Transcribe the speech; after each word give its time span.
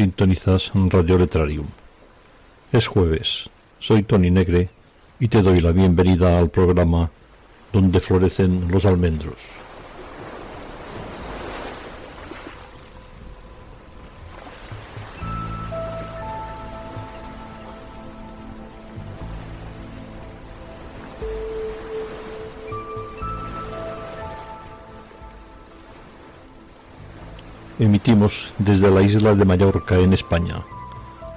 Sintonizas 0.00 0.72
Radio 0.74 1.18
Letrarium. 1.18 1.66
Es 2.72 2.86
jueves, 2.86 3.50
soy 3.80 4.02
Tony 4.02 4.30
Negre 4.30 4.70
y 5.18 5.28
te 5.28 5.42
doy 5.42 5.60
la 5.60 5.72
bienvenida 5.72 6.38
al 6.38 6.48
programa 6.48 7.10
donde 7.70 8.00
florecen 8.00 8.68
los 8.70 8.86
almendros. 8.86 9.36
Emitimos 27.80 28.52
desde 28.58 28.90
la 28.90 29.00
isla 29.00 29.34
de 29.34 29.46
Mallorca 29.46 29.96
en 29.96 30.12
España, 30.12 30.60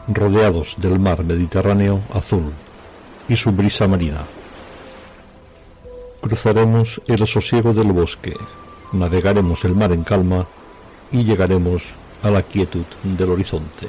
rodeados 0.09 0.75
del 0.77 0.99
mar 0.99 1.23
Mediterráneo 1.23 2.02
azul 2.13 2.52
y 3.30 3.38
su 3.38 3.53
brisa 3.53 3.88
marina. 3.88 4.25
Cruzaremos 6.19 7.02
el 7.08 7.25
sosiego 7.27 7.73
del 7.73 7.94
bosque, 7.94 8.36
navegaremos 8.91 9.64
el 9.64 9.73
mar 9.73 9.94
en 9.94 10.03
calma 10.03 10.44
y 11.14 11.23
llegaremos 11.23 11.83
a 12.21 12.30
la 12.30 12.41
quietud 12.41 12.86
del 13.03 13.31
horizonte. 13.31 13.88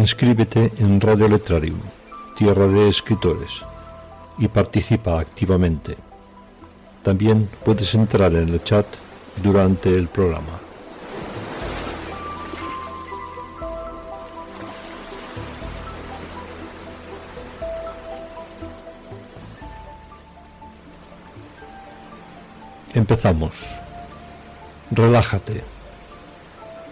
Inscríbete 0.00 0.72
en 0.78 0.98
Radio 0.98 1.28
Letrarium, 1.28 1.78
Tierra 2.34 2.66
de 2.66 2.88
Escritores, 2.88 3.50
y 4.38 4.48
participa 4.48 5.20
activamente. 5.20 5.94
También 7.02 7.50
puedes 7.62 7.94
entrar 7.94 8.32
en 8.32 8.48
el 8.48 8.64
chat 8.64 8.86
durante 9.42 9.90
el 9.90 10.08
programa. 10.08 10.58
Empezamos. 22.94 23.54
Relájate. 24.90 25.62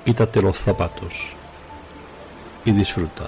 Quítate 0.05 0.43
los 0.43 0.59
zapatos 0.59 1.38
y 2.69 2.73
disfruta. 2.73 3.25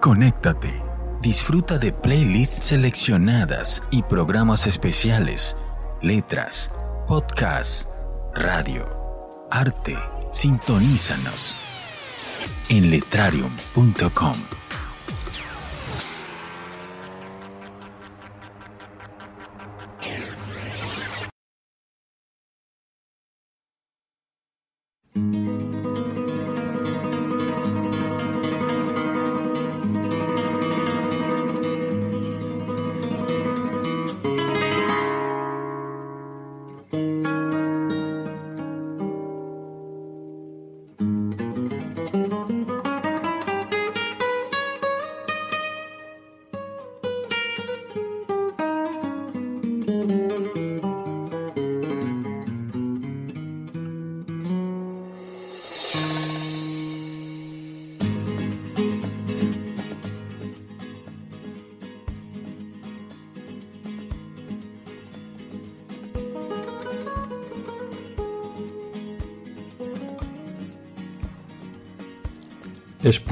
Conéctate. 0.00 0.82
Disfruta 1.20 1.76
de 1.78 1.92
playlists 1.92 2.64
seleccionadas 2.64 3.82
y 3.90 4.02
programas 4.02 4.66
especiales, 4.66 5.54
letras, 6.02 6.70
podcasts, 7.06 7.88
radio, 8.34 8.84
arte. 9.50 9.96
Sintonízanos 10.32 11.56
en 12.68 12.90
letrarium.com. 12.90 14.34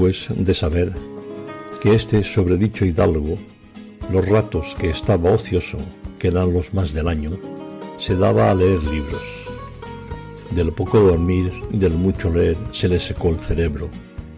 De 0.09 0.55
saber 0.55 0.95
que 1.83 1.95
este 1.95 2.25
sobredicho 2.25 2.87
hidalgo, 2.87 3.37
los 4.11 4.27
ratos 4.27 4.75
que 4.79 4.89
estaba 4.89 5.33
ocioso, 5.33 5.77
que 6.19 6.29
eran 6.29 6.55
los 6.55 6.73
más 6.73 6.95
del 6.95 7.09
año, 7.09 7.33
se 7.99 8.17
daba 8.17 8.51
a 8.51 8.55
leer 8.55 8.83
libros. 8.85 9.23
Del 10.53 10.73
poco 10.73 10.99
dormir 10.99 11.53
y 11.71 11.77
del 11.77 11.93
mucho 11.93 12.31
leer 12.31 12.57
se 12.73 12.89
le 12.89 12.99
secó 12.99 13.29
el 13.29 13.37
cerebro 13.37 13.91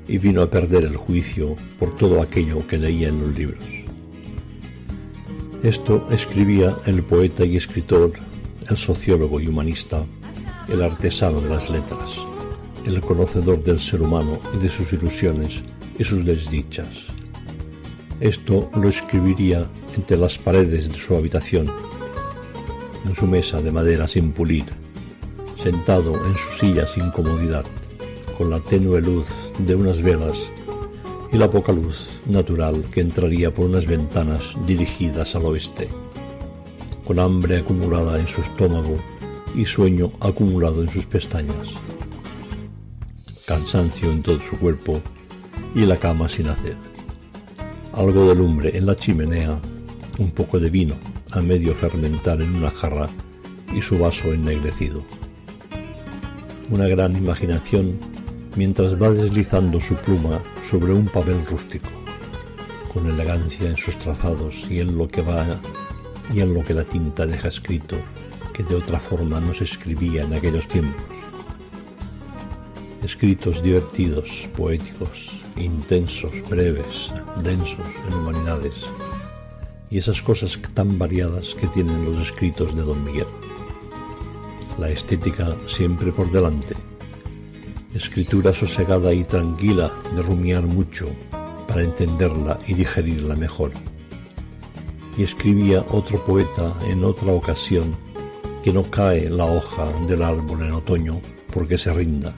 y 0.09 0.19
vino 0.19 0.43
a 0.43 0.51
perder 0.51 0.87
el 0.87 0.97
juicio 0.97 1.55
por 1.79 1.95
todo 1.97 2.21
aquello 2.21 2.67
que 2.67 2.77
leía 2.77 3.09
en 3.09 3.21
los 3.21 3.39
libros. 3.39 3.65
Esto 5.63 6.09
escribía 6.11 6.77
el 6.87 7.05
poeta 7.05 7.45
y 7.45 7.57
escritor, 7.57 8.11
el 8.69 8.77
sociólogo 8.77 9.39
y 9.39 9.47
humanista, 9.47 10.05
el 10.67 10.83
artesano 10.83 11.41
de 11.41 11.51
las 11.51 11.71
letras 11.71 12.30
el 12.87 13.01
conocedor 13.01 13.63
del 13.63 13.79
ser 13.79 14.03
humano 14.03 14.39
y 14.55 14.59
de 14.59 14.69
sus 14.69 14.93
ilusiones 14.93 15.63
y 15.99 16.05
sus 16.05 16.25
desdichas. 16.25 16.89
Esto 18.21 18.71
lo 18.75 18.89
escribiría 18.89 19.67
entre 19.95 20.17
las 20.17 20.39
paredes 20.39 20.89
de 20.89 20.95
su 20.95 21.15
habitación, 21.15 21.71
en 23.05 23.15
su 23.15 23.27
mesa 23.27 23.61
de 23.61 23.71
madera 23.71 24.07
sin 24.07 24.33
pulir, 24.33 24.65
sentado 25.63 26.15
en 26.27 26.37
su 26.37 26.59
silla 26.59 26.87
sin 26.87 27.11
comodidad, 27.11 27.65
con 28.37 28.51
la 28.51 28.61
tenue 28.61 29.01
luz 29.01 29.51
de 29.59 29.75
unas 29.75 30.03
velas 30.03 30.39
y 31.33 31.37
la 31.37 31.51
poca 31.51 31.73
luz 31.73 32.21
natural 32.27 32.85
que 32.91 33.01
entraría 33.01 33.53
por 33.53 33.67
unas 33.67 33.87
ventanas 33.87 34.55
dirigidas 34.67 35.35
al 35.37 35.45
oeste, 35.45 35.89
con 37.07 37.19
hambre 37.19 37.59
acumulada 37.59 38.19
en 38.19 38.27
su 38.27 38.41
estómago 38.41 38.95
y 39.55 39.65
sueño 39.65 40.11
acumulado 40.21 40.83
en 40.83 40.91
sus 40.91 41.07
pestañas 41.07 41.69
cansancio 43.61 44.11
en 44.11 44.23
todo 44.23 44.41
su 44.41 44.57
cuerpo 44.57 45.03
y 45.75 45.85
la 45.85 45.99
cama 45.99 46.31
sin 46.31 46.49
hacer. 46.49 46.77
Algo 47.93 48.27
de 48.29 48.35
lumbre 48.35 48.77
en 48.77 48.87
la 48.87 48.97
chimenea, 48.97 49.59
un 50.19 50.31
poco 50.31 50.59
de 50.59 50.71
vino 50.71 50.95
a 51.31 51.43
medio 51.43 51.75
fermentar 51.75 52.41
en 52.41 52.57
una 52.57 52.71
jarra 52.71 53.11
y 53.75 53.83
su 53.83 53.99
vaso 53.99 54.33
ennegrecido. 54.33 55.03
Una 56.71 56.89
gran 56.89 57.15
imaginación 57.15 57.99
mientras 58.57 59.01
va 59.01 59.11
deslizando 59.11 59.79
su 59.79 59.95
pluma 59.97 60.41
sobre 60.71 60.95
un 60.95 61.07
papel 61.07 61.45
rústico, 61.45 61.91
con 62.93 63.07
elegancia 63.11 63.69
en 63.69 63.77
sus 63.77 63.99
trazados 63.99 64.67
y 64.71 64.81
en 64.81 64.97
lo 64.97 65.07
que 65.07 65.21
va 65.21 65.61
y 66.33 66.41
en 66.41 66.55
lo 66.55 66.63
que 66.63 66.73
la 66.73 66.85
tinta 66.85 67.27
deja 67.27 67.49
escrito, 67.49 67.97
que 68.55 68.63
de 68.63 68.77
otra 68.77 68.99
forma 68.99 69.39
no 69.39 69.53
se 69.53 69.65
escribía 69.65 70.23
en 70.23 70.33
aquellos 70.33 70.67
tiempos. 70.67 71.20
Escritos 73.03 73.63
divertidos, 73.63 74.49
poéticos, 74.57 75.41
intensos, 75.57 76.33
breves, 76.49 77.11
densos 77.43 77.87
en 78.07 78.15
humanidades, 78.15 78.85
y 79.91 79.99
esas 79.99 80.21
cosas 80.23 80.59
tan 80.75 80.99
variadas 80.99 81.55
que 81.55 81.67
tienen 81.69 82.05
los 82.05 82.29
escritos 82.29 82.77
de 82.77 82.83
don 82.83 83.03
Miguel. 83.03 83.27
La 84.79 84.91
estética 84.91 85.57
siempre 85.67 86.13
por 86.13 86.31
delante, 86.31 86.75
escritura 87.95 88.53
sosegada 88.53 89.13
y 89.15 89.25
tranquila 89.25 89.91
de 90.15 90.23
rumiar 90.23 90.63
mucho 90.63 91.09
para 91.67 91.83
entenderla 91.83 92.59
y 92.67 92.75
digerirla 92.75 93.35
mejor. 93.35 93.73
Y 95.17 95.25
escribía 95.25 95.85
otro 95.91 96.25
poeta 96.25 96.73
en 96.87 97.03
otra 97.03 97.33
ocasión 97.33 97.97
que 98.63 98.73
no 98.73 98.83
cae 98.91 99.31
la 99.31 99.47
hoja 99.47 99.87
del 100.07 100.23
árbol 100.23 100.63
en 100.63 100.73
otoño 100.73 101.21
porque 101.53 101.79
se 101.79 101.93
rinda. 101.93 102.35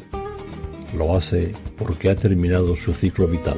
Lo 0.96 1.16
hace 1.16 1.52
porque 1.76 2.10
ha 2.10 2.16
terminado 2.16 2.76
su 2.76 2.92
ciclo 2.92 3.26
vital. 3.26 3.56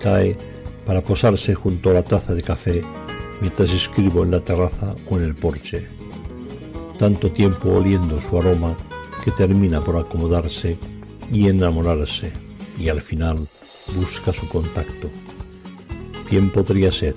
Cae 0.00 0.36
para 0.84 1.00
posarse 1.00 1.54
junto 1.54 1.90
a 1.90 1.94
la 1.94 2.02
taza 2.02 2.34
de 2.34 2.42
café 2.42 2.82
mientras 3.40 3.70
escribo 3.70 4.22
en 4.22 4.30
la 4.30 4.40
terraza 4.40 4.94
o 5.10 5.16
en 5.18 5.24
el 5.24 5.34
porche. 5.34 5.86
Tanto 6.98 7.32
tiempo 7.32 7.70
oliendo 7.70 8.20
su 8.20 8.38
aroma 8.38 8.76
que 9.24 9.30
termina 9.30 9.82
por 9.82 9.96
acomodarse 9.96 10.78
y 11.32 11.48
enamorarse 11.48 12.32
y 12.78 12.88
al 12.88 13.00
final 13.00 13.48
busca 13.94 14.32
su 14.32 14.48
contacto. 14.48 15.10
¿Quién 16.28 16.50
podría 16.50 16.90
ser? 16.92 17.14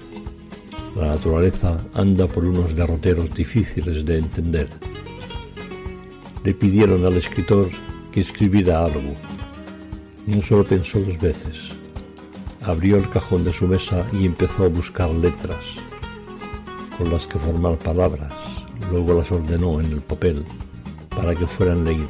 La 0.96 1.08
naturaleza 1.08 1.80
anda 1.94 2.28
por 2.28 2.46
unos 2.46 2.76
derroteros 2.76 3.34
difíciles 3.34 4.06
de 4.06 4.18
entender. 4.18 4.70
Le 6.44 6.54
pidieron 6.54 7.06
al 7.06 7.16
escritor 7.18 7.70
que 8.12 8.22
escribiera 8.22 8.84
algo. 8.86 9.14
No 10.26 10.42
solo 10.42 10.64
pensó 10.64 11.00
dos 11.00 11.20
veces. 11.20 11.70
Abrió 12.62 12.98
el 12.98 13.10
cajón 13.10 13.44
de 13.44 13.54
su 13.54 13.68
mesa 13.68 14.06
y 14.14 14.26
empezó 14.26 14.66
a 14.66 14.70
buscar 14.70 15.10
letras 15.10 15.66
con 16.98 17.12
las 17.12 17.26
que 17.26 17.40
formar 17.40 17.78
palabras. 17.78 18.34
Luego 18.92 19.14
las 19.14 19.32
ordenó 19.32 19.80
en 19.80 19.92
el 19.92 20.02
papel 20.02 20.44
para 21.10 21.34
que 21.34 21.48
fueran 21.48 21.86
leídas. 21.86 22.10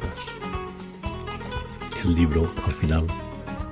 El 2.04 2.14
libro, 2.14 2.50
al 2.66 2.72
final, 2.72 3.06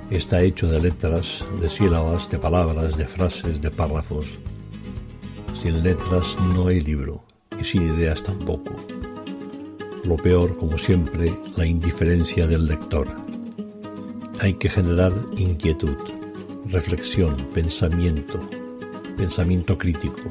está 0.09 0.41
hecho 0.41 0.67
de 0.67 0.81
letras, 0.81 1.45
de 1.59 1.69
sílabas, 1.69 2.29
de 2.29 2.39
palabras, 2.39 2.95
de 2.95 3.05
frases, 3.05 3.61
de 3.61 3.69
párrafos. 3.71 4.37
Sin 5.61 5.83
letras 5.83 6.37
no 6.53 6.67
hay 6.67 6.81
libro 6.81 7.23
y 7.59 7.63
sin 7.63 7.93
ideas 7.93 8.23
tampoco. 8.23 8.98
Lo 10.09 10.15
peor, 10.15 10.57
como 10.57 10.75
siempre, 10.79 11.31
la 11.55 11.67
indiferencia 11.67 12.47
del 12.47 12.65
lector. 12.65 13.07
Hay 14.39 14.55
que 14.55 14.67
generar 14.67 15.13
inquietud, 15.37 15.95
reflexión, 16.65 17.35
pensamiento, 17.53 18.39
pensamiento 19.15 19.77
crítico, 19.77 20.23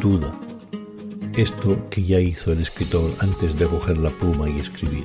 duda. 0.00 0.34
Esto 1.36 1.90
que 1.90 2.02
ya 2.02 2.20
hizo 2.20 2.52
el 2.52 2.62
escritor 2.62 3.10
antes 3.18 3.58
de 3.58 3.66
coger 3.66 3.98
la 3.98 4.08
pluma 4.08 4.48
y 4.48 4.60
escribir 4.60 5.04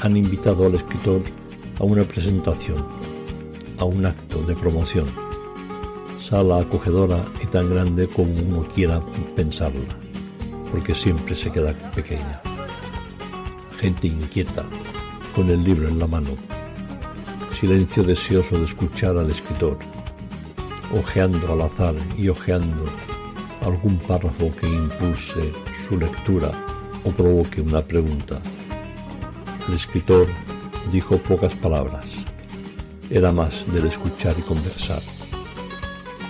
han 0.00 0.16
invitado 0.16 0.64
al 0.64 0.76
escritor 0.76 1.20
a 1.78 1.84
una 1.84 2.04
presentación, 2.04 2.82
a 3.76 3.84
un 3.84 4.06
acto 4.06 4.40
de 4.44 4.56
promoción, 4.56 5.04
sala 6.18 6.60
acogedora 6.60 7.22
y 7.44 7.46
tan 7.48 7.68
grande 7.68 8.08
como 8.08 8.32
uno 8.32 8.66
quiera 8.74 9.04
pensarla, 9.36 10.07
porque 10.70 10.94
siempre 10.94 11.34
se 11.34 11.50
queda 11.50 11.72
pequeña. 11.94 12.40
Gente 13.78 14.08
inquieta, 14.08 14.64
con 15.34 15.50
el 15.50 15.62
libro 15.62 15.88
en 15.88 15.98
la 15.98 16.06
mano, 16.06 16.30
silencio 17.58 18.02
deseoso 18.02 18.58
de 18.58 18.64
escuchar 18.64 19.16
al 19.16 19.30
escritor, 19.30 19.78
ojeando 20.94 21.52
al 21.52 21.62
azar 21.62 21.94
y 22.16 22.28
ojeando 22.28 22.84
algún 23.62 23.98
párrafo 23.98 24.50
que 24.56 24.68
impulse 24.68 25.52
su 25.86 25.98
lectura 25.98 26.52
o 27.04 27.10
provoque 27.10 27.60
una 27.60 27.82
pregunta. 27.82 28.40
El 29.68 29.74
escritor 29.74 30.26
dijo 30.92 31.18
pocas 31.18 31.54
palabras. 31.54 32.04
Era 33.10 33.32
más 33.32 33.64
del 33.72 33.86
escuchar 33.86 34.36
y 34.38 34.42
conversar. 34.42 35.00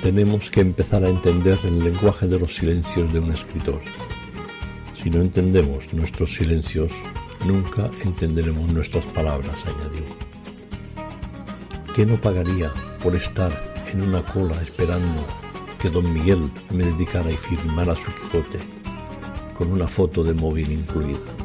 Tenemos 0.02 0.50
que 0.50 0.60
empezar 0.60 1.04
a 1.04 1.08
entender 1.08 1.58
el 1.64 1.82
lenguaje 1.82 2.26
de 2.26 2.38
los 2.38 2.54
silencios 2.54 3.12
de 3.12 3.18
un 3.18 3.32
escritor. 3.32 3.80
Si 5.00 5.10
no 5.10 5.20
entendemos 5.20 5.92
nuestros 5.92 6.34
silencios, 6.34 6.92
nunca 7.46 7.90
entenderemos 8.04 8.70
nuestras 8.70 9.04
palabras, 9.06 9.56
añadió. 9.64 10.04
¿Qué 11.94 12.04
no 12.04 12.20
pagaría 12.20 12.72
por 13.02 13.14
estar 13.14 13.52
en 13.92 14.02
una 14.02 14.24
cola 14.24 14.60
esperando 14.60 15.24
que 15.80 15.90
don 15.90 16.12
Miguel 16.12 16.50
me 16.70 16.84
dedicara 16.84 17.30
y 17.30 17.36
firmara 17.36 17.94
su 17.94 18.12
Quijote, 18.12 18.58
con 19.56 19.72
una 19.72 19.86
foto 19.86 20.24
de 20.24 20.34
móvil 20.34 20.72
incluida? 20.72 21.38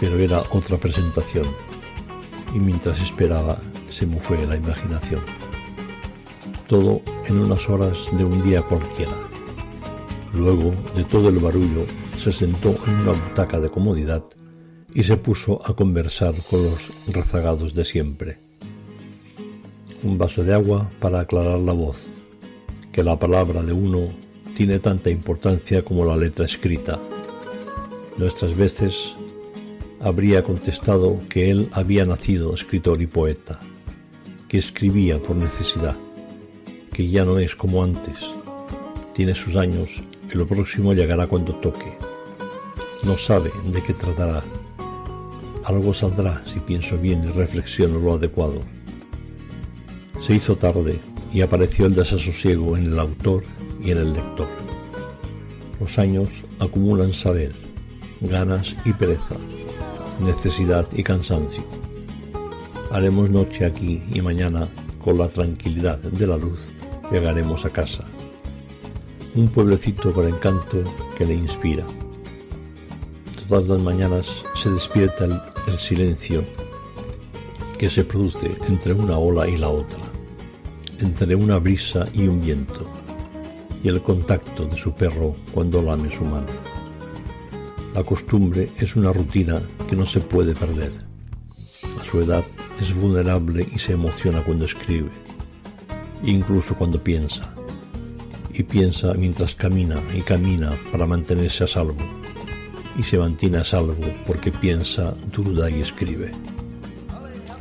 pero 0.00 0.18
era 0.18 0.42
otra 0.50 0.78
presentación 0.78 1.46
y 2.54 2.58
mientras 2.58 3.00
esperaba 3.00 3.58
se 3.90 4.06
me 4.06 4.20
fue 4.20 4.44
la 4.46 4.56
imaginación. 4.56 5.20
Todo 6.66 7.02
en 7.26 7.38
unas 7.38 7.68
horas 7.68 7.96
de 8.12 8.24
un 8.24 8.42
día 8.42 8.62
cualquiera. 8.62 9.12
Luego 10.34 10.74
de 10.94 11.04
todo 11.04 11.28
el 11.30 11.38
barullo 11.38 11.86
se 12.16 12.32
sentó 12.32 12.74
en 12.86 12.94
una 12.96 13.12
butaca 13.12 13.58
de 13.60 13.70
comodidad 13.70 14.24
y 14.94 15.02
se 15.02 15.16
puso 15.16 15.60
a 15.64 15.74
conversar 15.74 16.34
con 16.50 16.64
los 16.64 16.90
rezagados 17.08 17.74
de 17.74 17.84
siempre. 17.84 18.38
Un 20.02 20.18
vaso 20.18 20.44
de 20.44 20.54
agua 20.54 20.90
para 21.00 21.20
aclarar 21.20 21.58
la 21.58 21.72
voz, 21.72 22.08
que 22.92 23.02
la 23.02 23.18
palabra 23.18 23.62
de 23.62 23.72
uno 23.72 24.08
tiene 24.56 24.78
tanta 24.78 25.10
importancia 25.10 25.84
como 25.84 26.04
la 26.04 26.16
letra 26.16 26.44
escrita. 26.44 26.98
Nuestras 28.16 28.56
veces 28.56 29.14
habría 30.00 30.42
contestado 30.42 31.18
que 31.28 31.50
él 31.50 31.68
había 31.72 32.04
nacido 32.04 32.54
escritor 32.54 33.00
y 33.00 33.06
poeta, 33.06 33.60
que 34.48 34.58
escribía 34.58 35.20
por 35.20 35.36
necesidad, 35.36 35.96
que 36.92 37.08
ya 37.08 37.24
no 37.24 37.38
es 37.38 37.54
como 37.56 37.82
antes, 37.82 38.18
tiene 39.14 39.34
sus 39.34 39.56
años 39.56 40.02
y 40.32 40.36
lo 40.36 40.46
próximo 40.46 40.94
llegará 40.94 41.26
cuando 41.26 41.54
toque. 41.54 41.96
No 43.04 43.16
sabe 43.16 43.50
de 43.66 43.82
qué 43.82 43.94
tratará. 43.94 44.42
Algo 45.64 45.92
saldrá 45.94 46.42
si 46.46 46.60
pienso 46.60 46.98
bien 46.98 47.24
y 47.24 47.28
reflexiono 47.28 47.98
lo 47.98 48.14
adecuado. 48.14 48.60
Se 50.20 50.34
hizo 50.34 50.56
tarde 50.56 51.00
y 51.32 51.42
apareció 51.42 51.86
el 51.86 51.94
desasosiego 51.94 52.76
en 52.76 52.86
el 52.92 52.98
autor 52.98 53.44
y 53.82 53.90
en 53.90 53.98
el 53.98 54.12
lector. 54.14 54.48
Los 55.80 55.98
años 55.98 56.28
acumulan 56.58 57.12
saber, 57.12 57.52
ganas 58.20 58.74
y 58.84 58.92
pereza 58.92 59.36
necesidad 60.20 60.86
y 60.92 61.02
cansancio. 61.02 61.62
Haremos 62.90 63.30
noche 63.30 63.64
aquí 63.64 64.02
y 64.12 64.20
mañana, 64.20 64.68
con 65.02 65.18
la 65.18 65.28
tranquilidad 65.28 65.98
de 65.98 66.26
la 66.26 66.36
luz, 66.36 66.68
llegaremos 67.10 67.64
a 67.64 67.70
casa. 67.70 68.04
Un 69.38 69.46
pueblecito 69.46 70.12
por 70.12 70.24
encanto 70.24 70.82
que 71.16 71.24
le 71.24 71.34
inspira. 71.34 71.86
Todas 73.46 73.68
las 73.68 73.78
mañanas 73.78 74.44
se 74.56 74.68
despierta 74.68 75.26
el, 75.26 75.40
el 75.68 75.78
silencio 75.78 76.44
que 77.78 77.88
se 77.88 78.02
produce 78.02 78.50
entre 78.66 78.94
una 78.94 79.16
ola 79.16 79.46
y 79.46 79.56
la 79.56 79.68
otra, 79.68 80.02
entre 80.98 81.36
una 81.36 81.58
brisa 81.58 82.08
y 82.12 82.26
un 82.26 82.40
viento, 82.40 82.90
y 83.80 83.86
el 83.86 84.02
contacto 84.02 84.64
de 84.64 84.76
su 84.76 84.92
perro 84.92 85.36
cuando 85.54 85.82
lame 85.82 86.10
su 86.10 86.24
mano. 86.24 86.48
La 87.94 88.02
costumbre 88.02 88.72
es 88.78 88.96
una 88.96 89.12
rutina 89.12 89.62
que 89.88 89.94
no 89.94 90.04
se 90.04 90.18
puede 90.18 90.52
perder. 90.56 90.90
A 92.00 92.04
su 92.04 92.20
edad 92.22 92.44
es 92.80 92.92
vulnerable 92.92 93.68
y 93.72 93.78
se 93.78 93.92
emociona 93.92 94.42
cuando 94.42 94.64
escribe, 94.64 95.10
incluso 96.24 96.74
cuando 96.74 97.00
piensa. 97.00 97.54
Y 98.58 98.64
piensa 98.64 99.14
mientras 99.14 99.54
camina 99.54 100.02
y 100.14 100.20
camina 100.20 100.72
para 100.92 101.06
mantenerse 101.06 101.64
a 101.64 101.66
salvo. 101.66 101.96
Y 102.98 103.04
se 103.04 103.16
mantiene 103.16 103.58
a 103.58 103.64
salvo 103.64 103.96
porque 104.26 104.52
piensa, 104.52 105.14
duda 105.32 105.70
y 105.70 105.80
escribe. 105.80 106.32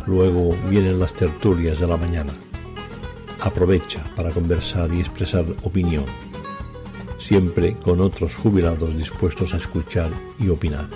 Luego 0.08 0.58
vienen 0.70 1.00
las 1.00 1.14
tertulias 1.14 1.80
de 1.80 1.88
la 1.88 1.96
mañana. 1.96 2.34
Aprovecha 3.40 4.04
para 4.16 4.32
conversar 4.32 4.92
y 4.94 5.00
expresar 5.00 5.46
opinión 5.64 6.06
siempre 7.28 7.76
con 7.76 8.00
otros 8.00 8.36
jubilados 8.36 8.96
dispuestos 8.96 9.54
a 9.54 9.58
escuchar 9.58 10.10
y 10.40 10.48
opinar. 10.48 10.88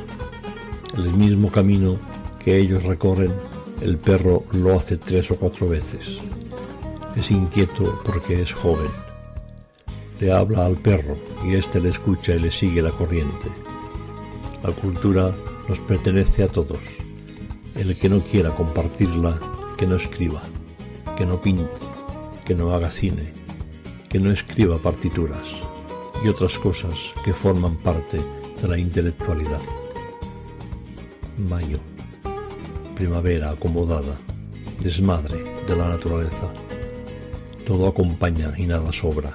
El 0.97 1.11
mismo 1.13 1.51
camino 1.51 1.97
que 2.39 2.57
ellos 2.57 2.83
recorren 2.83 3.33
El 3.81 3.97
perro 3.97 4.43
lo 4.51 4.75
hace 4.75 4.95
tres 4.97 5.31
o 5.31 5.35
cuatro 5.35 5.67
veces. 5.67 6.19
Es 7.15 7.31
inquieto 7.31 7.99
porque 8.05 8.41
es 8.41 8.53
joven. 8.53 9.10
Le 10.21 10.31
habla 10.31 10.65
al 10.65 10.77
perro 10.77 11.17
y 11.43 11.55
éste 11.55 11.81
le 11.81 11.89
escucha 11.89 12.33
y 12.33 12.39
le 12.39 12.51
sigue 12.51 12.81
la 12.81 12.91
corriente. 12.91 13.49
La 14.63 14.71
cultura 14.71 15.35
nos 15.67 15.79
pertenece 15.79 16.43
a 16.43 16.47
todos. 16.47 16.79
El 17.75 17.97
que 17.97 18.07
no 18.07 18.21
quiera 18.21 18.51
compartirla, 18.51 19.37
que 19.77 19.87
no 19.87 19.95
escriba, 19.95 20.43
que 21.17 21.25
no 21.25 21.41
pinte, 21.41 21.65
que 22.45 22.55
no 22.55 22.73
haga 22.73 22.89
cine, 22.89 23.33
que 24.07 24.19
no 24.19 24.31
escriba 24.31 24.77
partituras 24.77 25.47
y 26.23 26.29
otras 26.29 26.57
cosas 26.57 26.93
que 27.25 27.33
forman 27.33 27.75
parte 27.75 28.21
de 28.61 28.67
la 28.69 28.77
intelectualidad. 28.77 29.61
Mayo 31.49 31.79
primavera 33.01 33.49
acomodada, 33.49 34.15
desmadre 34.79 35.43
de 35.67 35.75
la 35.75 35.89
naturaleza. 35.89 36.53
Todo 37.65 37.87
acompaña 37.87 38.53
y 38.55 38.67
nada 38.67 38.93
sobra. 38.93 39.33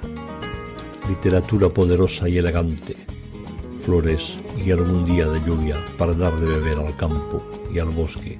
Literatura 1.07 1.69
poderosa 1.69 2.27
y 2.27 2.37
elegante, 2.37 2.95
flores 3.81 4.35
y 4.63 4.71
algún 4.71 5.05
día 5.05 5.27
de 5.27 5.39
lluvia 5.45 5.77
para 5.97 6.13
dar 6.13 6.35
de 6.37 6.47
beber 6.47 6.77
al 6.79 6.95
campo 6.97 7.41
y 7.73 7.79
al 7.79 7.89
bosque 7.89 8.37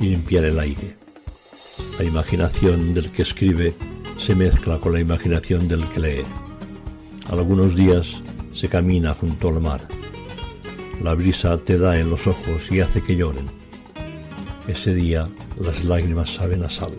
y 0.00 0.04
limpiar 0.04 0.44
el 0.44 0.58
aire. 0.58 0.96
La 1.98 2.04
imaginación 2.04 2.94
del 2.94 3.10
que 3.10 3.22
escribe 3.22 3.74
se 4.18 4.34
mezcla 4.34 4.78
con 4.78 4.92
la 4.92 5.00
imaginación 5.00 5.66
del 5.68 5.86
que 5.88 6.00
lee. 6.00 6.24
Algunos 7.30 7.74
días 7.74 8.20
se 8.52 8.68
camina 8.68 9.14
junto 9.14 9.48
al 9.48 9.60
mar. 9.60 9.86
La 11.02 11.14
brisa 11.14 11.56
te 11.58 11.78
da 11.78 11.98
en 11.98 12.10
los 12.10 12.26
ojos 12.26 12.70
y 12.70 12.80
hace 12.80 13.02
que 13.02 13.16
lloren 13.16 13.64
ese 14.66 14.94
día 14.94 15.28
las 15.60 15.84
lágrimas 15.84 16.34
saben 16.34 16.64
a 16.64 16.70
sal. 16.70 16.92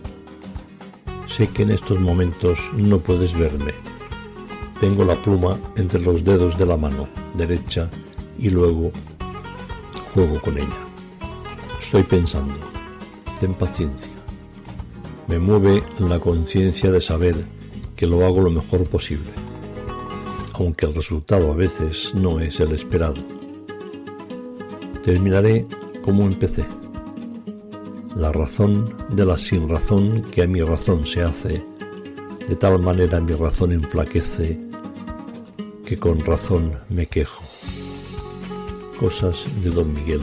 Sé 1.27 1.47
que 1.47 1.63
en 1.63 1.71
estos 1.71 1.99
momentos 1.99 2.59
no 2.73 2.99
puedes 2.99 3.37
verme. 3.37 3.73
Tengo 4.79 5.05
la 5.05 5.15
pluma 5.15 5.57
entre 5.77 6.01
los 6.01 6.23
dedos 6.23 6.57
de 6.57 6.65
la 6.65 6.77
mano 6.77 7.07
derecha 7.33 7.89
y 8.37 8.49
luego 8.49 8.91
juego 10.13 10.41
con 10.41 10.57
ella. 10.57 10.85
Estoy 11.79 12.03
pensando. 12.03 12.55
Ten 13.39 13.53
paciencia. 13.53 14.11
Me 15.27 15.39
mueve 15.39 15.83
la 15.99 16.19
conciencia 16.19 16.91
de 16.91 17.01
saber 17.01 17.45
que 17.95 18.07
lo 18.07 18.25
hago 18.25 18.41
lo 18.41 18.51
mejor 18.51 18.85
posible, 18.85 19.31
aunque 20.53 20.85
el 20.85 20.93
resultado 20.93 21.51
a 21.51 21.55
veces 21.55 22.13
no 22.13 22.39
es 22.39 22.59
el 22.59 22.73
esperado. 22.73 23.21
Terminaré 25.03 25.65
como 26.03 26.23
empecé 26.23 26.65
la 28.15 28.31
razón 28.31 28.95
de 29.09 29.25
la 29.25 29.37
sin 29.37 29.67
razón 29.67 30.21
que 30.31 30.43
a 30.43 30.47
mi 30.47 30.61
razón 30.61 31.05
se 31.05 31.21
hace, 31.21 31.63
de 32.47 32.55
tal 32.55 32.79
manera 32.81 33.19
mi 33.19 33.33
razón 33.33 33.73
enflaquece 33.73 34.64
que 35.85 35.97
con 35.97 36.19
razón 36.19 36.79
me 36.89 37.05
quejo. 37.05 37.43
Cosas 38.99 39.45
de 39.63 39.69
don 39.69 39.93
Miguel 39.93 40.21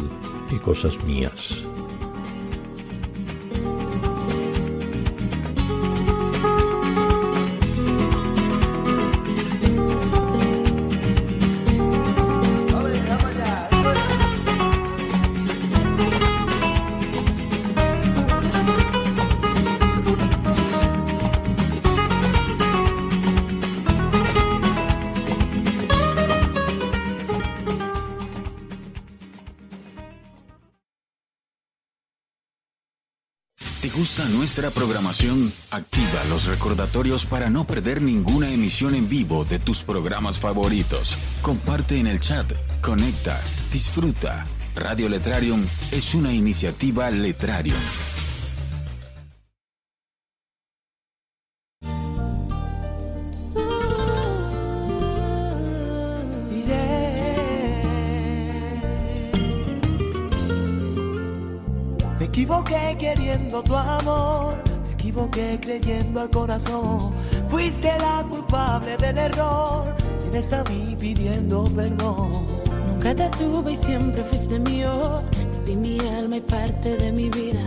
y 0.51 0.57
cosas 0.57 1.03
mías. 1.05 1.65
Nuestra 34.53 34.71
programación, 34.71 35.51
activa 35.71 36.23
los 36.29 36.45
recordatorios 36.45 37.25
para 37.25 37.49
no 37.49 37.67
perder 37.67 38.03
ninguna 38.03 38.51
emisión 38.51 38.95
en 38.95 39.09
vivo 39.09 39.47
de 39.47 39.59
tus 39.59 39.83
programas 39.83 40.41
favoritos. 40.41 41.17
Comparte 41.41 41.97
en 41.97 42.07
el 42.07 42.21
chat, 42.21 42.53
conecta, 42.83 43.41
disfruta. 43.73 44.45
Radio 44.75 45.09
Letrarium 45.09 45.65
es 45.91 46.15
una 46.15 46.35
iniciativa 46.35 47.11
Letrarium. 47.11 47.79
Equivoqué 65.73 65.81
creyendo 65.81 66.21
al 66.21 66.31
corazón. 66.31 67.13
Fuiste 67.49 67.93
la 67.99 68.25
culpable 68.29 68.97
del 68.97 69.19
error, 69.19 69.95
vienes 70.23 70.53
a 70.53 70.65
mí 70.65 70.97
pidiendo 70.99 71.65
perdón. 71.65 72.31
Nunca 72.87 73.15
te 73.15 73.29
tuve 73.31 73.73
y 73.73 73.77
siempre 73.77 74.23
fuiste 74.25 74.59
mío, 74.59 75.23
de 75.67 75.77
mi 75.77 75.99
alma 76.01 76.37
y 76.37 76.41
parte 76.41 76.97
de 76.97 77.13
mi 77.13 77.29
vida. 77.31 77.63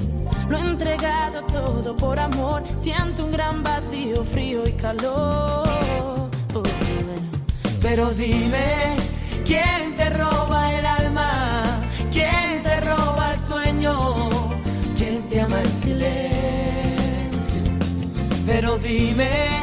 Lo 0.50 0.58
he 0.58 0.62
entregado 0.62 1.42
todo 1.44 1.96
por 1.96 2.20
amor, 2.20 2.64
siento 2.80 3.26
un 3.26 3.32
gran 3.32 3.64
vacío, 3.64 4.24
frío 4.26 4.64
y 4.66 4.72
calor. 4.74 5.68
Oh, 6.54 6.64
Pero 7.82 8.12
dime, 8.12 8.96
¿quién 9.46 9.85
dime, 18.86 19.62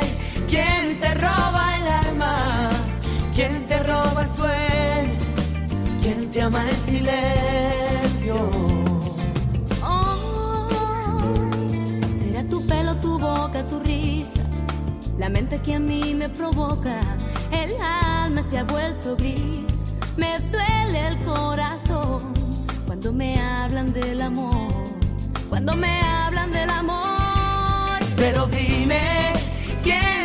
¿quién 0.48 0.98
te 0.98 1.14
roba 1.14 1.76
el 1.78 1.86
alma? 2.08 2.68
¿Quién 3.34 3.66
te 3.66 3.78
roba 3.82 4.22
el 4.22 4.28
sueño? 4.28 5.18
¿Quién 6.02 6.30
te 6.30 6.42
ama 6.42 6.64
el 6.68 6.76
silencio? 6.76 8.34
Oh, 9.84 11.22
será 12.18 12.42
tu 12.48 12.66
pelo, 12.66 12.96
tu 12.96 13.18
boca, 13.18 13.66
tu 13.66 13.78
risa, 13.80 14.42
la 15.18 15.28
mente 15.28 15.60
que 15.60 15.74
a 15.74 15.80
mí 15.80 16.14
me 16.14 16.28
provoca. 16.28 16.98
El 17.50 17.70
alma 17.80 18.42
se 18.42 18.58
ha 18.58 18.64
vuelto 18.64 19.16
gris, 19.16 19.94
me 20.16 20.38
duele 20.50 21.08
el 21.08 21.18
corazón 21.24 22.32
cuando 22.86 23.12
me 23.12 23.38
hablan 23.40 23.92
del 23.92 24.22
amor 24.22 24.72
cuando 25.48 25.76
me 25.76 26.00
hablan 26.00 26.50
del 26.50 26.70
amor. 26.70 27.21
Pero 28.22 28.46
dime, 28.46 29.32
¿quién 29.82 30.21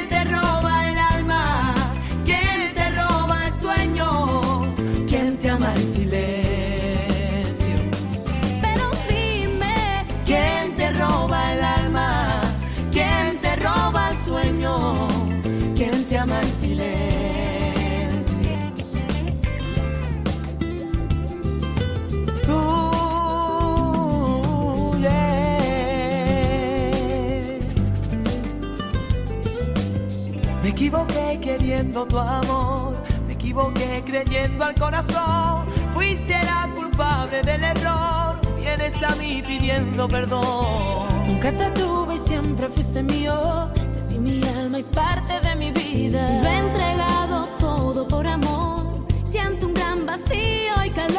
equivoqué 30.88 31.38
queriendo 31.42 32.08
tu 32.08 32.18
amor, 32.18 32.96
me 33.26 33.34
equivoqué 33.34 34.02
creyendo 34.06 34.64
al 34.64 34.74
corazón. 34.74 35.68
Fuiste 35.94 36.32
la 36.32 36.72
culpable 36.76 37.42
del 37.42 37.62
error, 37.62 38.40
vienes 38.58 38.94
a 39.04 39.14
mí 39.16 39.42
pidiendo 39.46 40.08
perdón. 40.08 41.28
Nunca 41.28 41.52
te 41.52 41.70
tuve 41.72 42.16
y 42.16 42.20
siempre 42.20 42.70
fuiste 42.70 43.04
mío, 43.04 43.70
te 43.74 44.14
di 44.14 44.20
mi 44.20 44.42
alma 44.48 44.80
y 44.80 44.84
parte 44.84 45.42
de 45.42 45.56
mi 45.56 45.72
vida. 45.72 46.42
Lo 46.42 46.48
he 46.48 46.58
entregado 46.58 47.46
todo 47.60 48.08
por 48.08 48.26
amor, 48.26 49.06
siento 49.26 49.68
un 49.68 49.74
gran 49.74 50.06
vacío 50.06 50.86
y 50.86 50.90
calor. 50.92 51.18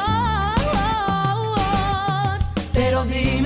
Pero 2.72 3.04
dime, 3.04 3.37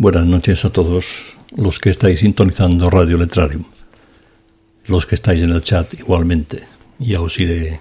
Buenas 0.00 0.24
noches 0.24 0.64
a 0.64 0.70
todos 0.70 1.26
los 1.54 1.78
que 1.78 1.90
estáis 1.90 2.20
sintonizando 2.20 2.88
Radio 2.88 3.18
Letrarium, 3.18 3.64
los 4.86 5.04
que 5.04 5.14
estáis 5.14 5.42
en 5.42 5.50
el 5.50 5.60
chat 5.60 5.92
igualmente, 5.92 6.64
ya 6.98 7.20
os 7.20 7.38
iré 7.38 7.80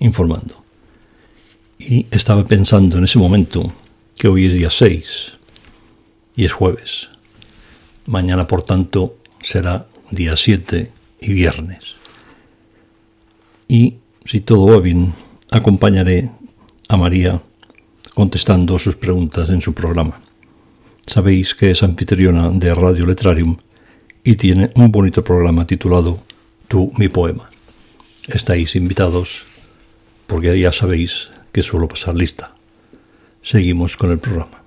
informando. 0.00 0.64
Y 1.78 2.06
estaba 2.10 2.44
pensando 2.44 2.98
en 2.98 3.04
ese 3.04 3.20
momento 3.20 3.72
que 4.18 4.26
hoy 4.26 4.46
es 4.46 4.54
día 4.54 4.68
6 4.68 5.34
y 6.34 6.44
es 6.44 6.52
jueves. 6.52 7.08
Mañana, 8.04 8.48
por 8.48 8.64
tanto, 8.64 9.18
será 9.40 9.86
día 10.10 10.36
7 10.36 10.90
y 11.20 11.32
viernes. 11.32 11.94
Y 13.68 13.98
si 14.24 14.40
todo 14.40 14.66
va 14.66 14.80
bien, 14.80 15.14
acompañaré 15.52 16.32
a 16.88 16.96
María 16.96 17.40
contestando 18.12 18.76
sus 18.80 18.96
preguntas 18.96 19.50
en 19.50 19.60
su 19.60 19.72
programa. 19.72 20.20
Sabéis 21.10 21.56
que 21.56 21.72
es 21.72 21.82
anfitriona 21.82 22.50
de 22.50 22.72
Radio 22.72 23.04
Letrarium 23.04 23.56
y 24.22 24.36
tiene 24.36 24.70
un 24.76 24.92
bonito 24.92 25.24
programa 25.24 25.66
titulado 25.66 26.22
Tú, 26.68 26.92
mi 26.98 27.08
poema. 27.08 27.50
Estáis 28.28 28.76
invitados 28.76 29.42
porque 30.28 30.56
ya 30.60 30.70
sabéis 30.70 31.32
que 31.50 31.64
suelo 31.64 31.88
pasar 31.88 32.14
lista. 32.14 32.52
Seguimos 33.42 33.96
con 33.96 34.12
el 34.12 34.20
programa. 34.20 34.59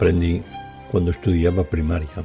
Aprendí 0.00 0.40
cuando 0.90 1.10
estudiaba 1.10 1.62
primaria 1.62 2.24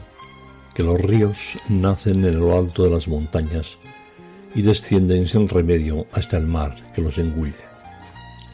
que 0.73 0.81
los 0.81 0.97
ríos 0.97 1.57
nacen 1.67 2.23
en 2.23 2.39
lo 2.39 2.57
alto 2.57 2.85
de 2.85 2.89
las 2.89 3.09
montañas 3.09 3.77
y 4.55 4.61
descienden 4.61 5.27
sin 5.27 5.49
remedio 5.49 6.07
hasta 6.13 6.37
el 6.37 6.47
mar 6.47 6.73
que 6.93 7.01
los 7.01 7.17
engulle, 7.17 7.65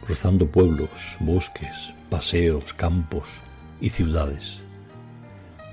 cruzando 0.04 0.48
pueblos, 0.48 1.18
bosques, 1.20 1.94
paseos, 2.10 2.74
campos 2.74 3.30
y 3.80 3.90
ciudades. 3.90 4.60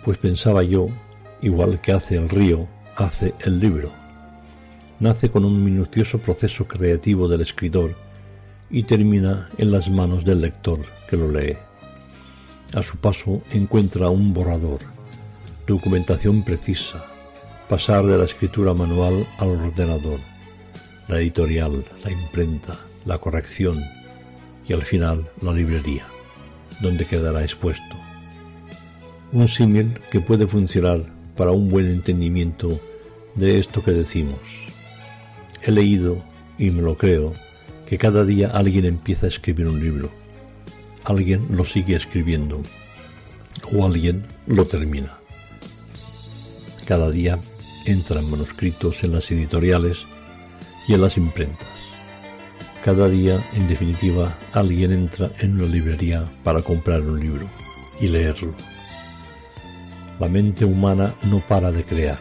Pues 0.04 0.18
pensaba 0.18 0.62
yo, 0.62 0.90
igual 1.40 1.80
que 1.80 1.92
hace 1.92 2.16
el 2.18 2.28
río, 2.28 2.68
hace 2.96 3.32
el 3.46 3.60
libro. 3.60 3.90
Nace 5.00 5.30
con 5.30 5.46
un 5.46 5.64
minucioso 5.64 6.18
proceso 6.18 6.68
creativo 6.68 7.28
del 7.28 7.40
escritor 7.40 7.94
y 8.68 8.82
termina 8.82 9.48
en 9.56 9.72
las 9.72 9.88
manos 9.88 10.22
del 10.26 10.42
lector 10.42 10.80
que 11.08 11.16
lo 11.16 11.32
lee. 11.32 11.56
A 12.74 12.82
su 12.82 12.98
paso 12.98 13.42
encuentra 13.50 14.10
un 14.10 14.34
borrador, 14.34 14.80
documentación 15.66 16.42
precisa, 16.42 17.02
pasar 17.66 18.04
de 18.04 18.18
la 18.18 18.24
escritura 18.24 18.74
manual 18.74 19.26
al 19.38 19.48
ordenador, 19.48 20.20
la 21.08 21.18
editorial, 21.18 21.82
la 22.04 22.12
imprenta, 22.12 22.78
la 23.06 23.16
corrección 23.16 23.82
y 24.66 24.74
al 24.74 24.82
final 24.82 25.30
la 25.40 25.54
librería, 25.54 26.04
donde 26.80 27.06
quedará 27.06 27.42
expuesto. 27.42 27.96
Un 29.32 29.48
símil 29.48 29.98
que 30.10 30.20
puede 30.20 30.46
funcionar 30.46 31.00
para 31.38 31.52
un 31.52 31.70
buen 31.70 31.86
entendimiento 31.86 32.68
de 33.34 33.58
esto 33.58 33.82
que 33.82 33.92
decimos. 33.92 34.40
He 35.62 35.72
leído, 35.72 36.22
y 36.58 36.68
me 36.68 36.82
lo 36.82 36.98
creo, 36.98 37.32
que 37.86 37.96
cada 37.96 38.26
día 38.26 38.50
alguien 38.50 38.84
empieza 38.84 39.24
a 39.24 39.30
escribir 39.30 39.68
un 39.68 39.80
libro 39.80 40.17
alguien 41.08 41.46
lo 41.50 41.64
sigue 41.64 41.96
escribiendo 41.96 42.62
o 43.72 43.86
alguien 43.86 44.26
lo 44.46 44.66
termina. 44.66 45.18
Cada 46.86 47.10
día 47.10 47.38
entran 47.86 48.30
manuscritos 48.30 49.02
en 49.04 49.12
las 49.12 49.30
editoriales 49.30 50.06
y 50.86 50.94
en 50.94 51.00
las 51.00 51.16
imprentas. 51.16 51.66
Cada 52.84 53.08
día, 53.08 53.42
en 53.54 53.68
definitiva, 53.68 54.38
alguien 54.52 54.92
entra 54.92 55.30
en 55.40 55.56
una 55.56 55.66
librería 55.66 56.24
para 56.44 56.62
comprar 56.62 57.02
un 57.02 57.20
libro 57.20 57.48
y 58.00 58.08
leerlo. 58.08 58.54
La 60.20 60.28
mente 60.28 60.64
humana 60.64 61.14
no 61.24 61.40
para 61.40 61.72
de 61.72 61.84
crear, 61.84 62.18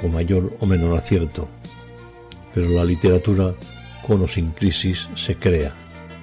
con 0.00 0.12
mayor 0.12 0.56
o 0.60 0.66
menor 0.66 0.96
acierto, 0.96 1.48
pero 2.54 2.68
la 2.70 2.84
literatura, 2.84 3.54
con 4.06 4.22
o 4.22 4.28
sin 4.28 4.48
crisis, 4.48 5.08
se 5.14 5.36
crea, 5.36 5.72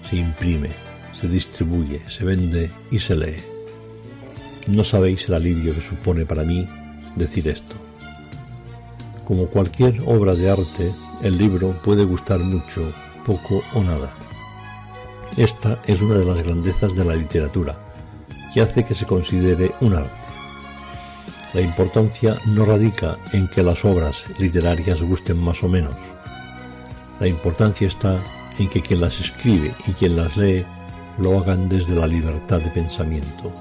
se 0.10 0.18
imprime, 0.18 0.70
se 1.16 1.28
distribuye, 1.28 2.02
se 2.10 2.26
vende 2.26 2.70
y 2.92 3.00
se 3.00 3.16
lee. 3.16 3.42
No 4.68 4.84
sabéis 4.84 5.28
el 5.28 5.36
alivio 5.36 5.74
que 5.74 5.82
supone 5.82 6.26
para 6.26 6.44
mí 6.44 6.68
decir 7.16 7.48
esto. 7.48 7.76
Como 9.26 9.48
cualquier 9.48 10.02
obra 10.06 10.36
de 10.36 10.50
arte, 10.50 10.92
el 11.24 11.38
libro 11.38 11.72
puede 11.84 12.04
gustar 12.04 12.40
mucho, 12.40 12.92
poco 13.26 13.64
o 13.74 13.82
nada. 13.82 14.12
Esta 15.38 15.82
es 15.88 16.02
una 16.02 16.16
de 16.16 16.26
las 16.26 16.44
grandezas 16.44 16.96
de 16.96 17.06
la 17.06 17.16
literatura, 17.16 17.78
que 18.54 18.62
hace 18.62 18.86
que 18.86 18.96
se 18.96 19.06
considere 19.06 19.72
un 19.82 19.96
arte. 19.96 20.26
La 21.54 21.62
importancia 21.62 22.36
no 22.48 22.66
radica 22.66 23.18
en 23.34 23.48
que 23.48 23.64
las 23.64 23.86
obras 23.86 24.24
literarias 24.38 25.02
gusten 25.02 25.42
más 25.42 25.64
o 25.64 25.70
menos. 25.70 25.96
La 27.20 27.28
importancia 27.28 27.88
está 27.88 28.20
en 28.60 28.70
que 28.70 28.82
quien 28.82 29.02
las 29.02 29.20
escribe 29.20 29.74
y 29.88 29.92
quien 29.94 30.16
las 30.16 30.36
lee 30.38 30.66
lo 31.18 31.40
hagan 31.40 31.70
desde 31.70 31.96
la 31.96 32.08
libertad 32.08 32.60
de 32.60 32.70
pensamiento. 32.70 33.52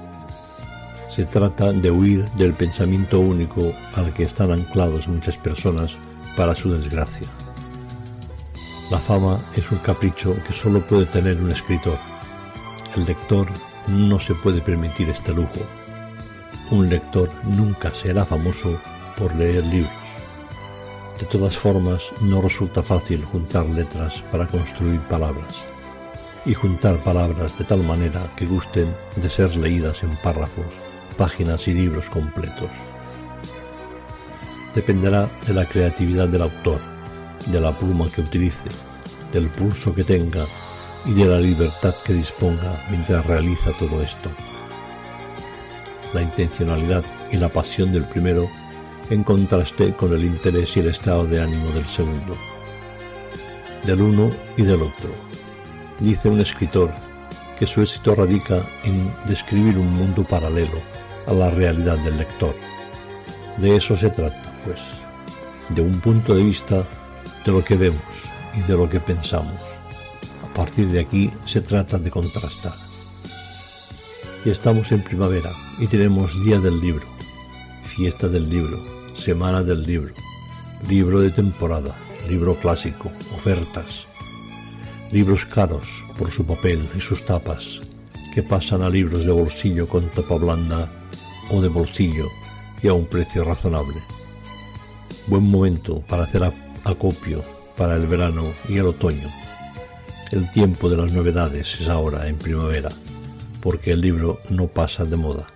Se 1.09 1.25
trata 1.25 1.71
de 1.71 1.91
huir 1.91 2.25
del 2.31 2.53
pensamiento 2.53 3.19
único 3.19 3.71
al 3.95 4.13
que 4.13 4.23
están 4.23 4.51
anclados 4.51 5.07
muchas 5.07 5.37
personas 5.37 5.95
para 6.35 6.55
su 6.55 6.71
desgracia. 6.71 7.27
La 8.91 8.99
fama 8.99 9.39
es 9.55 9.71
un 9.71 9.77
capricho 9.79 10.35
que 10.45 10.53
solo 10.53 10.81
puede 10.81 11.05
tener 11.05 11.41
un 11.41 11.51
escritor. 11.51 11.97
El 12.95 13.05
lector 13.05 13.47
no 13.87 14.19
se 14.19 14.35
puede 14.35 14.61
permitir 14.61 15.09
este 15.09 15.33
lujo. 15.33 15.61
Un 16.71 16.89
lector 16.89 17.29
nunca 17.45 17.93
será 17.93 18.25
famoso 18.25 18.77
por 19.17 19.33
leer 19.35 19.63
libros. 19.65 19.91
De 21.19 21.25
todas 21.25 21.57
formas, 21.57 22.03
no 22.21 22.41
resulta 22.41 22.83
fácil 22.83 23.23
juntar 23.23 23.65
letras 23.67 24.21
para 24.31 24.45
construir 24.45 24.99
palabras 25.01 25.65
y 26.45 26.53
juntar 26.53 27.03
palabras 27.03 27.57
de 27.57 27.65
tal 27.65 27.83
manera 27.83 28.21
que 28.35 28.45
gusten 28.45 28.93
de 29.15 29.29
ser 29.29 29.55
leídas 29.55 30.03
en 30.03 30.15
párrafos, 30.17 30.65
páginas 31.17 31.67
y 31.67 31.73
libros 31.73 32.09
completos. 32.09 32.69
Dependerá 34.75 35.29
de 35.47 35.53
la 35.53 35.65
creatividad 35.65 36.27
del 36.27 36.43
autor, 36.43 36.79
de 37.47 37.59
la 37.59 37.71
pluma 37.71 38.09
que 38.11 38.21
utilice, 38.21 38.69
del 39.33 39.47
pulso 39.47 39.93
que 39.95 40.03
tenga 40.03 40.43
y 41.05 41.13
de 41.13 41.25
la 41.25 41.39
libertad 41.39 41.95
que 42.05 42.13
disponga 42.13 42.73
mientras 42.89 43.25
realiza 43.25 43.71
todo 43.79 44.01
esto. 44.01 44.29
la 46.13 46.21
intencionalidad 46.21 47.03
y 47.29 47.35
la 47.35 47.49
pasión 47.49 47.91
del 47.91 48.05
primero 48.05 48.47
en 49.09 49.23
contraste 49.23 49.93
con 49.93 50.13
el 50.13 50.23
interés 50.23 50.77
y 50.77 50.79
el 50.79 50.87
estado 50.87 51.25
de 51.25 51.41
ánimo 51.41 51.69
del 51.71 51.85
segundo, 51.87 52.37
del 53.83 54.01
uno 54.01 54.31
y 54.55 54.63
del 54.63 54.81
otro. 54.81 55.24
Dice 55.99 56.27
un 56.29 56.41
escritor 56.41 56.91
que 57.57 57.65
su 57.65 57.81
éxito 57.81 58.15
radica 58.15 58.61
en 58.83 59.09
describir 59.27 59.77
un 59.77 59.91
mundo 59.93 60.23
paralelo 60.23 60.79
a 61.25 61.33
la 61.33 61.49
realidad 61.49 61.97
del 61.99 62.17
lector. 62.17 62.53
De 63.57 63.77
eso 63.77 63.95
se 63.95 64.09
trata, 64.09 64.53
pues, 64.65 64.79
de 65.69 65.81
un 65.81 65.99
punto 66.01 66.35
de 66.35 66.43
vista 66.43 66.83
de 67.45 67.51
lo 67.51 67.63
que 67.63 67.77
vemos 67.77 68.01
y 68.55 68.61
de 68.61 68.73
lo 68.73 68.89
que 68.89 68.99
pensamos. 68.99 69.61
A 70.43 70.53
partir 70.53 70.91
de 70.91 70.99
aquí 70.99 71.31
se 71.45 71.61
trata 71.61 71.97
de 71.97 72.11
contrastar. 72.11 72.73
Y 74.43 74.49
estamos 74.49 74.91
en 74.91 75.01
primavera 75.01 75.51
y 75.79 75.87
tenemos 75.87 76.43
Día 76.43 76.59
del 76.59 76.79
Libro, 76.79 77.05
Fiesta 77.83 78.27
del 78.27 78.49
Libro, 78.49 78.79
Semana 79.15 79.63
del 79.63 79.83
Libro, 79.83 80.13
Libro 80.87 81.21
de 81.21 81.31
temporada, 81.31 81.95
libro 82.29 82.55
clásico, 82.55 83.11
ofertas, 83.33 84.05
libros 85.11 85.45
caros 85.45 86.03
por 86.17 86.31
su 86.31 86.45
papel 86.45 86.87
y 86.97 87.01
sus 87.01 87.25
tapas, 87.25 87.79
que 88.33 88.43
pasan 88.43 88.81
a 88.81 88.89
libros 88.89 89.25
de 89.25 89.31
bolsillo 89.31 89.87
con 89.87 90.09
tapa 90.09 90.35
blanda 90.35 90.89
o 91.51 91.61
de 91.61 91.69
bolsillo 91.69 92.27
y 92.81 92.87
a 92.87 92.93
un 92.93 93.05
precio 93.05 93.43
razonable. 93.43 94.01
Buen 95.27 95.49
momento 95.49 96.01
para 96.01 96.23
hacer 96.23 96.43
acopio 96.83 97.43
para 97.77 97.95
el 97.95 98.07
verano 98.07 98.43
y 98.67 98.77
el 98.77 98.87
otoño. 98.87 99.29
El 100.31 100.51
tiempo 100.51 100.89
de 100.89 100.97
las 100.97 101.13
novedades 101.13 101.79
es 101.79 101.87
ahora 101.87 102.27
en 102.27 102.37
primavera, 102.37 102.89
porque 103.61 103.91
el 103.91 104.01
libro 104.01 104.39
no 104.49 104.67
pasa 104.67 105.05
de 105.05 105.15
moda. 105.15 105.47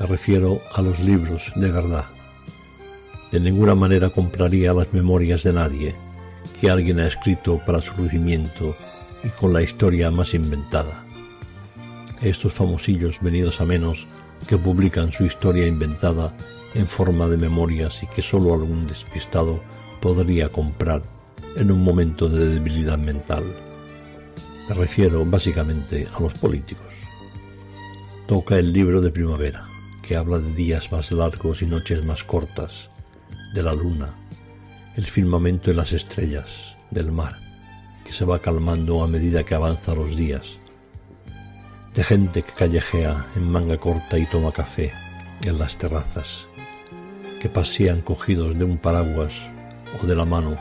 Me 0.00 0.06
refiero 0.06 0.60
a 0.74 0.80
los 0.80 1.00
libros 1.00 1.52
de 1.54 1.70
verdad. 1.70 2.06
De 3.30 3.40
ninguna 3.40 3.74
manera 3.74 4.08
compraría 4.10 4.72
las 4.72 4.92
memorias 4.92 5.42
de 5.42 5.52
nadie 5.52 6.07
que 6.60 6.70
alguien 6.70 7.00
ha 7.00 7.06
escrito 7.06 7.60
para 7.64 7.80
su 7.80 7.92
lucimiento 7.96 8.76
y 9.24 9.28
con 9.28 9.52
la 9.52 9.62
historia 9.62 10.10
más 10.10 10.34
inventada. 10.34 11.04
Estos 12.22 12.52
famosillos 12.52 13.18
venidos 13.20 13.60
a 13.60 13.64
menos 13.64 14.06
que 14.46 14.58
publican 14.58 15.12
su 15.12 15.24
historia 15.24 15.66
inventada 15.66 16.32
en 16.74 16.86
forma 16.86 17.28
de 17.28 17.36
memorias 17.36 18.02
y 18.02 18.06
que 18.06 18.22
solo 18.22 18.54
algún 18.54 18.86
despistado 18.86 19.60
podría 20.00 20.48
comprar 20.48 21.02
en 21.56 21.70
un 21.70 21.82
momento 21.82 22.28
de 22.28 22.46
debilidad 22.46 22.98
mental. 22.98 23.44
Me 24.68 24.74
refiero 24.74 25.24
básicamente 25.24 26.06
a 26.14 26.20
los 26.20 26.34
políticos. 26.34 26.86
Toca 28.26 28.58
el 28.58 28.72
libro 28.72 29.00
de 29.00 29.10
primavera, 29.10 29.66
que 30.02 30.16
habla 30.16 30.38
de 30.38 30.52
días 30.54 30.92
más 30.92 31.10
largos 31.10 31.62
y 31.62 31.66
noches 31.66 32.04
más 32.04 32.22
cortas, 32.22 32.90
de 33.54 33.62
la 33.62 33.72
luna, 33.72 34.14
el 34.98 35.06
firmamento 35.06 35.70
y 35.70 35.74
las 35.74 35.92
estrellas, 35.92 36.74
del 36.90 37.12
mar, 37.12 37.36
que 38.04 38.12
se 38.12 38.24
va 38.24 38.40
calmando 38.40 39.04
a 39.04 39.06
medida 39.06 39.44
que 39.44 39.54
avanzan 39.54 39.94
los 39.94 40.16
días, 40.16 40.58
de 41.94 42.02
gente 42.02 42.42
que 42.42 42.52
callejea 42.52 43.26
en 43.36 43.48
manga 43.48 43.78
corta 43.78 44.18
y 44.18 44.26
toma 44.26 44.50
café 44.50 44.90
en 45.44 45.56
las 45.56 45.76
terrazas, 45.76 46.48
que 47.40 47.48
pasean 47.48 48.00
cogidos 48.00 48.58
de 48.58 48.64
un 48.64 48.76
paraguas 48.76 49.34
o 50.02 50.04
de 50.04 50.16
la 50.16 50.24
mano 50.24 50.58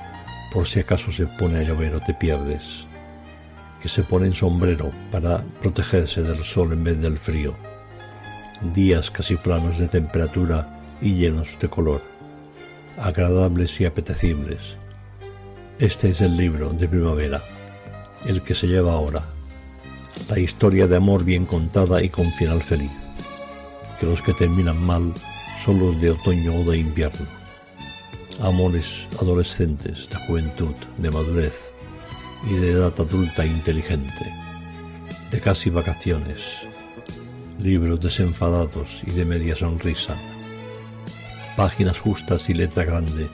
por 0.53 0.67
si 0.67 0.81
acaso 0.81 1.11
se 1.11 1.25
pone 1.25 1.57
a 1.57 1.63
llover 1.63 1.95
o 1.95 1.99
te 1.99 2.13
pierdes, 2.13 2.85
que 3.81 3.89
se 3.89 4.03
ponen 4.03 4.35
sombrero 4.35 4.91
para 5.11 5.43
protegerse 5.63 6.21
del 6.21 6.43
sol 6.43 6.73
en 6.73 6.83
vez 6.83 7.01
del 7.01 7.17
frío, 7.17 7.55
días 8.75 9.09
casi 9.09 9.35
planos 9.35 9.79
de 9.79 9.87
temperatura 9.87 10.79
y 11.01 11.15
llenos 11.15 11.57
de 11.59 11.69
color, 11.69 12.16
agradables 12.97 13.79
y 13.79 13.85
apetecibles. 13.85 14.75
Este 15.79 16.09
es 16.09 16.21
el 16.21 16.35
libro 16.35 16.69
de 16.71 16.87
primavera, 16.87 17.43
el 18.25 18.41
que 18.41 18.55
se 18.55 18.67
lleva 18.67 18.93
ahora, 18.93 19.23
la 20.29 20.39
historia 20.39 20.87
de 20.87 20.97
amor 20.97 21.23
bien 21.23 21.45
contada 21.45 22.01
y 22.01 22.09
con 22.09 22.31
final 22.31 22.61
feliz, 22.61 22.91
que 23.99 24.07
los 24.07 24.21
que 24.21 24.33
terminan 24.33 24.83
mal 24.83 25.13
son 25.63 25.79
los 25.79 26.01
de 26.01 26.11
otoño 26.11 26.55
o 26.55 26.71
de 26.71 26.79
invierno. 26.79 27.27
Amores 28.41 29.07
adolescentes, 29.21 30.09
de 30.09 30.15
juventud, 30.27 30.75
de 30.97 31.11
madurez 31.11 31.71
y 32.49 32.55
de 32.55 32.71
edad 32.71 32.93
adulta 32.97 33.43
e 33.43 33.47
inteligente, 33.47 34.33
de 35.31 35.39
casi 35.39 35.69
vacaciones, 35.69 36.39
libros 37.59 37.99
desenfadados 37.99 39.01
y 39.05 39.11
de 39.11 39.25
media 39.25 39.55
sonrisa, 39.55 40.15
páginas 41.57 41.99
justas 41.99 42.49
y 42.49 42.53
letra 42.53 42.85
grande 42.85 43.27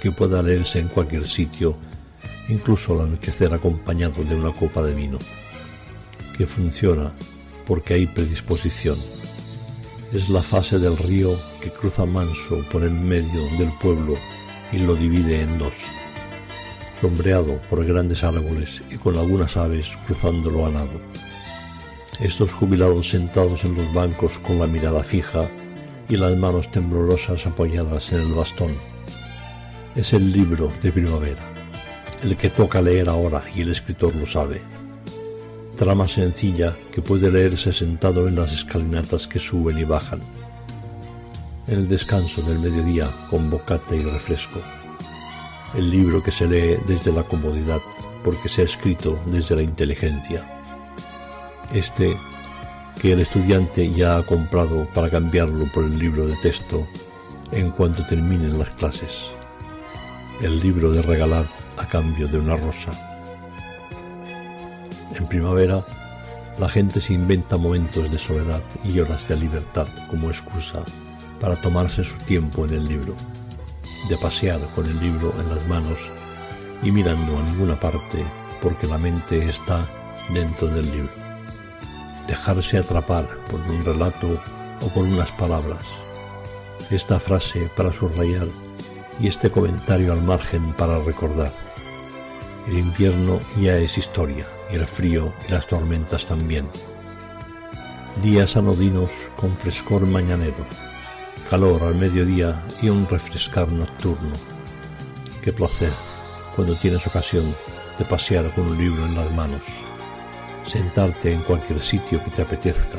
que 0.00 0.12
pueda 0.12 0.40
leerse 0.42 0.78
en 0.78 0.88
cualquier 0.88 1.26
sitio, 1.26 1.76
incluso 2.48 2.94
al 2.94 3.08
anochecer 3.08 3.52
acompañado 3.52 4.22
de 4.22 4.36
una 4.36 4.52
copa 4.52 4.80
de 4.82 4.94
vino, 4.94 5.18
que 6.38 6.46
funciona 6.46 7.12
porque 7.66 7.94
hay 7.94 8.06
predisposición. 8.06 8.96
Es 10.12 10.28
la 10.28 10.40
fase 10.40 10.78
del 10.78 10.96
río 10.96 11.36
que 11.60 11.70
cruza 11.70 12.06
manso 12.06 12.64
por 12.70 12.84
el 12.84 12.92
medio 12.92 13.42
del 13.58 13.72
pueblo 13.80 14.14
y 14.70 14.78
lo 14.78 14.94
divide 14.94 15.42
en 15.42 15.58
dos, 15.58 15.74
sombreado 17.00 17.60
por 17.68 17.84
grandes 17.84 18.22
árboles 18.22 18.82
y 18.88 18.98
con 18.98 19.16
algunas 19.16 19.56
aves 19.56 19.88
cruzándolo 20.06 20.66
a 20.66 20.70
nado. 20.70 21.00
Estos 22.20 22.52
jubilados 22.52 23.08
sentados 23.08 23.64
en 23.64 23.74
los 23.74 23.92
bancos 23.92 24.38
con 24.38 24.60
la 24.60 24.68
mirada 24.68 25.02
fija 25.02 25.48
y 26.08 26.16
las 26.16 26.36
manos 26.36 26.70
temblorosas 26.70 27.46
apoyadas 27.46 28.12
en 28.12 28.20
el 28.20 28.32
bastón. 28.34 28.74
Es 29.94 30.12
el 30.12 30.32
libro 30.32 30.72
de 30.82 30.92
primavera, 30.92 31.42
el 32.22 32.36
que 32.36 32.50
toca 32.50 32.82
leer 32.82 33.08
ahora 33.08 33.42
y 33.54 33.62
el 33.62 33.70
escritor 33.70 34.14
lo 34.14 34.26
sabe. 34.26 34.62
Trama 35.76 36.06
sencilla 36.06 36.74
que 36.92 37.02
puede 37.02 37.30
leerse 37.30 37.72
sentado 37.72 38.28
en 38.28 38.36
las 38.36 38.52
escalinatas 38.52 39.26
que 39.26 39.38
suben 39.38 39.78
y 39.78 39.84
bajan 39.84 40.20
en 41.66 41.78
el 41.78 41.88
descanso 41.88 42.42
del 42.42 42.58
mediodía 42.58 43.08
con 43.30 43.50
bocata 43.50 43.94
y 43.94 44.02
refresco. 44.02 44.60
El 45.74 45.90
libro 45.90 46.22
que 46.22 46.30
se 46.30 46.46
lee 46.46 46.76
desde 46.86 47.12
la 47.12 47.22
comodidad 47.22 47.80
porque 48.22 48.48
se 48.48 48.62
ha 48.62 48.64
escrito 48.64 49.18
desde 49.26 49.56
la 49.56 49.62
inteligencia. 49.62 50.44
Este 51.72 52.16
que 53.00 53.12
el 53.12 53.20
estudiante 53.20 53.90
ya 53.92 54.16
ha 54.16 54.22
comprado 54.24 54.86
para 54.94 55.10
cambiarlo 55.10 55.66
por 55.72 55.84
el 55.84 55.98
libro 55.98 56.26
de 56.26 56.36
texto 56.36 56.86
en 57.52 57.70
cuanto 57.70 58.04
terminen 58.06 58.58
las 58.58 58.70
clases. 58.70 59.26
El 60.40 60.60
libro 60.60 60.92
de 60.92 61.02
regalar 61.02 61.46
a 61.76 61.86
cambio 61.86 62.28
de 62.28 62.38
una 62.38 62.56
rosa. 62.56 62.90
En 65.14 65.26
primavera, 65.26 65.80
la 66.58 66.68
gente 66.68 67.00
se 67.00 67.12
inventa 67.12 67.56
momentos 67.56 68.10
de 68.10 68.18
soledad 68.18 68.62
y 68.84 68.98
horas 69.00 69.28
de 69.28 69.36
libertad 69.36 69.86
como 70.08 70.30
excusa 70.30 70.82
para 71.40 71.56
tomarse 71.56 72.04
su 72.04 72.16
tiempo 72.18 72.64
en 72.64 72.74
el 72.74 72.84
libro, 72.84 73.14
de 74.08 74.16
pasear 74.16 74.60
con 74.74 74.86
el 74.86 74.98
libro 75.00 75.34
en 75.40 75.48
las 75.48 75.66
manos 75.66 75.98
y 76.82 76.90
mirando 76.90 77.38
a 77.38 77.42
ninguna 77.42 77.78
parte 77.78 78.24
porque 78.62 78.86
la 78.86 78.98
mente 78.98 79.48
está 79.48 79.84
dentro 80.32 80.68
del 80.68 80.90
libro. 80.90 81.33
Dejarse 82.26 82.78
atrapar 82.78 83.28
por 83.50 83.60
un 83.60 83.84
relato 83.84 84.40
o 84.80 84.88
por 84.88 85.04
unas 85.04 85.30
palabras. 85.32 85.84
Esta 86.90 87.18
frase 87.18 87.68
para 87.76 87.92
subrayar 87.92 88.46
y 89.20 89.28
este 89.28 89.50
comentario 89.50 90.12
al 90.12 90.22
margen 90.22 90.72
para 90.74 90.98
recordar. 90.98 91.52
El 92.66 92.78
invierno 92.78 93.40
ya 93.60 93.76
es 93.76 93.98
historia 93.98 94.46
y 94.72 94.76
el 94.76 94.86
frío 94.86 95.32
y 95.48 95.52
las 95.52 95.66
tormentas 95.66 96.26
también. 96.26 96.66
Días 98.22 98.56
anodinos 98.56 99.10
con 99.36 99.56
frescor 99.56 100.06
mañanero 100.06 100.64
calor 101.48 101.82
al 101.82 101.94
mediodía 101.94 102.62
y 102.82 102.88
un 102.88 103.06
refrescar 103.08 103.68
nocturno. 103.68 104.32
Qué 105.42 105.52
placer 105.52 105.92
cuando 106.56 106.74
tienes 106.74 107.06
ocasión 107.06 107.44
de 107.98 108.04
pasear 108.04 108.50
con 108.54 108.66
un 108.66 108.78
libro 108.78 109.04
en 109.04 109.14
las 109.14 109.32
manos, 109.34 109.62
sentarte 110.64 111.32
en 111.32 111.40
cualquier 111.40 111.80
sitio 111.80 112.22
que 112.22 112.30
te 112.30 112.42
apetezca, 112.42 112.98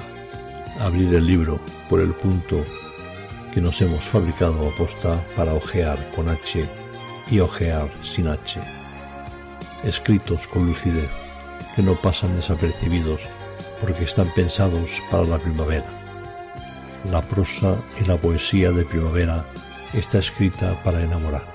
abrir 0.79 1.13
el 1.13 1.25
libro 1.25 1.59
por 1.89 1.99
el 1.99 2.13
punto 2.13 2.63
que 3.53 3.61
nos 3.61 3.81
hemos 3.81 4.03
fabricado 4.03 4.67
a 4.67 4.75
posta 4.75 5.23
para 5.35 5.53
ojear 5.53 5.97
con 6.15 6.29
H 6.29 6.65
y 7.31 7.39
ojear 7.39 7.89
sin 8.03 8.27
H. 8.27 8.59
Escritos 9.83 10.47
con 10.47 10.65
lucidez, 10.65 11.09
que 11.75 11.81
no 11.81 11.95
pasan 11.95 12.35
desapercibidos 12.35 13.21
porque 13.81 14.03
están 14.03 14.27
pensados 14.35 15.01
para 15.11 15.23
la 15.23 15.37
primavera 15.37 15.85
la 17.11 17.21
prosa 17.21 17.77
y 18.01 18.05
la 18.05 18.17
poesía 18.17 18.71
de 18.71 18.85
primavera 18.85 19.45
está 19.93 20.19
escrita 20.19 20.79
para 20.83 21.01
enamorar, 21.03 21.45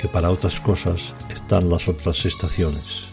que 0.00 0.08
para 0.08 0.30
otras 0.30 0.60
cosas 0.60 1.14
están 1.28 1.68
las 1.68 1.88
otras 1.88 2.24
estaciones 2.24 3.11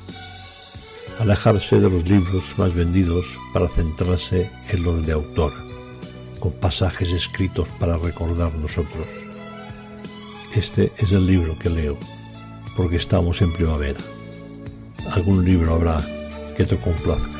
alejarse 1.20 1.82
de 1.82 1.90
los 1.90 2.08
libros 2.08 2.58
más 2.58 2.74
vendidos 2.74 3.26
para 3.54 3.68
centrarse 3.68 4.50
en 4.70 4.84
los 4.84 5.06
de 5.06 5.12
autor, 5.12 5.52
con 6.40 6.54
pasajes 6.54 7.10
escritos 7.10 7.68
para 7.78 7.98
recordar 7.98 8.56
nosotros. 8.56 9.06
Este 10.56 10.92
es 10.98 11.12
el 11.12 11.28
libro 11.28 11.60
que 11.60 11.70
leo, 11.70 11.98
porque 12.76 12.96
estamos 12.96 13.42
en 13.42 13.52
primavera. 13.54 14.00
Algún 15.12 15.44
libro 15.44 15.74
habrá 15.74 16.02
que 16.56 16.66
te 16.66 16.78
complazca. 16.78 17.39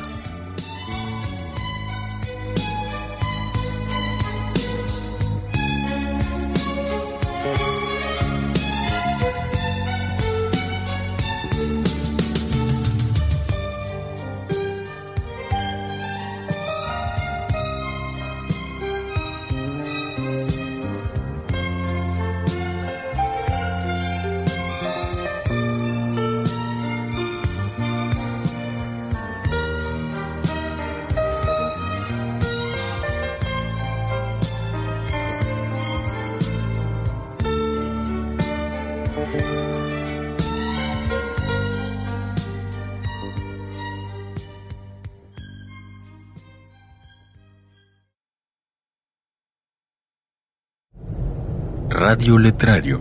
Radio 52.00 52.38
Letrario. 52.38 52.98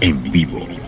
En 0.00 0.22
vivo. 0.32 0.81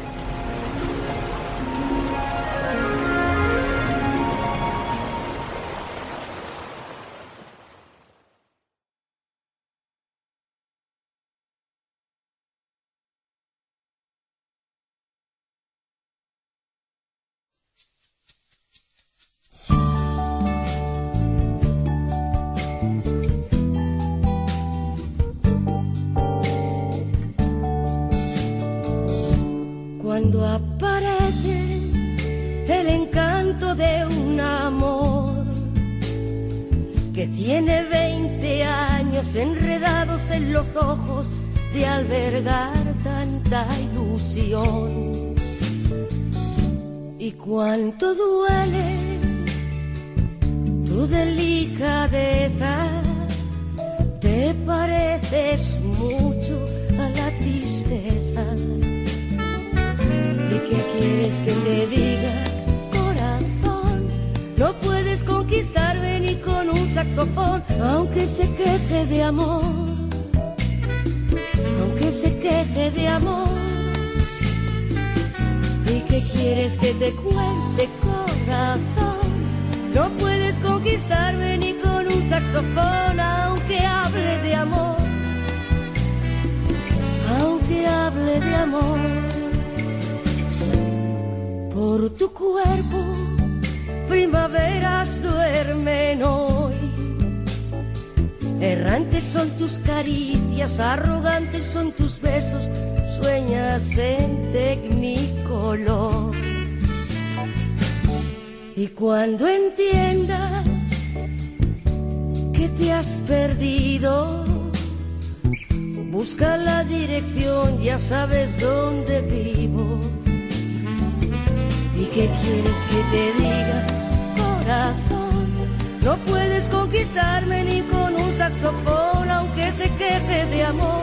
No 126.14 126.20
puedes 126.26 126.68
conquistarme 126.68 127.64
ni 127.64 127.82
con 127.82 128.14
un 128.14 128.32
saxofón, 128.34 129.28
aunque 129.28 129.72
se 129.72 129.90
queje 129.94 130.46
de 130.46 130.62
amor. 130.62 131.02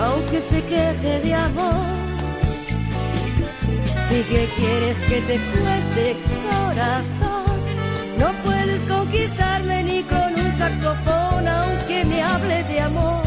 Aunque 0.00 0.40
se 0.40 0.62
queje 0.62 1.20
de 1.20 1.34
amor. 1.34 1.74
¿Y 4.10 4.22
qué 4.30 4.48
quieres 4.56 4.96
que 5.10 5.20
te 5.28 5.38
cueste, 5.38 6.16
corazón? 6.48 7.58
No 8.18 8.32
puedes 8.42 8.80
conquistarme 8.84 9.82
ni 9.82 10.02
con 10.04 10.32
un 10.32 10.54
saxofón, 10.56 11.46
aunque 11.46 12.02
me 12.06 12.22
hable 12.22 12.64
de 12.64 12.80
amor. 12.80 13.22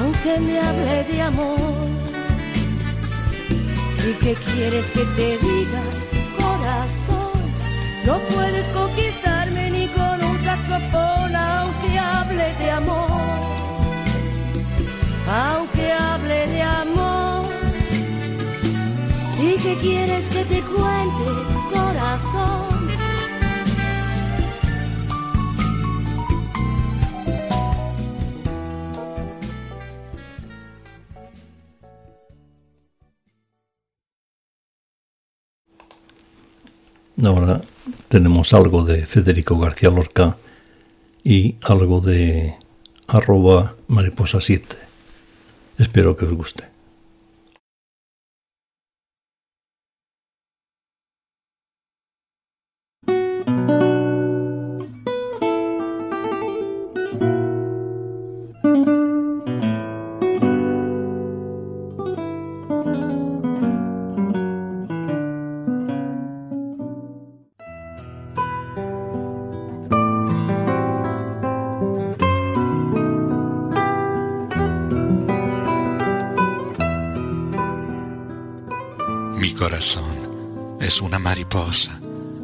Aunque 0.00 0.40
me 0.40 0.58
hable 0.58 1.04
de 1.04 1.22
amor. 1.22 1.86
¿Y 4.04 4.12
qué 4.24 4.34
quieres 4.34 4.90
que 4.90 5.04
te 5.16 5.38
diga? 5.38 6.05
No 8.06 8.20
puedes 8.32 8.70
conquistarme 8.70 9.68
ni 9.68 9.88
con 9.88 10.22
un 10.22 10.38
saxofón, 10.44 11.34
aunque 11.34 11.98
hable 11.98 12.54
de 12.54 12.70
amor. 12.70 13.10
Aunque 15.28 15.92
hable 15.92 16.46
de 16.46 16.62
amor. 16.62 17.46
¿Y 19.42 19.56
qué 19.60 19.76
quieres 19.80 20.28
que 20.28 20.44
te 20.44 20.60
cuente, 20.62 21.26
corazón? 21.72 22.76
No, 37.16 37.34
¿verdad? 37.34 37.64
tenemos 38.08 38.52
algo 38.52 38.84
de 38.84 39.06
Federico 39.06 39.58
García 39.58 39.90
Lorca 39.90 40.36
y 41.24 41.56
algo 41.62 42.00
de 42.00 42.54
arroba 43.06 43.74
mariposa 43.88 44.40
7. 44.40 44.76
Espero 45.78 46.16
que 46.16 46.26
os 46.26 46.32
guste. 46.32 46.75
es 80.80 81.02
una 81.02 81.18
mariposa, 81.18 82.00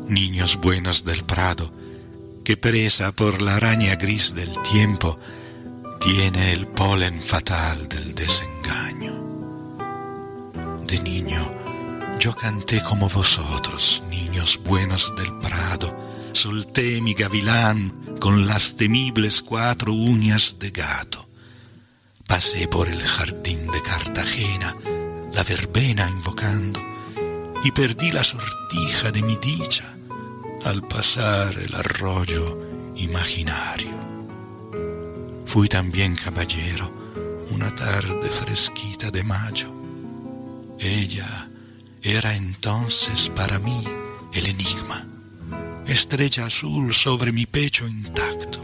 niños 0.07 0.59
buenos 0.61 1.03
del 1.03 1.25
prado, 1.25 1.73
que 2.45 2.59
presa 2.59 3.12
por 3.12 3.40
la 3.40 3.57
araña 3.57 3.97
gris 3.97 4.35
del 4.35 4.51
tiempo, 4.61 5.18
tiene 5.99 6.53
el 6.53 6.66
polen 6.66 7.23
fatal 7.23 7.88
del 7.88 8.14
desengaño. 8.14 9.14
De 10.87 11.01
niño, 11.01 11.51
yo 12.21 12.37
canté 12.37 12.83
como 12.83 13.09
vosotros, 13.09 14.03
niños 14.11 14.61
buenos 14.62 15.14
del 15.16 15.33
prado, 15.38 15.97
solté 16.35 17.01
mi 17.01 17.14
gavilán 17.14 18.16
con 18.21 18.47
las 18.47 18.77
temibles 18.77 19.40
cuatro 19.40 19.95
uñas 19.95 20.57
de 20.59 20.71
gato. 20.71 21.27
Pasé 22.27 22.68
por 22.68 22.88
el 22.88 23.03
jardín 23.03 23.68
de 23.68 23.81
Cartagena, 23.81 24.77
la 25.33 25.42
verbena 25.45 26.11
invocando, 26.11 26.91
y 27.64 27.70
perdí 27.70 28.11
la 28.11 28.25
sortija 28.25 29.11
de 29.11 29.22
mi 29.22 29.37
dicha 29.37 29.94
al 30.64 30.83
pasar 30.87 31.57
el 31.59 31.75
arroyo 31.75 32.59
imaginario. 32.96 33.90
Fui 35.46 35.68
también 35.68 36.16
caballero 36.16 36.90
una 37.51 37.75
tarde 37.75 38.29
fresquita 38.31 39.11
de 39.11 39.22
mayo. 39.22 39.68
Ella 40.79 41.48
era 42.03 42.35
entonces 42.35 43.31
para 43.31 43.59
mí 43.59 43.85
el 44.33 44.46
enigma, 44.46 45.07
estrella 45.87 46.46
azul 46.46 46.94
sobre 46.94 47.33
mi 47.33 47.46
pecho 47.46 47.87
intacto. 47.87 48.61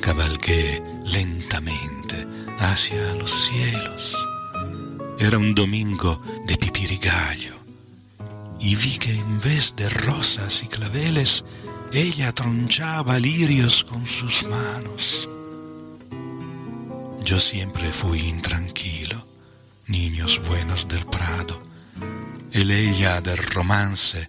Cabalgué 0.00 0.82
lentamente 1.04 2.26
hacia 2.58 3.14
los 3.14 3.30
cielos. 3.30 4.16
Era 5.18 5.38
un 5.38 5.54
domingo 5.54 6.22
de 6.46 6.56
pipirigallo 6.56 7.62
y 8.62 8.76
vi 8.76 8.96
que 8.96 9.12
en 9.12 9.40
vez 9.40 9.74
de 9.74 9.88
rosas 9.88 10.62
y 10.62 10.68
claveles, 10.68 11.44
ella 11.92 12.32
tronchaba 12.32 13.18
lirios 13.18 13.84
con 13.84 14.06
sus 14.06 14.44
manos. 14.48 15.28
Yo 17.24 17.40
siempre 17.40 17.92
fui 17.92 18.20
intranquilo, 18.20 19.26
niños 19.88 20.40
buenos 20.46 20.86
del 20.86 21.04
Prado. 21.06 21.60
El 22.52 22.70
ella 22.70 23.20
del 23.20 23.38
romance 23.38 24.28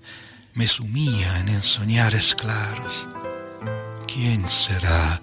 me 0.55 0.67
sumía 0.67 1.39
en 1.39 1.49
ensoñares 1.49 2.33
claros. 2.35 3.07
¿Quién 4.07 4.49
será 4.49 5.21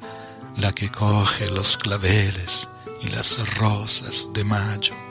la 0.56 0.72
que 0.72 0.90
coge 0.90 1.48
los 1.50 1.76
claveles 1.76 2.68
y 3.02 3.08
las 3.08 3.38
rosas 3.56 4.28
de 4.32 4.44
mayo? 4.44 5.09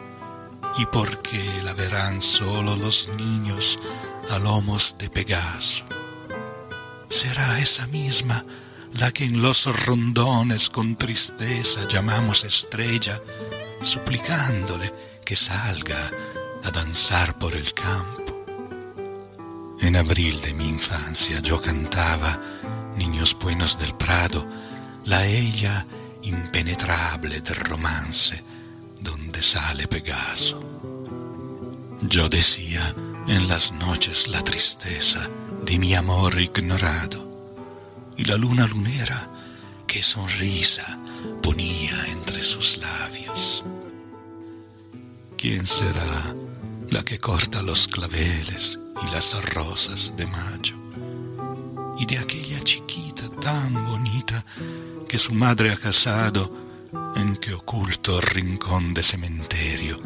¿Y 0.79 0.85
por 0.85 1.21
qué 1.21 1.61
la 1.61 1.73
verán 1.73 2.21
solo 2.21 2.73
los 2.77 3.09
niños 3.17 3.77
a 4.29 4.39
lomos 4.39 4.95
de 4.97 5.09
Pegaso? 5.09 5.83
¿Será 7.09 7.59
esa 7.59 7.85
misma 7.87 8.45
la 8.93 9.11
que 9.11 9.25
en 9.25 9.41
los 9.41 9.65
rondones 9.85 10.69
con 10.69 10.95
tristeza 10.95 11.85
llamamos 11.85 12.45
estrella, 12.45 13.21
suplicándole 13.81 14.93
que 15.25 15.35
salga 15.35 16.11
a 16.63 16.71
danzar 16.71 17.37
por 17.37 17.55
el 17.55 17.73
campo? 17.73 18.45
En 19.81 19.97
abril 19.97 20.39
de 20.39 20.53
mi 20.53 20.69
infancia 20.69 21.41
yo 21.41 21.61
cantaba, 21.61 22.39
niños 22.95 23.35
buenos 23.37 23.77
del 23.77 23.95
Prado, 23.95 24.47
la 25.03 25.27
ella 25.27 25.85
impenetrable 26.21 27.41
del 27.41 27.57
romance, 27.57 28.41
donde 29.01 29.41
sale 29.41 29.87
Pegaso. 29.87 30.59
Yo 32.01 32.29
decía 32.29 32.95
en 33.27 33.47
las 33.47 33.71
noches 33.71 34.27
la 34.27 34.41
tristeza 34.41 35.29
de 35.63 35.77
mi 35.77 35.93
amor 35.93 36.39
ignorado 36.39 37.29
y 38.17 38.25
la 38.25 38.37
luna 38.37 38.67
lunera 38.67 39.29
que 39.85 40.01
sonrisa 40.03 40.97
ponía 41.41 42.05
entre 42.07 42.41
sus 42.41 42.77
labios. 42.77 43.63
¿Quién 45.37 45.67
será 45.67 46.35
la 46.89 47.03
que 47.03 47.19
corta 47.19 47.61
los 47.61 47.87
claveles 47.87 48.79
y 49.01 49.11
las 49.11 49.33
rosas 49.53 50.13
de 50.17 50.27
mayo? 50.27 50.75
Y 51.97 52.05
de 52.05 52.17
aquella 52.17 52.61
chiquita 52.63 53.29
tan 53.41 53.73
bonita 53.85 54.45
que 55.07 55.17
su 55.17 55.33
madre 55.33 55.71
ha 55.71 55.77
casado, 55.77 56.51
en 57.15 57.35
que 57.37 57.53
oculto 57.53 58.19
rincón 58.21 58.93
de 58.93 59.03
cementerio 59.03 59.99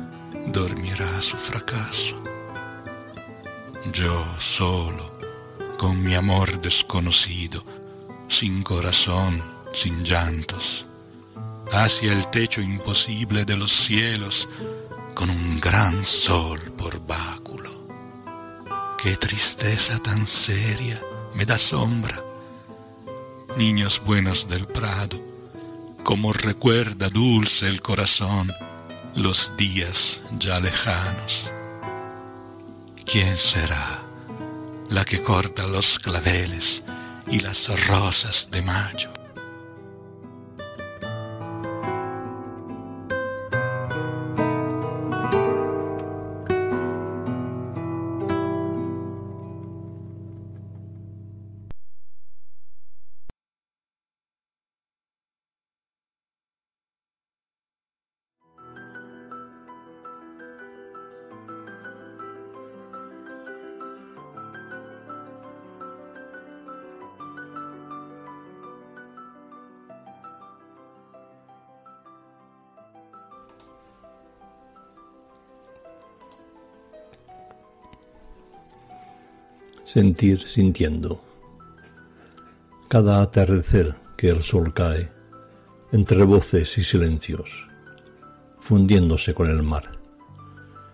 dormirá 0.48 1.22
su 1.22 1.38
fracaso. 1.38 2.22
Yo 3.92 4.26
solo, 4.40 5.18
con 5.78 6.02
mi 6.02 6.16
amor 6.16 6.62
desconocido, 6.62 7.64
sin 8.28 8.64
corazón, 8.64 9.44
sin 9.74 10.04
llantos, 10.04 10.86
hacia 11.72 12.14
el 12.14 12.28
techo 12.30 12.62
imposible 12.62 13.46
de 13.46 13.58
los 13.58 13.72
cielos, 13.72 14.48
con 15.14 15.30
un 15.30 15.60
gran 15.60 16.06
sol 16.06 16.60
por 16.78 17.06
báculo. 17.06 17.70
Qué 18.98 19.16
tristeza 19.18 20.00
tan 20.00 20.28
seria 20.28 21.02
me 21.36 21.46
da 21.46 21.58
sombra. 21.58 22.24
Niños 23.58 24.02
buenos 24.04 24.48
del 24.48 24.66
prado, 24.68 25.20
como 26.04 26.34
recuerda 26.34 27.10
dulce 27.10 27.68
el 27.68 27.82
corazón 27.82 28.52
los 29.16 29.54
días 29.58 30.22
ya 30.40 30.60
lejanos. 30.60 31.52
¿Quién 33.06 33.38
será 33.38 34.02
la 34.90 35.06
que 35.06 35.22
corta 35.22 35.66
los 35.68 36.00
claveles 36.00 36.84
y 37.30 37.40
las 37.40 37.68
rosas 37.88 38.50
de 38.52 38.62
mayo? 38.62 39.23
Sentir 79.94 80.40
sintiendo. 80.40 81.22
Cada 82.88 83.22
atardecer 83.22 83.94
que 84.18 84.30
el 84.30 84.42
sol 84.42 84.74
cae, 84.74 85.12
entre 85.92 86.24
voces 86.24 86.80
y 86.80 86.84
silencios, 86.84 87.68
fundiéndose 88.58 89.36
con 89.36 89.52
el 89.52 89.62
mar, 89.62 89.92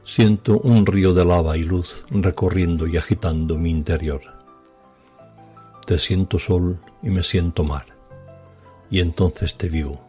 siento 0.04 0.60
un 0.60 0.86
río 0.86 1.14
de 1.14 1.24
lava 1.24 1.56
y 1.56 1.64
luz 1.64 2.04
recorriendo 2.10 2.88
y 2.88 2.98
agitando 2.98 3.58
mi 3.58 3.70
interior. 3.70 4.20
Te 5.86 5.98
siento 5.98 6.38
sol 6.38 6.78
y 7.02 7.10
me 7.10 7.24
siento 7.24 7.64
mar, 7.64 7.86
y 8.92 9.00
entonces 9.00 9.56
te 9.56 9.70
vivo, 9.70 10.02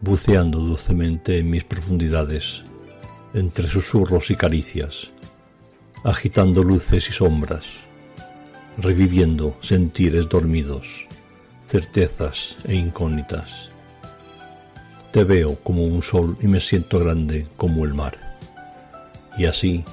buceando 0.00 0.60
dulcemente 0.60 1.38
en 1.38 1.50
mis 1.50 1.64
profundidades, 1.64 2.62
entre 3.34 3.66
susurros 3.66 4.30
y 4.30 4.36
caricias, 4.36 5.10
agitando 6.04 6.62
luces 6.62 7.08
y 7.08 7.12
sombras, 7.12 7.64
reviviendo 8.78 9.56
sentires 9.60 10.28
dormidos, 10.28 11.06
certezas 11.62 12.56
e 12.64 12.74
incógnitas. 12.74 13.70
Te 15.12 15.24
veo 15.24 15.56
como 15.62 15.84
un 15.84 16.02
sol 16.02 16.36
y 16.40 16.46
me 16.46 16.60
siento 16.60 16.98
grande 16.98 17.46
como 17.56 17.84
el 17.84 17.94
mar. 17.94 18.38
Y 19.38 19.46
así, 19.46 19.84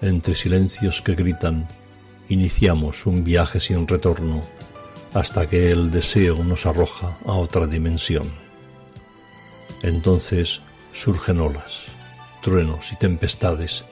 entre 0.00 0.34
silencios 0.34 1.02
que 1.02 1.14
gritan, 1.14 1.68
iniciamos 2.28 3.04
un 3.06 3.24
viaje 3.24 3.60
sin 3.60 3.86
retorno 3.86 4.42
hasta 5.12 5.48
que 5.48 5.70
el 5.70 5.90
deseo 5.90 6.42
nos 6.42 6.64
arroja 6.64 7.18
a 7.26 7.32
otra 7.32 7.66
dimensión. 7.66 8.30
Entonces 9.82 10.62
surgen 10.92 11.40
olas, 11.40 11.84
truenos 12.42 12.92
y 12.92 12.96
tempestades 12.96 13.84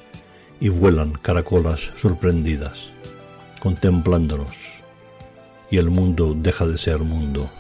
y 0.60 0.70
vuelan 0.70 1.12
caracolas 1.12 1.92
sorprendidas 1.96 2.90
contemplándonos 3.58 4.78
y 5.70 5.78
el 5.78 5.90
mundo 5.90 6.34
deja 6.36 6.66
de 6.66 6.78
ser 6.78 7.00
mundo. 7.00 7.50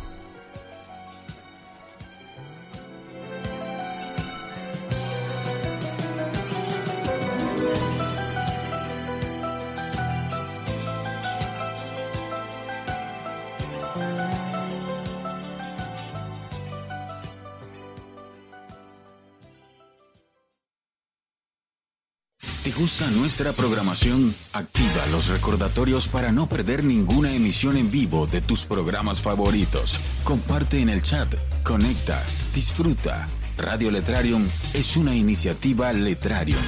¿Te 22.88 23.04
gusta 23.04 23.10
nuestra 23.20 23.52
programación? 23.52 24.34
Activa 24.54 25.04
los 25.10 25.28
recordatorios 25.28 26.08
para 26.08 26.32
no 26.32 26.48
perder 26.48 26.82
ninguna 26.82 27.30
emisión 27.34 27.76
en 27.76 27.90
vivo 27.90 28.26
de 28.26 28.40
tus 28.40 28.64
programas 28.64 29.20
favoritos. 29.20 30.00
Comparte 30.24 30.80
en 30.80 30.88
el 30.88 31.02
chat, 31.02 31.34
conecta, 31.64 32.24
disfruta. 32.54 33.28
Radio 33.58 33.90
Letrarium 33.90 34.42
es 34.72 34.96
una 34.96 35.14
iniciativa 35.14 35.92
Letrarium. 35.92 36.62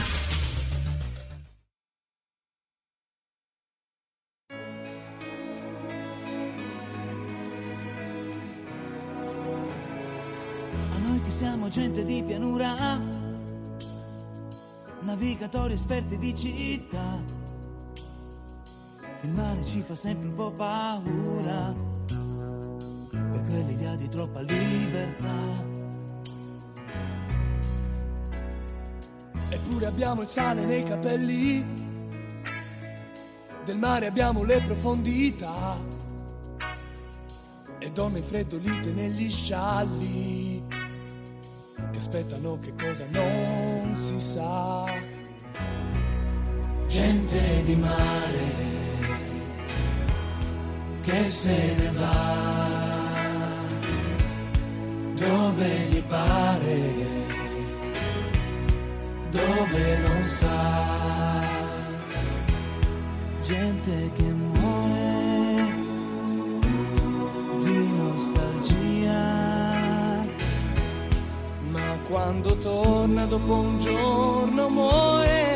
Navigatori 15.70 15.74
esperti 15.74 16.18
di 16.18 16.34
città, 16.34 17.22
il 19.22 19.30
mare 19.30 19.64
ci 19.64 19.82
fa 19.82 19.94
sempre 19.94 20.28
un 20.28 20.34
po' 20.34 20.50
paura, 20.52 21.74
per 23.10 23.44
quell'idea 23.46 23.94
di 23.96 24.08
troppa 24.08 24.40
libertà. 24.40 25.68
Eppure 29.50 29.86
abbiamo 29.86 30.22
il 30.22 30.28
sale 30.28 30.64
nei 30.64 30.82
capelli, 30.82 31.64
del 33.64 33.76
mare 33.76 34.06
abbiamo 34.06 34.42
le 34.42 34.62
profondità, 34.62 35.78
e 37.78 37.90
donne 37.92 38.22
freddolite 38.22 38.92
negli 38.92 39.30
scialli, 39.30 40.64
che 41.90 41.98
aspettano 41.98 42.58
che 42.58 42.74
cosa 42.74 43.06
non 43.10 43.94
si 43.94 44.20
sa. 44.20 45.09
Gente 46.90 47.62
di 47.64 47.76
mare, 47.76 48.48
che 51.02 51.24
se 51.24 51.74
ne 51.78 51.90
va, 51.92 52.36
dove 55.14 55.68
gli 55.90 56.02
pare 56.02 57.18
dove 59.30 59.98
non 59.98 60.24
sa. 60.24 61.48
Gente 63.40 64.10
che 64.14 64.22
muore 64.22 65.74
di 67.60 67.92
nostalgia. 67.96 69.22
Ma 71.70 71.98
quando 72.08 72.56
torna 72.58 73.24
dopo 73.26 73.52
un 73.54 73.78
giorno 73.78 74.68
muore 74.68 75.49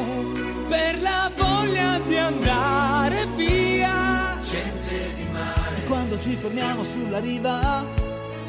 per 0.75 1.01
la 1.03 1.31
voglia 1.37 1.99
di 2.01 2.16
andare 2.16 3.27
via. 3.37 4.37
Gente 4.43 5.14
di 5.14 5.27
mare, 5.31 5.77
E 5.77 5.85
quando 5.85 6.18
ci 6.18 6.35
fermiamo 6.35 6.83
sulla 6.83 7.20
riva, 7.20 7.87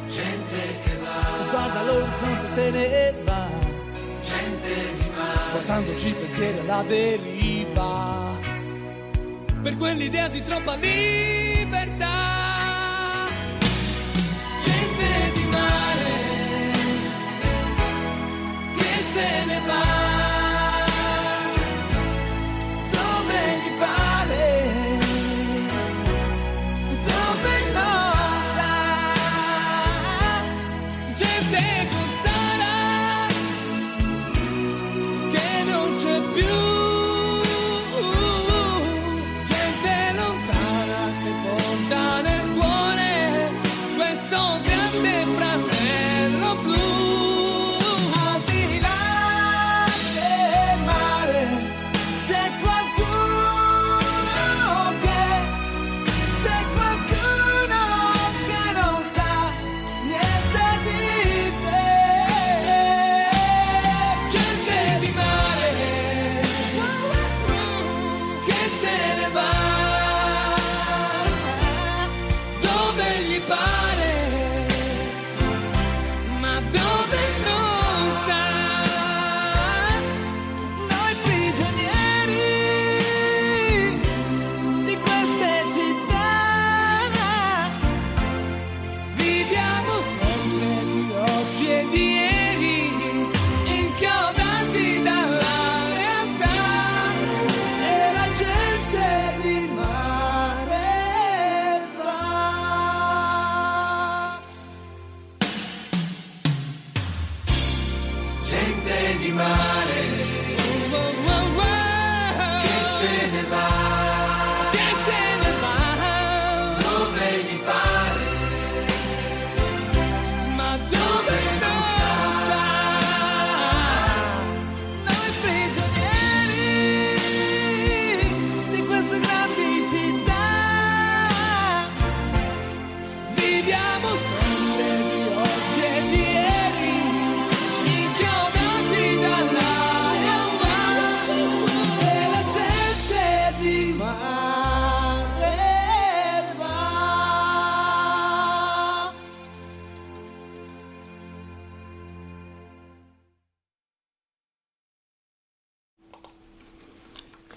gente 0.07 0.79
che 0.83 0.97
va, 1.03 1.43
sguarda 1.43 1.83
l'orizzonte 1.83 2.47
se 2.55 2.71
ne 2.71 3.13
va. 3.23 3.47
gente 4.21 4.73
di 4.97 5.09
mare, 5.15 5.51
portandoci 5.51 6.09
pensieri 6.11 6.59
alla 6.59 6.83
deriva. 6.87 8.39
Per 9.61 9.75
quell'idea 9.77 10.27
di 10.27 10.43
troppa 10.43 10.75
libertà. 10.75 12.13
Gente 14.63 15.31
di 15.33 15.45
mare 15.57 16.13
che 18.77 19.01
se 19.13 19.45
ne 19.45 19.61
va 19.67 20.04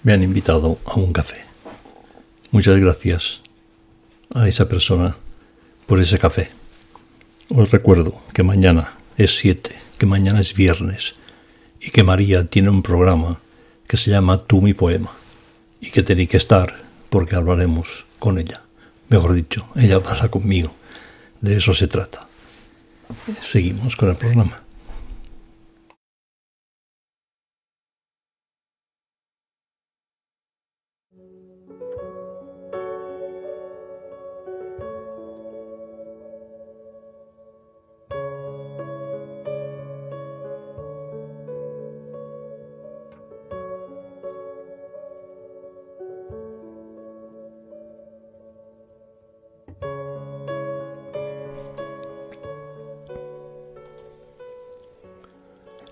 Me 0.09 0.15
han 0.15 0.23
invitado 0.23 0.79
a 0.85 0.95
un 0.95 1.13
café. 1.13 1.45
Muchas 2.49 2.79
gracias 2.79 3.41
a 4.33 4.47
esa 4.47 4.67
persona 4.67 5.17
por 5.85 6.01
ese 6.01 6.17
café. 6.17 6.49
Os 7.49 7.69
recuerdo 7.69 8.19
que 8.33 8.41
mañana 8.41 8.95
es 9.17 9.37
7, 9.37 9.69
que 9.99 10.07
mañana 10.07 10.39
es 10.39 10.55
viernes 10.55 11.13
y 11.79 11.91
que 11.91 12.03
María 12.03 12.45
tiene 12.45 12.71
un 12.71 12.81
programa 12.81 13.39
que 13.85 13.97
se 13.97 14.09
llama 14.09 14.39
Tú 14.39 14.63
mi 14.63 14.73
poema 14.73 15.11
y 15.79 15.91
que 15.91 16.01
tenéis 16.01 16.29
que 16.29 16.37
estar 16.37 16.73
porque 17.11 17.35
hablaremos 17.35 18.07
con 18.17 18.39
ella. 18.39 18.63
Mejor 19.09 19.33
dicho, 19.33 19.67
ella 19.75 19.97
hablará 19.97 20.29
conmigo. 20.29 20.73
De 21.39 21.55
eso 21.55 21.75
se 21.75 21.87
trata. 21.87 22.27
Seguimos 23.43 23.95
con 23.95 24.09
el 24.09 24.15
programa. 24.15 24.68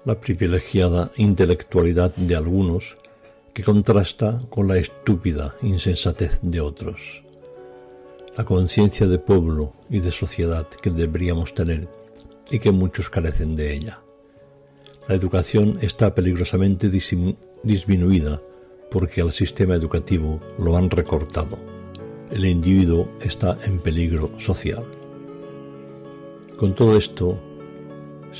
La 0.07 0.21
privilegiada 0.21 1.11
intelectualidad 1.17 2.15
de 2.15 2.33
algunos 2.33 2.95
que 3.53 3.61
contrasta 3.61 4.39
con 4.49 4.65
la 4.65 4.77
estúpida 4.77 5.57
insensatez 5.61 6.39
de 6.41 6.61
otros. 6.61 7.23
La 8.37 8.45
conciencia 8.45 9.05
de 9.05 9.19
pueblo 9.19 9.73
y 9.89 9.99
de 9.99 10.13
sociedad 10.13 10.65
que 10.65 10.91
deberíamos 10.91 11.53
tener 11.53 11.89
y 12.49 12.59
que 12.59 12.71
muchos 12.71 13.09
carecen 13.09 13.57
de 13.57 13.73
ella. 13.73 13.99
La 15.09 15.15
educación 15.15 15.77
está 15.81 16.15
peligrosamente 16.15 16.89
disminuida 17.63 18.41
porque 18.89 19.19
al 19.19 19.33
sistema 19.33 19.75
educativo 19.75 20.39
lo 20.57 20.77
han 20.77 20.89
recortado. 20.89 21.59
El 22.31 22.45
individuo 22.45 23.09
está 23.19 23.57
en 23.65 23.79
peligro 23.79 24.31
social. 24.39 24.85
Con 26.55 26.75
todo 26.75 26.95
esto, 26.95 27.37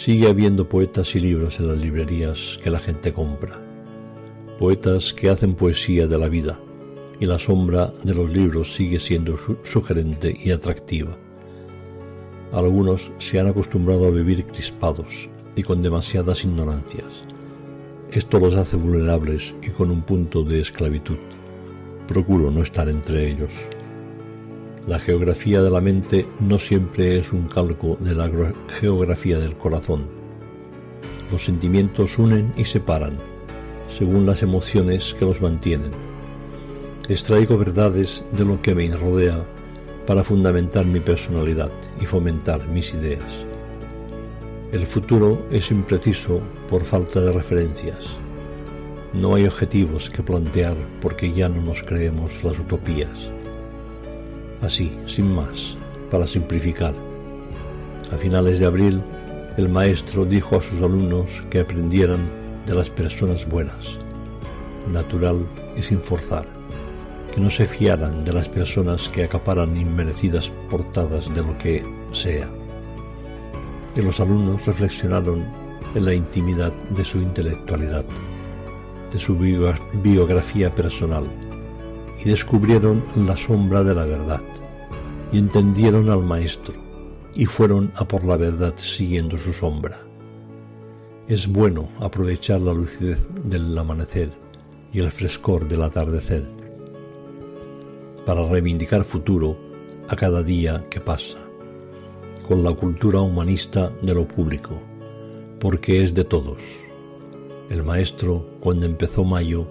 sigue 0.03 0.27
habiendo 0.27 0.69
poetas 0.69 1.15
y 1.15 1.19
libros 1.19 1.59
en 1.59 1.67
las 1.67 1.77
librerías 1.77 2.57
que 2.63 2.69
la 2.69 2.79
gente 2.79 3.11
compra 3.11 3.67
poetas 4.57 5.13
que 5.13 5.29
hacen 5.29 5.53
poesía 5.53 6.07
de 6.07 6.17
la 6.17 6.27
vida, 6.27 6.59
y 7.19 7.25
la 7.25 7.39
sombra 7.39 7.91
de 8.03 8.13
los 8.13 8.29
libros 8.29 8.73
sigue 8.73 8.99
siendo 8.99 9.37
sugerente 9.63 10.35
y 10.43 10.51
atractiva. 10.51 11.15
Algunos 12.53 13.11
se 13.19 13.39
han 13.39 13.47
acostumbrado 13.47 14.07
a 14.07 14.11
vivir 14.11 14.45
crispados 14.45 15.29
y 15.55 15.63
con 15.63 15.81
demasiadas 15.81 16.43
ignorancias. 16.43 17.27
Esto 18.11 18.39
los 18.39 18.55
hace 18.55 18.77
vulnerables 18.77 19.53
y 19.61 19.69
con 19.69 19.91
un 19.91 20.01
punto 20.01 20.43
de 20.43 20.61
esclavitud. 20.61 21.17
Procuro 22.07 22.49
no 22.51 22.63
estar 22.63 22.87
entre 22.87 23.29
ellos. 23.29 23.51
La 24.87 24.99
geografía 24.99 25.61
de 25.61 25.69
la 25.69 25.81
mente 25.81 26.25
no 26.39 26.57
siempre 26.57 27.19
es 27.19 27.33
un 27.33 27.49
calco 27.49 27.97
de 27.99 28.15
la 28.15 28.31
geografía 28.69 29.37
del 29.37 29.57
corazón. 29.57 30.07
Los 31.29 31.43
sentimientos 31.43 32.17
unen 32.17 32.53
y 32.55 32.63
separan, 32.63 33.17
según 33.89 34.25
las 34.25 34.43
emociones 34.43 35.13
que 35.19 35.25
los 35.25 35.41
mantienen. 35.41 35.91
Extraigo 37.09 37.57
verdades 37.57 38.23
de 38.31 38.45
lo 38.45 38.61
que 38.61 38.73
me 38.73 38.87
rodea 38.95 39.45
para 40.05 40.23
fundamentar 40.23 40.85
mi 40.85 41.01
personalidad 41.01 41.71
y 41.99 42.05
fomentar 42.05 42.65
mis 42.69 42.93
ideas. 42.93 43.45
El 44.71 44.85
futuro 44.85 45.45
es 45.51 45.69
impreciso 45.69 46.39
por 46.69 46.85
falta 46.85 47.19
de 47.19 47.33
referencias. 47.33 48.15
No 49.11 49.35
hay 49.35 49.47
objetivos 49.47 50.09
que 50.09 50.23
plantear 50.23 50.77
porque 51.01 51.33
ya 51.33 51.49
no 51.49 51.61
nos 51.61 51.83
creemos 51.83 52.41
las 52.41 52.57
utopías. 52.57 53.33
Así, 54.61 54.91
sin 55.05 55.33
más, 55.33 55.77
para 56.09 56.25
simplificar. 56.25 56.93
A 58.11 58.17
finales 58.17 58.59
de 58.59 58.65
abril, 58.65 59.03
el 59.57 59.69
maestro 59.69 60.25
dijo 60.25 60.55
a 60.55 60.61
sus 60.61 60.79
alumnos 60.79 61.43
que 61.49 61.59
aprendieran 61.59 62.27
de 62.65 62.73
las 62.73 62.89
personas 62.89 63.47
buenas, 63.47 63.97
natural 64.91 65.45
y 65.77 65.81
sin 65.83 65.99
forzar, 65.99 66.45
que 67.33 67.39
no 67.39 67.49
se 67.49 67.65
fiaran 67.65 68.25
de 68.25 68.33
las 68.33 68.49
personas 68.49 69.09
que 69.09 69.23
acaparan 69.23 69.77
inmerecidas 69.77 70.51
portadas 70.69 71.33
de 71.33 71.43
lo 71.43 71.57
que 71.57 71.83
sea. 72.13 72.49
Y 73.95 74.01
los 74.01 74.19
alumnos 74.19 74.65
reflexionaron 74.65 75.43
en 75.95 76.05
la 76.05 76.13
intimidad 76.13 76.73
de 76.89 77.05
su 77.05 77.19
intelectualidad, 77.19 78.05
de 79.11 79.19
su 79.19 79.37
biografía 79.37 80.73
personal, 80.73 81.25
y 82.19 82.29
descubrieron 82.29 83.03
la 83.15 83.37
sombra 83.37 83.83
de 83.83 83.95
la 83.95 84.05
verdad, 84.05 84.41
y 85.31 85.39
entendieron 85.39 86.09
al 86.09 86.23
Maestro, 86.23 86.75
y 87.35 87.45
fueron 87.45 87.91
a 87.95 88.07
por 88.07 88.23
la 88.23 88.37
verdad 88.37 88.73
siguiendo 88.77 89.37
su 89.37 89.53
sombra. 89.53 89.99
Es 91.27 91.47
bueno 91.47 91.89
aprovechar 91.99 92.61
la 92.61 92.73
lucidez 92.73 93.27
del 93.43 93.77
amanecer 93.77 94.31
y 94.93 94.99
el 94.99 95.11
frescor 95.11 95.67
del 95.67 95.81
atardecer 95.81 96.57
para 98.27 98.45
reivindicar 98.45 99.05
futuro 99.05 99.57
a 100.09 100.15
cada 100.17 100.43
día 100.43 100.85
que 100.89 100.99
pasa, 100.99 101.37
con 102.45 102.61
la 102.61 102.73
cultura 102.73 103.21
humanista 103.21 103.89
de 104.01 104.13
lo 104.13 104.27
público, 104.27 104.81
porque 105.61 106.03
es 106.03 106.13
de 106.13 106.25
todos. 106.25 106.61
El 107.69 107.83
maestro, 107.83 108.45
cuando 108.59 108.85
empezó 108.85 109.23
mayo, 109.23 109.69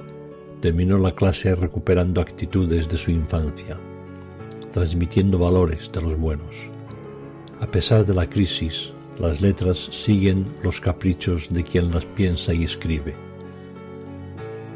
terminó 0.67 0.99
la 0.99 1.15
clase 1.15 1.55
recuperando 1.55 2.21
actitudes 2.21 2.89
de 2.89 2.99
su 2.99 3.13
infancia, 3.13 3.79
transmitiendo 4.73 5.39
valores 5.39 5.93
de 5.93 6.03
los 6.03 6.19
buenos. 6.19 6.57
A 7.61 7.69
pesar 7.69 8.05
de 8.05 8.13
la 8.13 8.29
crisis, 8.29 8.91
las 9.17 9.41
letras 9.41 9.79
siguen 9.93 10.45
los 10.65 10.81
caprichos 10.81 11.47
de 11.51 11.63
quien 11.63 11.93
las 11.93 12.05
piensa 12.05 12.53
y 12.53 12.65
escribe. 12.65 13.15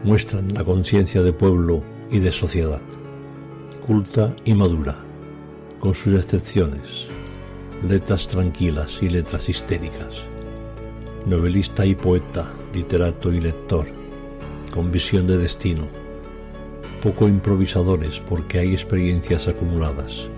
Muestran 0.04 0.54
la 0.54 0.62
conciencia 0.62 1.24
de 1.24 1.32
pueblo 1.32 1.82
y 2.08 2.20
de 2.20 2.30
sociedad, 2.30 2.82
culta 3.84 4.32
y 4.44 4.54
madura, 4.54 4.96
con 5.80 5.96
sus 5.96 6.14
excepciones, 6.14 7.08
letras 7.84 8.28
tranquilas 8.28 9.02
y 9.02 9.08
letras 9.08 9.48
histéricas, 9.48 10.22
novelista 11.26 11.84
y 11.84 11.96
poeta, 11.96 12.48
literato 12.72 13.32
y 13.32 13.40
lector, 13.40 13.99
con 14.72 14.90
visión 14.90 15.26
de 15.26 15.38
destino, 15.38 15.88
poco 17.02 17.28
improvisadores 17.28 18.20
porque 18.20 18.58
hay 18.58 18.72
experiencias 18.72 19.48
acumuladas. 19.48 20.28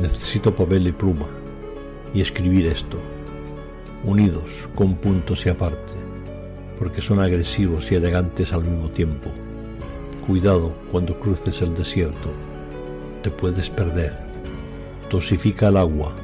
Necesito 0.00 0.54
papel 0.54 0.88
y 0.88 0.92
pluma, 0.92 1.28
y 2.12 2.20
escribir 2.20 2.66
esto, 2.66 2.98
unidos 4.04 4.68
con 4.74 4.96
puntos 4.96 5.46
y 5.46 5.48
aparte, 5.48 5.92
porque 6.78 7.00
son 7.00 7.20
agresivos 7.20 7.90
y 7.90 7.94
elegantes 7.94 8.52
al 8.52 8.64
mismo 8.64 8.88
tiempo. 8.90 9.30
Cuidado 10.26 10.74
cuando 10.90 11.18
cruces 11.18 11.60
el 11.62 11.74
desierto, 11.74 12.30
te 13.22 13.30
puedes 13.30 13.70
perder. 13.70 14.16
Tosifica 15.08 15.68
el 15.68 15.76
agua, 15.76 16.14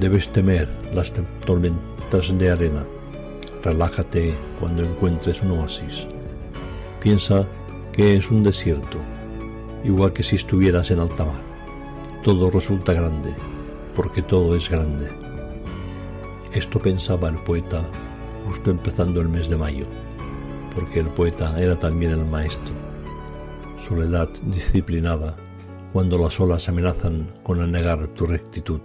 debes 0.00 0.28
temer 0.28 0.68
las 0.94 1.12
tormentas 1.44 2.36
de 2.38 2.50
arena. 2.50 2.84
Relájate 3.62 4.34
cuando 4.58 4.82
encuentres 4.82 5.42
un 5.42 5.50
oasis. 5.50 6.06
Piensa 6.98 7.46
que 7.92 8.16
es 8.16 8.30
un 8.30 8.42
desierto, 8.42 8.98
igual 9.84 10.14
que 10.14 10.22
si 10.22 10.36
estuvieras 10.36 10.90
en 10.90 11.00
alta 11.00 11.26
mar. 11.26 11.42
Todo 12.24 12.50
resulta 12.50 12.94
grande, 12.94 13.34
porque 13.94 14.22
todo 14.22 14.56
es 14.56 14.70
grande. 14.70 15.10
Esto 16.52 16.78
pensaba 16.78 17.28
el 17.28 17.36
poeta 17.36 17.82
justo 18.46 18.70
empezando 18.70 19.20
el 19.20 19.28
mes 19.28 19.50
de 19.50 19.58
mayo, 19.58 19.84
porque 20.74 21.00
el 21.00 21.08
poeta 21.08 21.60
era 21.60 21.78
también 21.78 22.12
el 22.12 22.24
maestro. 22.24 22.72
Soledad 23.78 24.30
disciplinada, 24.42 25.36
cuando 25.92 26.16
las 26.16 26.40
olas 26.40 26.66
amenazan 26.68 27.30
con 27.42 27.60
anegar 27.60 28.06
tu 28.08 28.24
rectitud. 28.24 28.80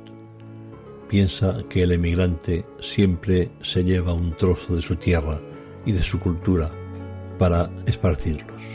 Piensa 1.08 1.64
que 1.70 1.84
el 1.84 1.92
emigrante 1.92 2.66
siempre 2.80 3.52
se 3.62 3.84
lleva 3.84 4.14
un 4.14 4.36
trozo 4.36 4.76
de 4.76 4.82
su 4.82 4.96
tierra 4.96 5.40
y 5.86 5.92
de 5.92 6.02
su 6.02 6.20
cultura 6.20 6.72
para 7.38 7.70
esparcirlos. 7.86 8.75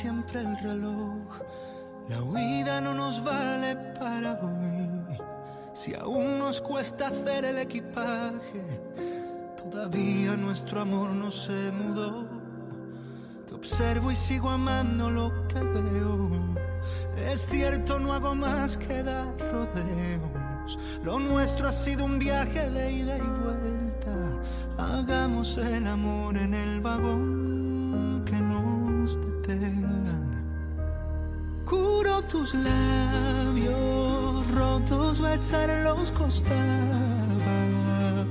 Siempre 0.00 0.40
el 0.40 0.58
reloj, 0.60 1.42
la 2.08 2.22
huida 2.22 2.80
no 2.80 2.94
nos 2.94 3.22
vale 3.22 3.76
para 3.98 4.32
hoy. 4.32 4.88
Si 5.74 5.94
aún 5.94 6.38
nos 6.38 6.62
cuesta 6.62 7.08
hacer 7.08 7.44
el 7.44 7.58
equipaje, 7.58 8.64
todavía 9.62 10.36
nuestro 10.38 10.80
amor 10.80 11.10
no 11.10 11.30
se 11.30 11.70
mudó. 11.72 12.26
Te 13.46 13.54
observo 13.54 14.10
y 14.10 14.16
sigo 14.16 14.48
amando 14.48 15.10
lo 15.10 15.46
que 15.48 15.60
veo. 15.60 16.30
Es 17.30 17.46
cierto, 17.46 17.98
no 17.98 18.14
hago 18.14 18.34
más 18.34 18.78
que 18.78 19.02
dar 19.02 19.36
rodeos. 19.52 20.78
Lo 21.04 21.18
nuestro 21.18 21.68
ha 21.68 21.72
sido 21.72 22.06
un 22.06 22.18
viaje 22.18 22.70
de 22.70 22.92
ida 22.92 23.18
y 23.18 23.20
vuelta. 23.20 24.14
Hagamos 24.78 25.58
el 25.58 25.86
amor 25.86 26.38
en 26.38 26.54
el 26.54 26.80
vagón 26.80 27.39
Curo 31.64 32.22
tus 32.22 32.54
labios 32.54 34.48
rotos, 34.52 35.20
besarlos 35.20 36.12
costaba 36.12 36.54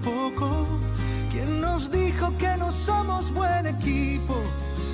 poco. 0.01 0.65
¿Quién 1.29 1.59
nos 1.59 1.91
dijo 1.91 2.31
que 2.37 2.55
no 2.55 2.71
somos 2.71 3.33
buen 3.33 3.67
equipo? 3.67 4.35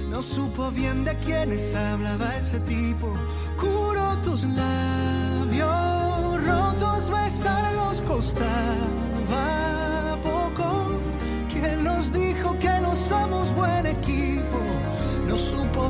No 0.09 0.23
supo 0.23 0.71
bien 0.71 1.03
de 1.03 1.15
quiénes 1.19 1.76
hablaba 1.76 2.36
ese 2.38 2.59
tipo. 2.61 3.13
Curo 3.59 4.17
tus 4.23 4.45
labios 4.45 6.43
rotos, 6.43 7.09
besarlos 7.09 8.01
costaba 8.01 9.14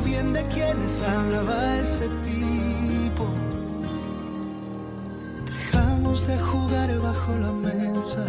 bien 0.00 0.32
de 0.32 0.44
quiénes 0.46 1.02
hablaba 1.02 1.76
ese 1.78 2.08
tipo. 2.24 3.28
Dejamos 5.46 6.26
de 6.26 6.38
jugar 6.38 6.98
bajo 6.98 7.32
la 7.34 7.52
mesa. 7.52 8.24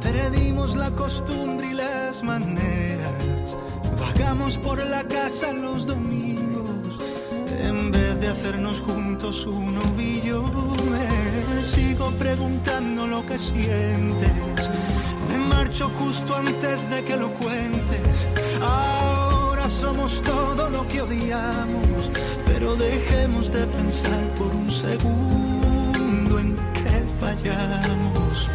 Perdimos 0.00 0.76
la 0.76 0.90
costumbre 0.92 1.68
y 1.70 1.74
las 1.74 2.22
maneras. 2.22 3.56
Vagamos 3.98 4.58
por 4.58 4.84
la 4.84 5.02
casa 5.04 5.52
los 5.52 5.86
domingos. 5.86 6.98
En 7.60 7.90
vez 7.90 8.20
de 8.20 8.28
hacernos 8.28 8.80
juntos 8.80 9.46
un 9.46 9.76
ovillo, 9.78 10.42
me 10.90 11.62
sigo 11.62 12.10
preguntando 12.12 13.06
lo 13.06 13.24
que 13.26 13.38
sientes. 13.38 14.70
Me 15.28 15.38
marcho 15.38 15.90
justo 15.98 16.36
antes 16.36 16.88
de 16.90 17.04
que 17.04 17.16
lo 17.16 17.30
cuentes. 17.34 18.09
Pero 22.46 22.76
dejemos 22.76 23.52
de 23.52 23.66
pensar 23.66 24.22
por 24.38 24.54
un 24.54 24.70
segundo 24.70 26.38
en 26.38 26.54
que 26.72 27.04
fallamos. 27.18 28.48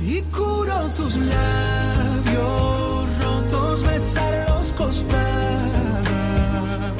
Y 0.00 0.22
curo 0.30 0.88
tus 0.96 1.16
labios 1.16 3.18
rotos, 3.24 3.82
besarlos 3.82 4.72
costaba 4.76 5.18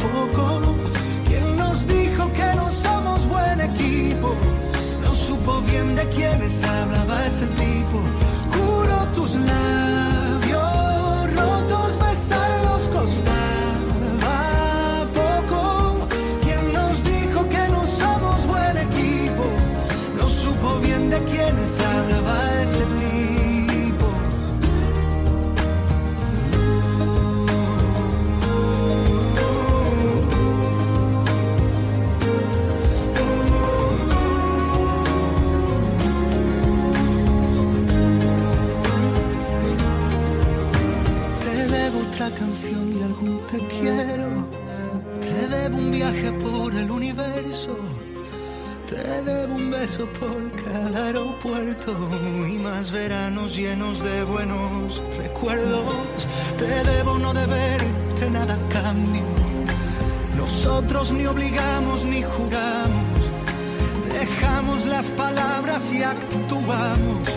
poco. 0.03 0.75
¿Quién 1.29 1.57
nos 1.57 1.87
dijo 1.87 2.33
que 2.33 2.55
no 2.57 2.69
somos 2.71 3.29
buen 3.29 3.61
equipo? 3.61 4.35
No 5.03 5.15
supo 5.15 5.61
bien 5.61 5.95
de 5.95 6.09
quiénes 6.09 6.65
hablaba 6.65 7.27
ese 7.27 7.47
tipo. 7.47 8.01
Curo 8.53 9.07
tus 9.15 9.37
labios 9.37 9.84
debo 49.25 49.55
un 49.55 49.71
beso 49.71 50.07
por 50.21 50.51
cada 50.63 51.07
aeropuerto 51.07 51.97
y 52.47 52.59
más 52.59 52.91
veranos 52.91 53.57
llenos 53.57 54.03
de 54.03 54.25
buenos 54.25 55.03
recuerdos. 55.17 56.27
Te 56.59 56.67
debo 56.67 57.19
no 57.19 57.33
deberte 57.33 58.31
nada 58.31 58.55
a 58.55 58.69
cambio. 58.69 59.23
Nosotros 60.37 61.13
ni 61.13 61.27
obligamos 61.27 62.05
ni 62.05 62.23
juramos. 62.23 63.21
Dejamos 64.13 64.85
las 64.87 65.11
palabras 65.11 65.93
y 65.93 66.03
actuamos. 66.03 67.29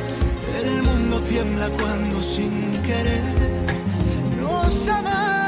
El 0.63 0.83
mundo 0.83 1.21
tiembla 1.21 1.69
cuando 1.69 2.21
sin 2.21 2.81
querer 2.81 3.23
nos 4.41 4.87
amamos. 4.87 5.46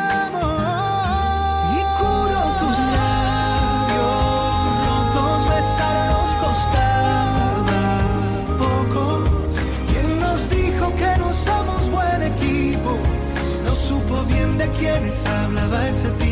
Quiénes 14.80 15.26
hablaba 15.26 15.88
ese 15.90 16.10
tipo. 16.12 16.29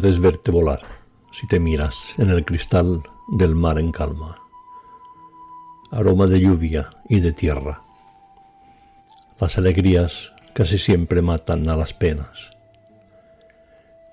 Puedes 0.00 0.20
verte 0.20 0.52
volar 0.52 0.80
si 1.32 1.48
te 1.48 1.58
miras 1.58 2.14
en 2.18 2.30
el 2.30 2.44
cristal 2.44 3.02
del 3.32 3.56
mar 3.56 3.80
en 3.80 3.90
calma. 3.90 4.40
Aroma 5.90 6.28
de 6.28 6.40
lluvia 6.40 6.90
y 7.08 7.18
de 7.18 7.32
tierra. 7.32 7.82
Las 9.40 9.58
alegrías 9.58 10.30
casi 10.54 10.78
siempre 10.78 11.20
matan 11.20 11.68
a 11.68 11.76
las 11.76 11.94
penas. 11.94 12.52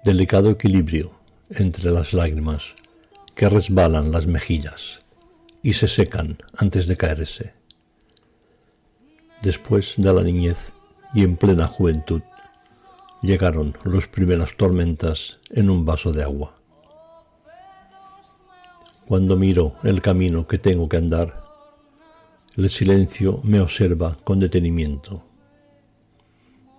Delicado 0.03 0.49
equilibrio 0.49 1.11
entre 1.51 1.91
las 1.91 2.13
lágrimas 2.13 2.73
que 3.35 3.47
resbalan 3.47 4.11
las 4.11 4.25
mejillas 4.25 5.01
y 5.61 5.73
se 5.73 5.87
secan 5.87 6.39
antes 6.57 6.87
de 6.87 6.97
caerse. 6.97 7.53
Después 9.43 9.93
de 9.97 10.11
la 10.11 10.23
niñez 10.23 10.73
y 11.13 11.23
en 11.23 11.37
plena 11.37 11.67
juventud, 11.67 12.23
llegaron 13.25 13.73
las 13.83 14.07
primeras 14.07 14.55
tormentas 14.55 15.39
en 15.49 15.69
un 15.69 15.85
vaso 15.85 16.11
de 16.11 16.23
agua. 16.23 16.55
Cuando 19.07 19.35
miro 19.35 19.75
el 19.83 20.01
camino 20.01 20.47
que 20.47 20.57
tengo 20.57 20.89
que 20.89 20.97
andar, 20.97 21.43
el 22.57 22.69
silencio 22.69 23.39
me 23.43 23.59
observa 23.59 24.15
con 24.23 24.39
detenimiento. 24.39 25.23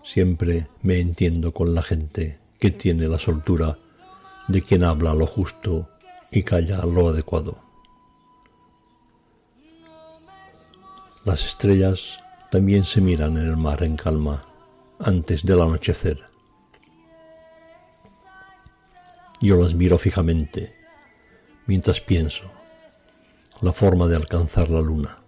Siempre 0.02 0.68
me 0.82 1.00
entiendo 1.00 1.52
con 1.52 1.74
la 1.74 1.82
gente 1.82 2.38
que 2.58 2.70
tiene 2.70 3.06
la 3.06 3.18
soltura 3.18 3.78
de 4.48 4.62
quien 4.62 4.84
habla 4.84 5.14
lo 5.14 5.26
justo 5.26 5.88
y 6.30 6.42
calla 6.42 6.84
lo 6.84 7.08
adecuado. 7.08 7.58
Las 11.24 11.44
estrellas 11.44 12.18
también 12.50 12.84
se 12.84 13.00
miran 13.00 13.36
en 13.36 13.46
el 13.46 13.56
mar 13.56 13.82
en 13.82 13.96
calma 13.96 14.42
antes 14.98 15.44
del 15.44 15.60
anochecer. 15.60 16.35
Yo 19.40 19.56
las 19.56 19.74
miro 19.74 19.98
fijamente 19.98 20.74
mientras 21.66 22.00
pienso 22.00 22.50
la 23.60 23.72
forma 23.72 24.06
de 24.06 24.16
alcanzar 24.16 24.70
la 24.70 24.80
luna. 24.80 25.18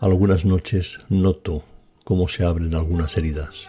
Algunas 0.00 0.44
noches 0.44 1.00
noto 1.08 1.64
cómo 2.04 2.28
se 2.28 2.44
abren 2.44 2.74
algunas 2.74 3.16
heridas. 3.16 3.68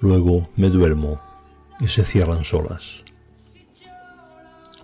Luego 0.00 0.48
me 0.56 0.70
duermo 0.70 1.20
y 1.80 1.88
se 1.88 2.04
cierran 2.04 2.44
solas, 2.44 3.02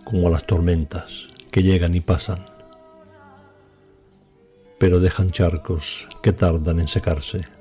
como 0.04 0.30
las 0.30 0.46
tormentas 0.46 1.26
que 1.52 1.62
llegan 1.62 1.94
y 1.94 2.00
pasan, 2.00 2.44
pero 4.78 4.98
dejan 5.00 5.30
charcos 5.30 6.08
que 6.22 6.32
tardan 6.32 6.80
en 6.80 6.88
secarse. 6.88 7.55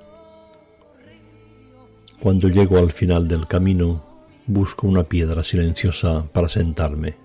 Cuando 2.20 2.48
llego 2.48 2.78
al 2.78 2.92
final 2.92 3.28
del 3.28 3.46
camino, 3.46 4.04
busco 4.48 4.88
una 4.88 5.04
piedra 5.04 5.44
silenciosa 5.44 6.26
para 6.32 6.50
sentarme. 6.50 7.18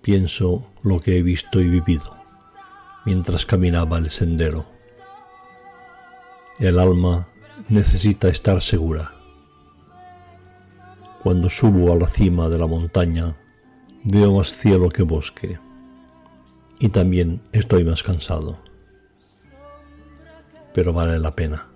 Pienso 0.00 0.66
lo 0.82 1.00
que 1.00 1.18
he 1.18 1.22
visto 1.22 1.60
y 1.60 1.68
vivido 1.68 2.22
mientras 3.04 3.46
caminaba 3.46 3.98
el 3.98 4.10
sendero. 4.10 4.64
El 6.58 6.78
alma 6.78 7.28
necesita 7.68 8.28
estar 8.28 8.60
segura. 8.60 9.14
Cuando 11.22 11.48
subo 11.48 11.92
a 11.92 11.96
la 11.96 12.08
cima 12.08 12.48
de 12.48 12.58
la 12.58 12.66
montaña, 12.66 13.36
veo 14.04 14.34
más 14.34 14.52
cielo 14.52 14.88
que 14.88 15.02
bosque 15.02 15.58
y 16.78 16.88
también 16.88 17.40
estoy 17.52 17.84
más 17.84 18.02
cansado. 18.02 18.58
Pero 20.74 20.92
vale 20.92 21.18
la 21.18 21.34
pena, 21.34 21.68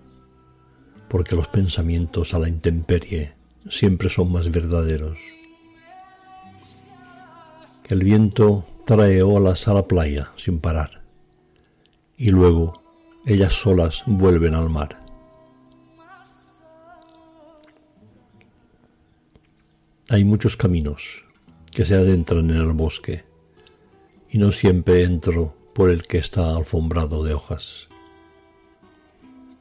porque 1.09 1.37
los 1.37 1.49
pensamientos 1.49 2.35
a 2.35 2.39
la 2.39 2.49
intemperie 2.49 3.35
siempre 3.69 4.09
son 4.09 4.33
más 4.33 4.51
verdaderos. 4.51 5.19
El 7.85 8.03
viento 8.03 8.67
trae 8.85 9.23
olas 9.23 9.69
a 9.69 9.75
la 9.75 9.87
playa 9.87 10.33
sin 10.37 10.59
parar 10.59 11.03
y 12.17 12.31
luego 12.31 12.83
ellas 13.25 13.53
solas 13.53 14.03
vuelven 14.07 14.55
al 14.55 14.71
mar. 14.71 15.05
Hay 20.09 20.25
muchos 20.25 20.57
caminos 20.57 21.25
que 21.73 21.85
se 21.85 21.95
adentran 21.95 22.51
en 22.51 22.57
el 22.57 22.73
bosque 22.73 23.25
y 24.31 24.39
no 24.39 24.53
siempre 24.53 25.03
entro 25.03 25.57
por 25.75 25.91
el 25.91 26.05
que 26.05 26.19
está 26.19 26.57
alfombrado 26.57 27.25
de 27.25 27.35
hojas. 27.35 27.89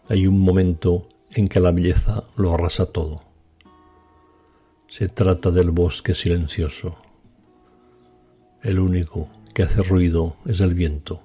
Hay 0.10 0.28
un 0.28 0.40
momento 0.40 1.10
en 1.32 1.50
que 1.50 1.60
la 1.60 1.72
belleza 1.72 2.24
lo 2.36 2.54
arrasa 2.54 2.86
todo. 2.86 3.22
Se 4.88 5.08
trata 5.08 5.52
del 5.52 5.72
bosque 5.72 6.14
silencioso. 6.14 6.98
El 8.62 8.80
único 8.80 9.30
que 9.54 9.64
hace 9.64 9.84
ruido 9.84 10.38
es 10.46 10.60
el 10.62 10.74
viento 10.74 11.22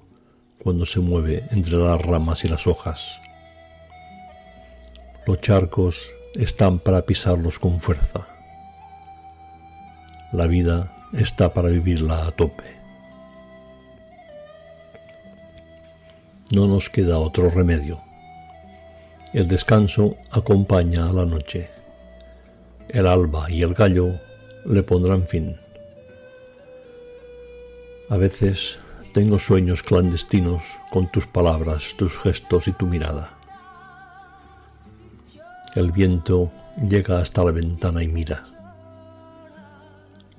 cuando 0.61 0.85
se 0.85 0.99
mueve 0.99 1.43
entre 1.51 1.77
las 1.77 2.01
ramas 2.01 2.43
y 2.45 2.47
las 2.47 2.67
hojas. 2.67 3.19
Los 5.25 5.39
charcos 5.41 6.11
están 6.35 6.79
para 6.79 7.05
pisarlos 7.05 7.59
con 7.59 7.79
fuerza. 7.79 8.27
La 10.31 10.47
vida 10.47 10.93
está 11.13 11.53
para 11.53 11.69
vivirla 11.69 12.25
a 12.25 12.31
tope. 12.31 12.63
No 16.53 16.67
nos 16.67 16.89
queda 16.89 17.17
otro 17.17 17.49
remedio. 17.49 18.10
El 19.33 19.47
descanso 19.47 20.17
acompaña 20.29 21.07
a 21.07 21.13
la 21.13 21.25
noche. 21.25 21.69
El 22.89 23.07
alba 23.07 23.49
y 23.49 23.61
el 23.61 23.73
gallo 23.73 24.19
le 24.65 24.83
pondrán 24.83 25.25
fin. 25.25 25.55
A 28.09 28.17
veces 28.17 28.77
tengo 29.13 29.39
sueños 29.39 29.83
clandestinos 29.83 30.63
con 30.91 31.09
tus 31.13 31.27
palabras, 31.27 31.93
tus 31.97 32.17
gestos 32.17 32.67
y 32.67 32.73
tu 32.73 32.87
mirada. 32.87 33.37
El 35.75 35.93
viento 35.93 36.51
llega 36.89 37.19
hasta 37.19 37.45
la 37.45 37.51
ventana 37.51 38.03
y 38.03 38.09
mira. 38.09 38.43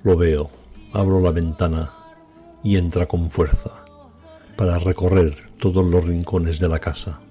Lo 0.03 0.15
veo, 0.15 0.51
abro 0.93 1.19
la 1.19 1.31
ventana 1.31 1.91
y 2.63 2.77
entra 2.77 3.07
con 3.07 3.31
fuerza 3.31 3.71
para 4.55 4.77
recorrer 4.77 5.49
todos 5.57 5.83
los 5.83 6.05
rincones 6.05 6.59
de 6.59 6.69
la 6.69 6.77
casa. 6.77 7.22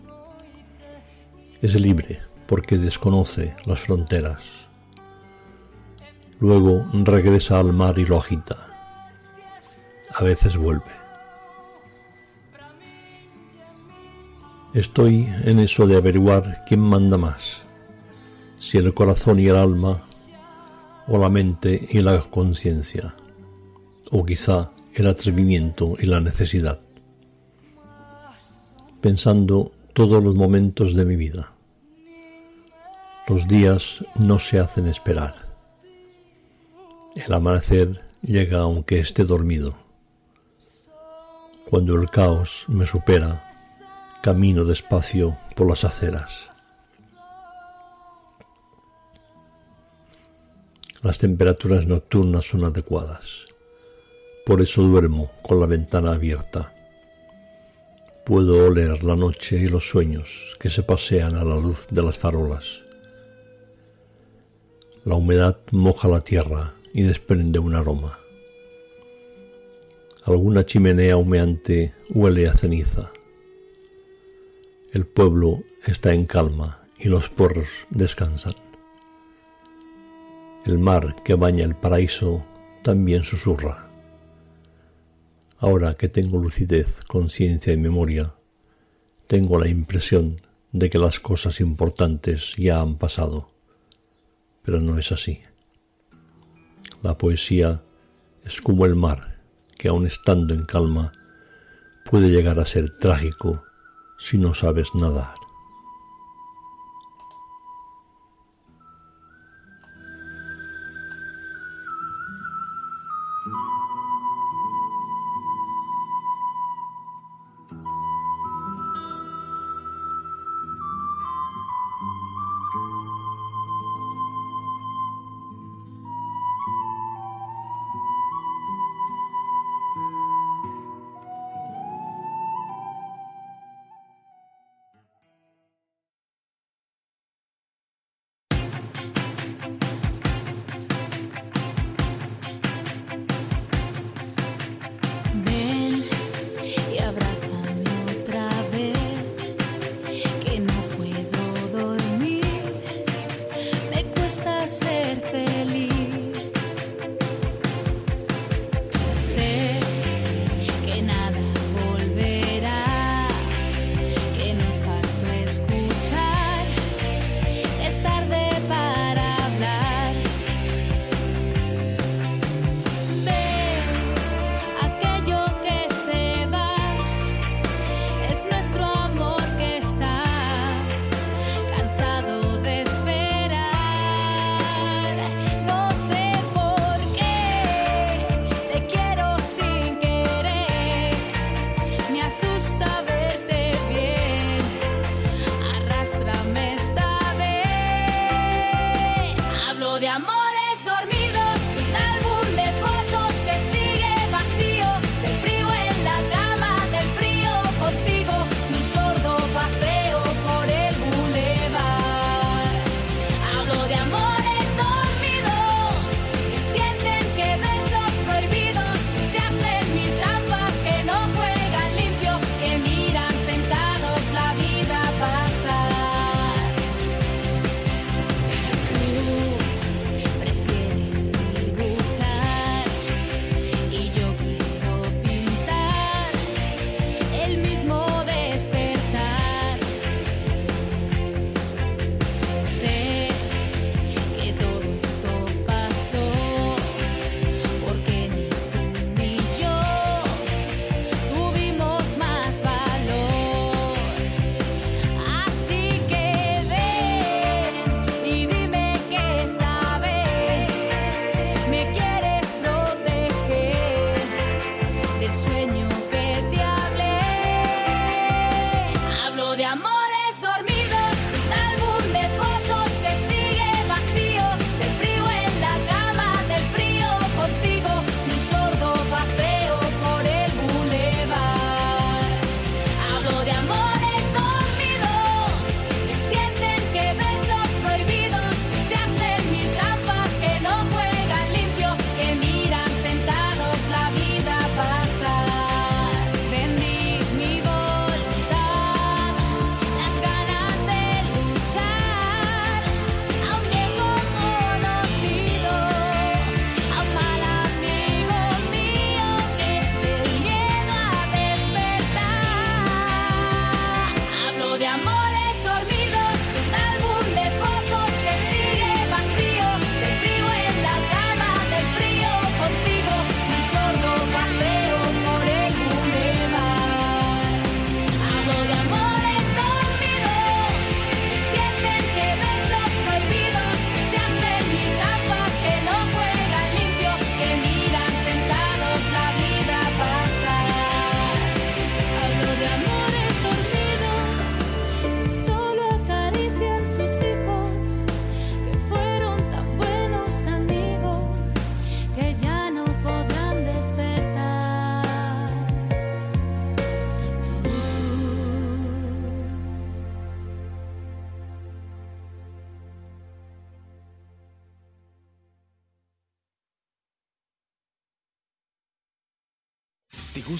Es 1.62 1.80
libre 1.80 2.18
porque 2.48 2.76
desconoce 2.76 3.54
las 3.66 3.78
fronteras. 3.78 4.42
Luego 6.40 6.84
regresa 6.92 7.60
al 7.60 7.72
mar 7.72 8.00
y 8.00 8.04
lo 8.04 8.18
agita. 8.18 8.56
A 10.12 10.24
veces 10.24 10.56
vuelve. 10.56 10.90
Estoy 14.74 15.28
en 15.44 15.60
eso 15.60 15.86
de 15.86 15.96
averiguar 15.96 16.64
quién 16.66 16.80
manda 16.80 17.16
más, 17.16 17.62
si 18.58 18.78
el 18.78 18.92
corazón 18.92 19.38
y 19.38 19.46
el 19.46 19.56
alma, 19.56 20.02
o 21.06 21.16
la 21.16 21.28
mente 21.28 21.86
y 21.90 22.00
la 22.00 22.20
conciencia, 22.22 23.14
o 24.10 24.26
quizá 24.26 24.72
el 24.94 25.06
atrevimiento 25.06 25.94
y 26.00 26.06
la 26.06 26.20
necesidad, 26.20 26.80
pensando 29.00 29.70
todos 29.92 30.24
los 30.24 30.34
momentos 30.34 30.94
de 30.94 31.04
mi 31.04 31.16
vida. 31.16 31.52
Los 33.28 33.46
días 33.46 34.04
no 34.16 34.38
se 34.38 34.58
hacen 34.58 34.86
esperar. 34.86 35.34
El 37.14 37.32
amanecer 37.32 38.04
llega 38.22 38.60
aunque 38.60 39.00
esté 39.00 39.24
dormido. 39.24 39.76
Cuando 41.68 41.94
el 41.94 42.08
caos 42.10 42.64
me 42.68 42.86
supera, 42.86 43.52
camino 44.22 44.64
despacio 44.64 45.36
por 45.54 45.68
las 45.68 45.84
aceras. 45.84 46.48
Las 51.02 51.18
temperaturas 51.18 51.86
nocturnas 51.86 52.46
son 52.46 52.64
adecuadas. 52.64 53.44
Por 54.46 54.62
eso 54.62 54.82
duermo 54.82 55.30
con 55.42 55.60
la 55.60 55.66
ventana 55.66 56.12
abierta. 56.12 56.71
Puedo 58.24 58.68
oler 58.68 59.02
la 59.02 59.16
noche 59.16 59.58
y 59.58 59.68
los 59.68 59.88
sueños 59.88 60.56
que 60.60 60.70
se 60.70 60.84
pasean 60.84 61.34
a 61.34 61.42
la 61.42 61.56
luz 61.56 61.88
de 61.90 62.04
las 62.04 62.18
farolas. 62.18 62.84
La 65.04 65.16
humedad 65.16 65.58
moja 65.72 66.06
la 66.06 66.20
tierra 66.20 66.74
y 66.94 67.02
desprende 67.02 67.58
un 67.58 67.74
aroma. 67.74 68.20
Alguna 70.24 70.64
chimenea 70.64 71.16
humeante 71.16 71.94
huele 72.10 72.48
a 72.48 72.54
ceniza. 72.54 73.10
El 74.92 75.04
pueblo 75.04 75.64
está 75.84 76.14
en 76.14 76.24
calma 76.24 76.86
y 77.00 77.08
los 77.08 77.28
porros 77.28 77.70
descansan. 77.90 78.54
El 80.64 80.78
mar 80.78 81.16
que 81.24 81.34
baña 81.34 81.64
el 81.64 81.74
paraíso 81.74 82.46
también 82.84 83.24
susurra. 83.24 83.91
Ahora 85.62 85.94
que 85.94 86.10
tengo 86.10 86.36
lucidez, 86.36 87.00
conciencia 87.08 87.72
y 87.72 87.78
memoria, 87.78 88.34
tengo 89.26 89.58
la 89.58 89.68
impresión 89.68 90.42
de 90.72 90.90
que 90.90 90.98
las 90.98 91.20
cosas 91.20 91.60
importantes 91.60 92.52
ya 92.58 92.80
han 92.80 92.98
pasado 92.98 93.52
pero 94.62 94.80
no 94.80 94.98
es 94.98 95.12
así. 95.12 95.40
La 97.02 97.18
poesía 97.18 97.82
es 98.44 98.60
como 98.60 98.86
el 98.86 98.94
mar, 98.94 99.40
que 99.76 99.88
aun 99.88 100.06
estando 100.06 100.54
en 100.54 100.64
calma, 100.64 101.12
puede 102.08 102.28
llegar 102.28 102.60
a 102.60 102.66
ser 102.66 102.98
trágico 102.98 103.64
si 104.18 104.38
no 104.38 104.54
sabes 104.54 104.94
nadar. 104.94 105.34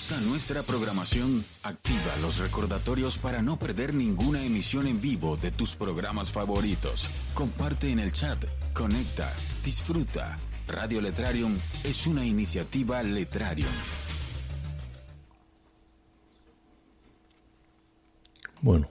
Gusta 0.02 0.20
nuestra 0.22 0.62
programación? 0.64 1.44
Activa 1.62 2.16
los 2.20 2.40
recordatorios 2.40 3.18
para 3.18 3.40
no 3.40 3.56
perder 3.56 3.94
ninguna 3.94 4.44
emisión 4.44 4.88
en 4.88 5.00
vivo 5.00 5.36
de 5.36 5.52
tus 5.52 5.76
programas 5.76 6.32
favoritos. 6.32 7.08
Comparte 7.34 7.88
en 7.88 8.00
el 8.00 8.10
chat, 8.10 8.44
conecta, 8.74 9.32
disfruta. 9.64 10.40
Radio 10.66 11.00
Letrarium 11.00 11.56
es 11.84 12.08
una 12.08 12.26
iniciativa 12.26 13.00
Letrarium. 13.04 13.70
Bueno, 18.60 18.88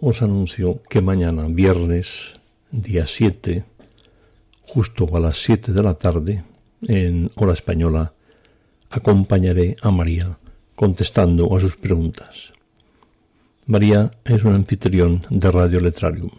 os 0.00 0.22
anuncio 0.22 0.80
que 0.88 1.00
mañana, 1.00 1.46
viernes, 1.48 2.34
día 2.70 3.08
7, 3.08 3.64
Justo 4.68 5.08
a 5.16 5.18
las 5.18 5.38
7 5.42 5.72
de 5.72 5.82
la 5.82 5.94
tarde, 5.94 6.44
en 6.82 7.32
hora 7.34 7.52
española, 7.52 8.12
acompañaré 8.94 9.76
a 9.82 9.90
María 9.90 10.38
contestando 10.76 11.54
a 11.54 11.60
sus 11.60 11.76
preguntas. 11.76 12.52
María 13.66 14.10
es 14.24 14.44
un 14.44 14.54
anfitrión 14.54 15.22
de 15.30 15.50
Radio 15.50 15.80
Letrarium 15.80 16.30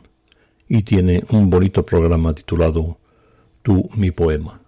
y 0.69 0.83
tiene 0.83 1.23
un 1.29 1.49
bonito 1.49 1.85
programa 1.85 2.33
titulado 2.33 2.97
Tú 3.61 3.89
mi 3.95 4.11
poema. 4.11 4.61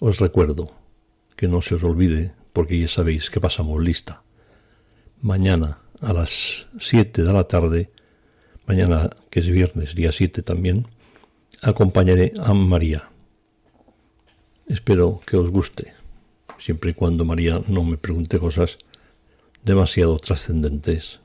Os 0.00 0.20
recuerdo 0.20 0.70
que 1.36 1.48
no 1.48 1.60
se 1.60 1.74
os 1.74 1.84
olvide, 1.84 2.32
porque 2.52 2.80
ya 2.80 2.88
sabéis 2.88 3.28
que 3.28 3.40
pasamos 3.40 3.82
lista. 3.82 4.22
Mañana 5.20 5.78
a 6.00 6.12
las 6.14 6.66
7 6.78 7.22
de 7.22 7.32
la 7.32 7.44
tarde, 7.44 7.90
mañana 8.66 9.10
que 9.28 9.40
es 9.40 9.50
viernes, 9.50 9.94
día 9.94 10.12
7 10.12 10.42
también, 10.42 10.86
acompañaré 11.60 12.32
a 12.38 12.54
María. 12.54 13.10
Espero 14.66 15.20
que 15.26 15.36
os 15.36 15.50
guste, 15.50 15.99
siempre 16.60 16.90
y 16.90 16.94
cuando 16.94 17.24
María 17.24 17.60
no 17.66 17.82
me 17.82 17.96
pregunte 17.96 18.38
cosas 18.38 18.78
demasiado 19.64 20.18
trascendentes 20.18 21.20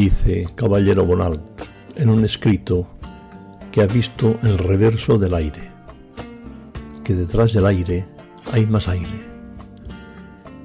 dice 0.00 0.46
Caballero 0.54 1.04
Bonald 1.04 1.42
en 1.96 2.08
un 2.08 2.24
escrito 2.24 2.86
que 3.70 3.82
ha 3.82 3.86
visto 3.86 4.38
el 4.42 4.56
reverso 4.56 5.18
del 5.18 5.34
aire, 5.34 5.70
que 7.04 7.14
detrás 7.14 7.52
del 7.52 7.66
aire 7.66 8.06
hay 8.50 8.64
más 8.64 8.88
aire. 8.88 9.28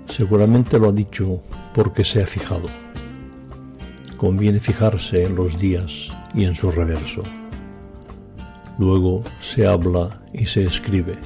Seguramente 0.08 0.80
lo 0.80 0.88
ha 0.88 0.92
dicho 0.94 1.42
porque 1.74 2.06
se 2.06 2.24
ha 2.24 2.26
fijado. 2.26 2.68
Conviene 4.16 4.62
fijarse 4.62 5.26
en 5.26 5.36
los 5.36 5.60
días 5.60 6.08
y 6.34 6.46
en 6.46 6.56
su 6.56 6.72
reverso. 6.72 7.22
Luego 8.80 9.22
se 9.42 9.68
habla 9.68 10.22
y 10.32 10.46
se 10.46 10.64
escribe, 10.64 11.18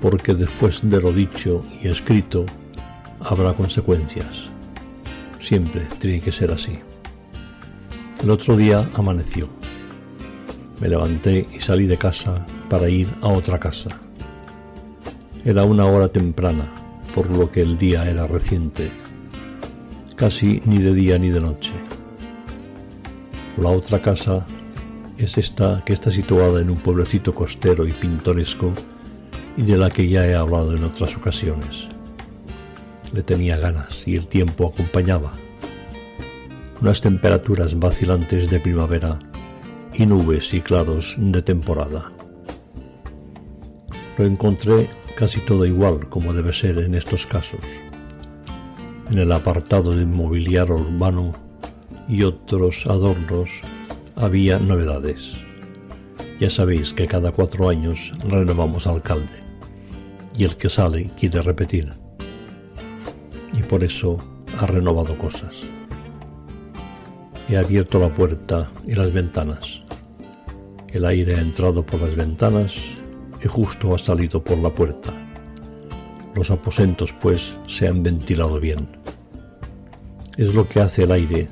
porque 0.00 0.34
después 0.34 0.80
de 0.82 1.02
lo 1.02 1.12
dicho 1.12 1.62
y 1.82 1.88
escrito 1.88 2.46
habrá 3.20 3.52
consecuencias. 3.52 4.47
Siempre 5.48 5.86
tiene 5.98 6.20
que 6.20 6.30
ser 6.30 6.50
así. 6.50 6.72
El 8.22 8.28
otro 8.28 8.54
día 8.54 8.86
amaneció. 8.92 9.48
Me 10.78 10.90
levanté 10.90 11.46
y 11.56 11.58
salí 11.60 11.86
de 11.86 11.96
casa 11.96 12.44
para 12.68 12.90
ir 12.90 13.08
a 13.22 13.28
otra 13.28 13.58
casa. 13.58 13.88
Era 15.46 15.64
una 15.64 15.86
hora 15.86 16.08
temprana, 16.08 16.70
por 17.14 17.30
lo 17.30 17.50
que 17.50 17.62
el 17.62 17.78
día 17.78 18.10
era 18.10 18.26
reciente, 18.26 18.90
casi 20.16 20.60
ni 20.66 20.82
de 20.82 20.92
día 20.92 21.18
ni 21.18 21.30
de 21.30 21.40
noche. 21.40 21.72
La 23.56 23.70
otra 23.70 24.02
casa 24.02 24.44
es 25.16 25.38
esta 25.38 25.82
que 25.82 25.94
está 25.94 26.10
situada 26.10 26.60
en 26.60 26.68
un 26.68 26.76
pueblecito 26.76 27.34
costero 27.34 27.86
y 27.86 27.92
pintoresco 27.92 28.74
y 29.56 29.62
de 29.62 29.78
la 29.78 29.88
que 29.88 30.06
ya 30.06 30.26
he 30.26 30.34
hablado 30.34 30.76
en 30.76 30.84
otras 30.84 31.16
ocasiones 31.16 31.88
le 33.12 33.22
tenía 33.22 33.56
ganas 33.56 34.06
y 34.06 34.16
el 34.16 34.26
tiempo 34.26 34.72
acompañaba. 34.72 35.32
Unas 36.80 37.00
temperaturas 37.00 37.78
vacilantes 37.78 38.50
de 38.50 38.60
primavera 38.60 39.18
y 39.94 40.06
nubes 40.06 40.54
y 40.54 40.60
claros 40.60 41.16
de 41.18 41.42
temporada. 41.42 42.12
Lo 44.16 44.24
encontré 44.24 44.88
casi 45.16 45.40
todo 45.40 45.66
igual 45.66 46.08
como 46.08 46.32
debe 46.32 46.52
ser 46.52 46.78
en 46.78 46.94
estos 46.94 47.26
casos. 47.26 47.64
En 49.10 49.18
el 49.18 49.32
apartado 49.32 49.96
de 49.96 50.06
mobiliario 50.06 50.76
urbano 50.76 51.32
y 52.08 52.22
otros 52.22 52.86
adornos 52.86 53.50
había 54.16 54.58
novedades. 54.58 55.34
Ya 56.38 56.50
sabéis 56.50 56.92
que 56.92 57.06
cada 57.06 57.32
cuatro 57.32 57.68
años 57.68 58.12
renovamos 58.28 58.86
alcalde 58.86 59.42
y 60.36 60.44
el 60.44 60.56
que 60.56 60.68
sale 60.68 61.10
quiere 61.16 61.42
repetir 61.42 62.07
y 63.58 63.62
por 63.62 63.82
eso 63.82 64.18
ha 64.58 64.66
renovado 64.66 65.16
cosas. 65.18 65.62
He 67.48 67.56
abierto 67.56 67.98
la 67.98 68.12
puerta 68.12 68.70
y 68.86 68.94
las 68.94 69.12
ventanas. 69.12 69.82
El 70.88 71.04
aire 71.04 71.36
ha 71.36 71.40
entrado 71.40 71.84
por 71.84 72.00
las 72.00 72.14
ventanas 72.14 72.76
y 73.42 73.48
justo 73.48 73.94
ha 73.94 73.98
salido 73.98 74.42
por 74.42 74.58
la 74.58 74.70
puerta. 74.70 75.12
Los 76.34 76.50
aposentos, 76.50 77.12
pues, 77.20 77.54
se 77.66 77.88
han 77.88 78.02
ventilado 78.02 78.60
bien. 78.60 78.88
Es 80.36 80.54
lo 80.54 80.68
que 80.68 80.80
hace 80.80 81.04
el 81.04 81.12
aire 81.12 81.48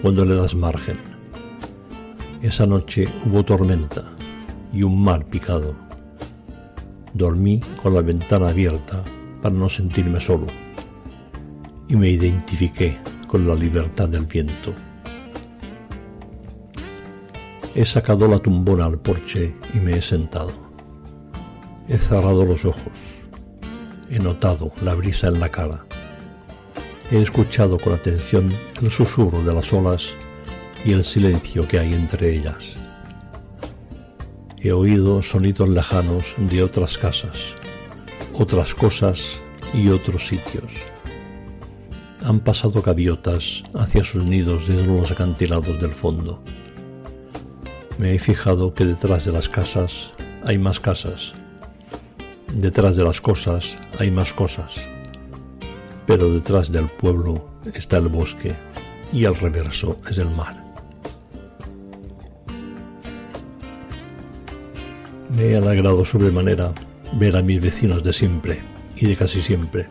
cuando 0.00 0.24
le 0.24 0.36
das 0.36 0.54
margen. 0.54 0.96
Esa 2.40 2.66
noche 2.66 3.08
hubo 3.26 3.44
tormenta 3.44 4.04
y 4.72 4.84
un 4.84 5.02
mar 5.02 5.24
picado. 5.26 5.74
Dormí 7.14 7.60
con 7.82 7.94
la 7.94 8.02
ventana 8.02 8.50
abierta 8.50 9.02
para 9.42 9.54
no 9.54 9.68
sentirme 9.68 10.20
solo 10.20 10.46
y 11.88 11.96
me 11.96 12.10
identifiqué 12.10 12.98
con 13.26 13.46
la 13.46 13.54
libertad 13.54 14.08
del 14.08 14.26
viento. 14.26 14.74
He 17.74 17.84
sacado 17.84 18.28
la 18.28 18.38
tumbona 18.38 18.86
al 18.86 18.98
porche 18.98 19.54
y 19.74 19.78
me 19.78 19.96
he 19.96 20.02
sentado. 20.02 20.52
He 21.88 21.96
cerrado 21.96 22.44
los 22.44 22.64
ojos. 22.64 22.92
He 24.10 24.18
notado 24.18 24.72
la 24.82 24.94
brisa 24.94 25.28
en 25.28 25.40
la 25.40 25.48
cara. 25.48 25.84
He 27.10 27.22
escuchado 27.22 27.78
con 27.78 27.94
atención 27.94 28.52
el 28.82 28.90
susurro 28.90 29.42
de 29.42 29.54
las 29.54 29.72
olas 29.72 30.10
y 30.84 30.92
el 30.92 31.04
silencio 31.04 31.66
que 31.66 31.78
hay 31.78 31.94
entre 31.94 32.34
ellas. 32.34 32.76
He 34.60 34.72
oído 34.72 35.22
sonidos 35.22 35.68
lejanos 35.68 36.34
de 36.36 36.62
otras 36.62 36.98
casas, 36.98 37.54
otras 38.34 38.74
cosas 38.74 39.40
y 39.72 39.88
otros 39.88 40.26
sitios 40.26 40.72
han 42.24 42.40
pasado 42.40 42.82
gaviotas 42.82 43.62
hacia 43.74 44.04
sus 44.04 44.24
nidos 44.24 44.66
desde 44.66 44.86
los 44.86 45.10
acantilados 45.10 45.80
del 45.80 45.92
fondo. 45.92 46.42
Me 47.98 48.14
he 48.14 48.18
fijado 48.18 48.74
que 48.74 48.84
detrás 48.84 49.24
de 49.24 49.32
las 49.32 49.48
casas 49.48 50.10
hay 50.44 50.58
más 50.58 50.80
casas. 50.80 51.32
Detrás 52.54 52.96
de 52.96 53.04
las 53.04 53.20
cosas 53.20 53.76
hay 53.98 54.10
más 54.10 54.32
cosas. 54.32 54.76
Pero 56.06 56.32
detrás 56.32 56.72
del 56.72 56.88
pueblo 56.88 57.48
está 57.74 57.98
el 57.98 58.08
bosque 58.08 58.54
y 59.12 59.24
al 59.24 59.36
reverso 59.36 59.98
es 60.08 60.18
el 60.18 60.30
mar. 60.30 60.64
Me 65.36 65.44
he 65.44 65.56
alegrado 65.56 66.04
sobremanera 66.04 66.72
ver 67.14 67.36
a 67.36 67.42
mis 67.42 67.60
vecinos 67.60 68.02
de 68.02 68.12
siempre 68.12 68.60
y 68.96 69.06
de 69.06 69.16
casi 69.16 69.42
siempre 69.42 69.86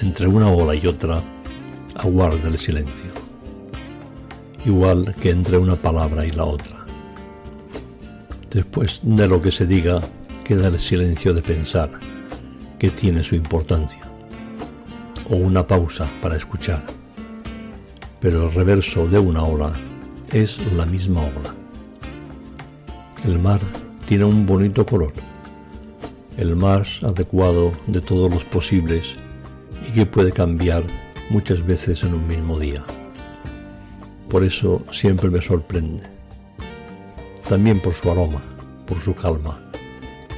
entre 0.00 0.26
una 0.28 0.48
ola 0.50 0.74
y 0.74 0.86
otra, 0.86 1.22
aguarda 1.96 2.48
el 2.48 2.58
silencio, 2.58 3.10
igual 4.64 5.14
que 5.20 5.30
entre 5.30 5.58
una 5.58 5.76
palabra 5.76 6.24
y 6.24 6.30
la 6.30 6.44
otra. 6.44 6.84
Después 8.50 9.00
de 9.02 9.26
lo 9.26 9.42
que 9.42 9.50
se 9.50 9.66
diga, 9.66 10.00
queda 10.44 10.68
el 10.68 10.78
silencio 10.78 11.34
de 11.34 11.42
pensar, 11.42 11.90
que 12.78 12.90
tiene 12.90 13.22
su 13.24 13.34
importancia, 13.34 14.02
o 15.28 15.36
una 15.36 15.66
pausa 15.66 16.06
para 16.22 16.36
escuchar. 16.36 16.84
pero 18.20 18.46
el 18.46 18.52
reverso 18.52 19.06
de 19.06 19.16
una 19.16 19.44
ola 19.44 19.72
es 20.32 20.58
la 20.72 20.84
misma 20.84 21.20
ola. 21.20 21.54
El 23.24 23.38
mar 23.38 23.60
tiene 24.06 24.24
un 24.24 24.44
bonito 24.44 24.84
color, 24.84 25.12
el 26.36 26.56
más 26.56 27.00
adecuado 27.04 27.72
de 27.86 28.00
todos 28.00 28.28
los 28.28 28.42
posibles 28.44 29.16
y 29.86 29.92
que 29.92 30.06
puede 30.06 30.32
cambiar 30.32 30.84
muchas 31.30 31.64
veces 31.64 32.02
en 32.02 32.14
un 32.14 32.26
mismo 32.26 32.58
día. 32.58 32.84
Por 34.28 34.44
eso 34.44 34.82
siempre 34.90 35.30
me 35.30 35.40
sorprende. 35.40 36.02
También 37.48 37.80
por 37.80 37.94
su 37.94 38.10
aroma, 38.10 38.42
por 38.86 39.00
su 39.00 39.14
calma, 39.14 39.58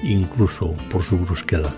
incluso 0.02 0.72
por 0.90 1.02
su 1.02 1.18
brusquedad. 1.18 1.74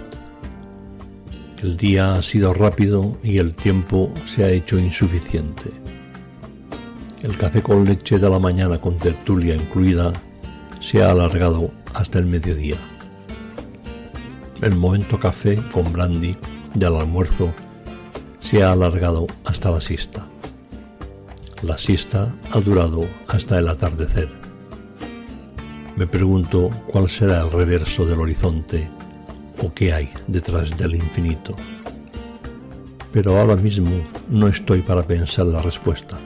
El 1.63 1.77
día 1.77 2.15
ha 2.15 2.23
sido 2.23 2.53
rápido 2.53 3.17
y 3.23 3.39
el 3.39 3.55
tiempo 3.55 4.13
se 4.27 4.45
ha 4.45 4.51
hecho 4.51 4.79
insuficiente. 4.79 5.71
El 7.23 7.37
café 7.37 7.63
con 7.63 7.85
leche 7.85 8.19
de 8.19 8.29
la 8.29 8.41
mañana 8.41 8.81
con 8.81 8.99
tertulia 8.99 9.55
incluida 9.55 10.13
se 10.81 11.03
ha 11.03 11.13
alargado 11.13 11.71
hasta 11.95 12.19
el 12.19 12.27
mediodía. 12.27 12.77
El 14.61 14.75
momento 14.75 15.21
café 15.21 15.57
con 15.73 15.93
brandy 15.93 16.37
del 16.75 16.97
almuerzo 16.97 17.53
se 18.41 18.63
ha 18.63 18.73
alargado 18.73 19.27
hasta 19.45 19.71
la 19.71 19.81
siesta. 19.81 20.27
La 21.63 21.79
siesta 21.79 22.35
ha 22.51 22.61
durado 22.61 23.07
hasta 23.29 23.59
el 23.59 23.69
atardecer. 23.69 24.29
Me 25.97 26.07
pregunto 26.07 26.71
cuál 26.89 27.09
será 27.09 27.43
el 27.43 27.51
reverso 27.51 28.05
del 28.05 28.21
horizonte 28.21 28.91
o 29.63 29.73
qué 29.73 29.93
hay 29.93 30.11
detrás 30.27 30.77
del 30.77 30.97
infinito. 30.97 31.55
Pero 33.13 33.39
ahora 33.39 33.57
mismo 33.57 33.91
no 34.29 34.49
estoy 34.49 34.81
para 34.81 35.03
pensar 35.03 35.47
la 35.47 35.63
respuesta. 35.63 36.19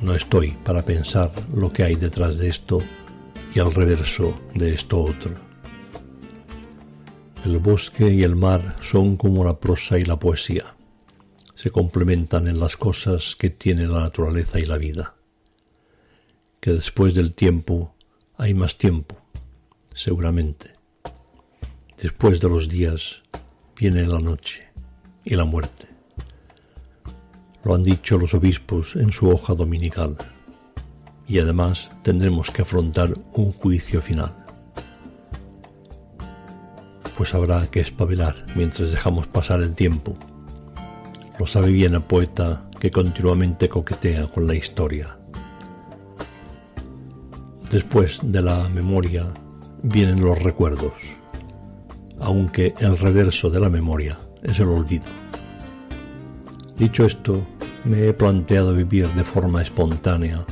No 0.00 0.14
estoy 0.14 0.52
para 0.64 0.82
pensar 0.82 1.30
lo 1.54 1.72
que 1.72 1.84
hay 1.84 1.94
detrás 1.94 2.36
de 2.38 2.48
esto 2.48 2.78
y 3.54 3.60
al 3.60 3.72
reverso 3.72 4.38
de 4.54 4.74
esto 4.74 5.02
otro. 5.02 5.45
El 7.46 7.58
bosque 7.58 8.12
y 8.12 8.24
el 8.24 8.34
mar 8.34 8.76
son 8.82 9.16
como 9.16 9.44
la 9.44 9.60
prosa 9.60 10.00
y 10.00 10.04
la 10.04 10.18
poesía 10.18 10.74
se 11.54 11.70
complementan 11.70 12.48
en 12.48 12.58
las 12.58 12.76
cosas 12.76 13.36
que 13.38 13.50
tiene 13.50 13.86
la 13.86 14.00
naturaleza 14.00 14.58
y 14.58 14.66
la 14.66 14.78
vida. 14.78 15.14
Que 16.58 16.72
después 16.72 17.14
del 17.14 17.32
tiempo 17.34 17.94
hay 18.36 18.52
más 18.52 18.76
tiempo, 18.76 19.16
seguramente. 19.94 20.72
Después 22.02 22.40
de 22.40 22.48
los 22.48 22.68
días 22.68 23.22
viene 23.78 24.04
la 24.08 24.18
noche 24.18 24.64
y 25.24 25.36
la 25.36 25.44
muerte. 25.44 25.86
Lo 27.62 27.76
han 27.76 27.84
dicho 27.84 28.18
los 28.18 28.34
obispos 28.34 28.96
en 28.96 29.12
su 29.12 29.30
hoja 29.30 29.54
dominical. 29.54 30.16
Y 31.28 31.38
además 31.38 31.90
tendremos 32.02 32.50
que 32.50 32.62
afrontar 32.62 33.14
un 33.34 33.52
juicio 33.52 34.02
final. 34.02 34.45
Pues 37.16 37.34
habrá 37.34 37.66
que 37.70 37.80
espabilar 37.80 38.36
mientras 38.54 38.90
dejamos 38.90 39.26
pasar 39.26 39.62
el 39.62 39.74
tiempo 39.74 40.16
lo 41.38 41.46
sabe 41.46 41.68
bien 41.68 41.94
el 41.94 42.02
poeta 42.02 42.62
que 42.80 42.90
continuamente 42.90 43.68
coquetea 43.68 44.26
con 44.28 44.46
la 44.46 44.54
historia. 44.54 45.18
Después 47.70 48.20
de 48.22 48.42
la 48.42 48.68
memoria 48.68 49.26
vienen 49.82 50.24
los 50.24 50.42
recuerdos, 50.42 50.94
aunque 52.20 52.74
el 52.78 52.96
reverso 52.96 53.50
de 53.50 53.60
la 53.60 53.68
memoria 53.68 54.16
es 54.42 54.58
el 54.60 54.68
olvido. 54.68 55.06
Dicho 56.76 57.04
esto, 57.04 57.46
me 57.84 58.06
he 58.06 58.14
planteado 58.14 58.72
vivir 58.72 59.08
de 59.08 59.24
forma 59.24 59.62
espontánea 59.62 60.44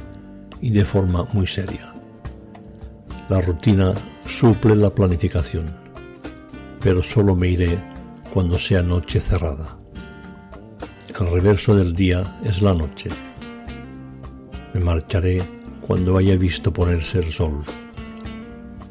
y 0.61 0.71
de 0.71 0.85
forma 0.85 1.27
muy 1.33 1.47
seria. 1.47 1.95
La 3.29 3.41
rutina 3.41 3.95
suple 4.27 4.77
la 4.77 4.95
planificación, 4.95 5.84
pero 6.85 7.03
solo 7.03 7.35
me 7.35 7.49
iré 7.49 7.83
cuando 8.35 8.59
sea 8.59 8.83
noche 8.83 9.19
cerrada. 9.19 9.79
El 11.19 11.31
reverso 11.31 11.75
del 11.75 11.95
día 11.95 12.39
es 12.45 12.61
la 12.61 12.75
noche. 12.75 13.09
Me 14.75 14.81
marcharé 14.81 15.43
cuando 15.81 16.19
haya 16.19 16.37
visto 16.37 16.75
ponerse 16.75 17.21
el 17.21 17.33
sol. 17.33 17.65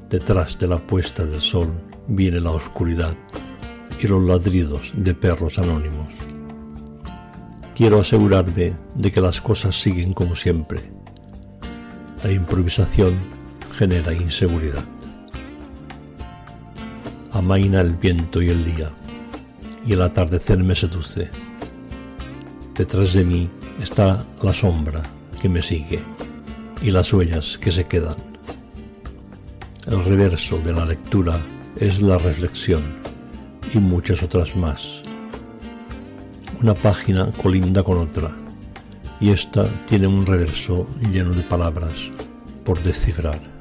Detrás 0.10 0.58
de 0.58 0.70
la 0.70 0.80
puesta 0.80 1.24
del 1.24 1.40
sol 1.40 1.72
viene 2.08 2.40
la 2.40 2.50
oscuridad 2.50 3.16
y 4.02 4.08
los 4.08 4.24
ladridos 4.24 4.92
de 4.96 5.14
perros 5.14 5.60
anónimos. 5.60 6.16
Quiero 7.76 8.02
asegurarme 8.02 8.74
de 8.96 9.12
que 9.12 9.22
las 9.22 9.40
cosas 9.40 9.80
siguen 9.80 10.14
como 10.14 10.36
siempre. 10.36 10.80
La 12.24 12.32
improvisación 12.32 13.14
genera 13.78 14.14
inseguridad. 14.14 14.84
Amaina 17.34 17.82
el 17.82 17.94
viento 17.94 18.44
y 18.44 18.50
el 18.50 18.64
día, 18.64 18.92
y 19.88 19.94
el 19.94 20.04
atardecer 20.04 20.60
me 20.60 20.76
seduce. 20.76 21.32
Detrás 22.76 23.14
de 23.14 23.26
mí 23.26 23.50
está 23.82 24.24
la 24.44 24.54
sombra 24.54 25.02
que 25.42 25.50
me 25.50 25.64
sigue 25.64 26.04
y 26.84 26.92
las 26.92 27.12
huellas 27.12 27.58
que 27.58 27.72
se 27.72 27.86
quedan. 27.86 28.16
El 29.88 30.06
reverso 30.06 30.60
de 30.60 30.74
la 30.74 30.86
lectura 30.86 31.40
es 31.80 32.04
la 32.04 32.20
reflexión 32.20 32.84
y 33.74 33.80
muchas 33.80 34.22
otras 34.22 34.56
más. 34.56 35.02
Una 36.62 36.76
página 36.76 37.32
colinda 37.42 37.82
con 37.82 37.98
otra 37.98 38.30
y 39.20 39.32
esta 39.32 39.68
tiene 39.88 40.06
un 40.06 40.24
reverso 40.24 40.88
lleno 41.12 41.32
de 41.34 41.42
palabras 41.42 41.94
por 42.64 42.82
descifrar. 42.84 43.53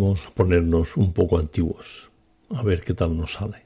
Vamos 0.00 0.24
a 0.28 0.30
ponernos 0.30 0.96
un 0.96 1.12
poco 1.12 1.38
antiguos, 1.38 2.08
a 2.50 2.62
ver 2.62 2.84
qué 2.84 2.94
tal 2.94 3.16
nos 3.16 3.32
sale. 3.32 3.64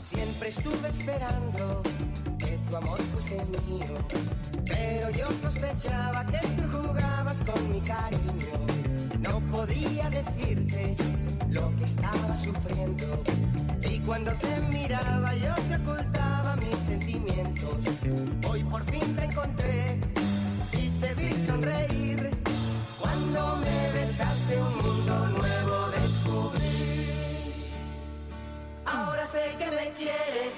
Siempre 0.00 0.48
estuve 0.48 0.88
esperando 0.88 1.82
que 2.38 2.58
tu 2.70 2.74
amor 2.74 2.98
fuese 3.12 3.36
mío 3.68 4.47
pero 4.68 5.10
yo 5.10 5.26
sospechaba 5.40 6.24
que 6.26 6.38
tú 6.38 6.62
jugabas 6.70 7.38
con 7.40 7.72
mi 7.72 7.80
cariño. 7.80 8.54
No 9.20 9.40
podía 9.50 10.10
decirte 10.10 10.94
lo 11.48 11.74
que 11.76 11.84
estaba 11.84 12.36
sufriendo. 12.36 13.22
Y 13.82 14.00
cuando 14.00 14.32
te 14.34 14.60
miraba 14.68 15.34
yo 15.34 15.54
te 15.68 15.76
ocultaba 15.76 16.56
mis 16.56 16.76
sentimientos. 16.86 17.76
Hoy 18.48 18.62
por 18.64 18.84
fin 18.84 19.16
te 19.16 19.24
encontré 19.24 19.98
y 20.72 20.88
te 21.00 21.14
vi 21.14 21.32
sonreír. 21.46 22.30
Cuando 23.00 23.56
me 23.56 23.92
besaste 23.92 24.60
un 24.60 24.76
mundo 24.76 25.28
nuevo 25.28 25.90
descubrí. 26.00 27.72
Ahora 28.84 29.26
sé 29.26 29.54
que 29.58 29.70
me 29.70 29.92
quieres, 29.92 30.54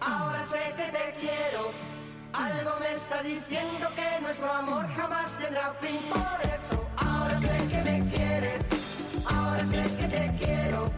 ahora 0.00 0.44
sé 0.44 0.72
que 0.76 0.86
te 0.96 1.14
quiero. 1.20 1.93
Algo 2.36 2.80
me 2.80 2.92
está 2.92 3.22
diciendo 3.22 3.88
que 3.94 4.20
nuestro 4.20 4.52
amor 4.52 4.86
jamás 4.96 5.38
tendrá 5.38 5.72
fin. 5.80 6.00
Por 6.10 6.40
eso 6.42 6.84
ahora 6.96 7.38
sé 7.40 7.68
que 7.68 7.82
me 7.82 8.10
quieres, 8.10 8.62
ahora 9.24 9.64
sé 9.66 9.82
que 9.96 10.08
te 10.08 10.36
quiero. 10.44 10.90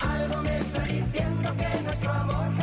Algo 0.00 0.42
me 0.42 0.56
está 0.56 0.80
diciendo 0.84 1.54
que 1.54 1.82
nuestro 1.82 2.10
amor 2.10 2.56
jamás. 2.56 2.59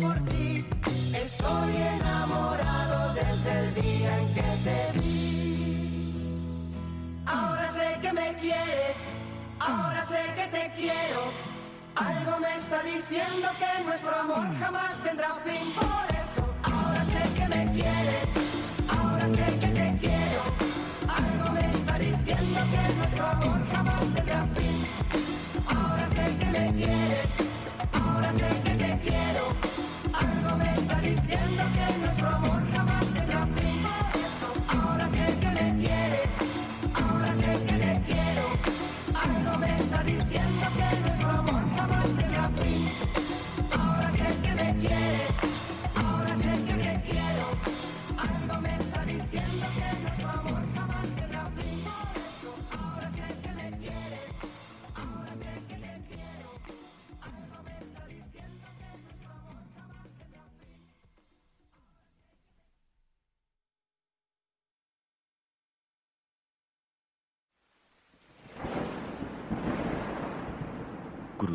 por 0.00 0.18
ti. 0.26 0.64
Estoy 1.14 1.76
enamorado 1.76 3.14
desde 3.14 3.58
el 3.60 3.74
día 3.74 4.18
en 4.18 4.34
que 4.34 4.42
te 4.64 4.98
vi. 4.98 6.22
Ahora 7.26 7.68
sé 7.68 7.98
que 8.02 8.12
me 8.12 8.34
quieres, 8.34 8.96
ahora 9.60 10.04
sé 10.04 10.22
que 10.34 10.46
te 10.56 10.72
quiero. 10.76 11.32
Algo 11.96 12.38
me 12.40 12.54
está 12.54 12.82
diciendo 12.82 13.48
que 13.58 13.84
nuestro 13.84 14.14
amor 14.14 14.46
jamás 14.58 14.94
tendrá 15.02 15.36
fin. 15.44 15.74
Por 15.74 16.06
eso, 16.24 16.42
ahora 16.62 17.04
sé 17.04 17.34
que 17.34 17.48
me 17.48 17.72
quieres. 17.72 18.35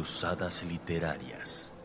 Cruzadas 0.01 0.63
literarias. 0.63 1.75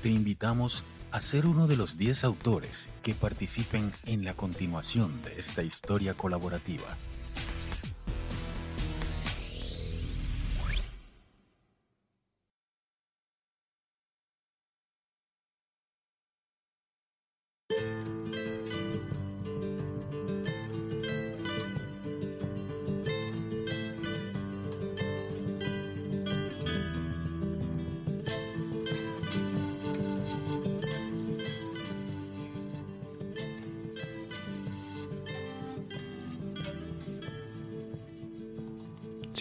Te 0.01 0.09
invitamos 0.09 0.81
a 0.81 0.83
ser 1.19 1.45
uno 1.45 1.67
de 1.67 1.75
los 1.75 1.97
10 1.97 2.23
autores 2.23 2.89
que 3.03 3.13
participen 3.13 3.91
en 4.05 4.23
la 4.23 4.33
continuación 4.33 5.21
de 5.23 5.39
esta 5.39 5.63
historia 5.63 6.13
colaborativa. 6.13 6.87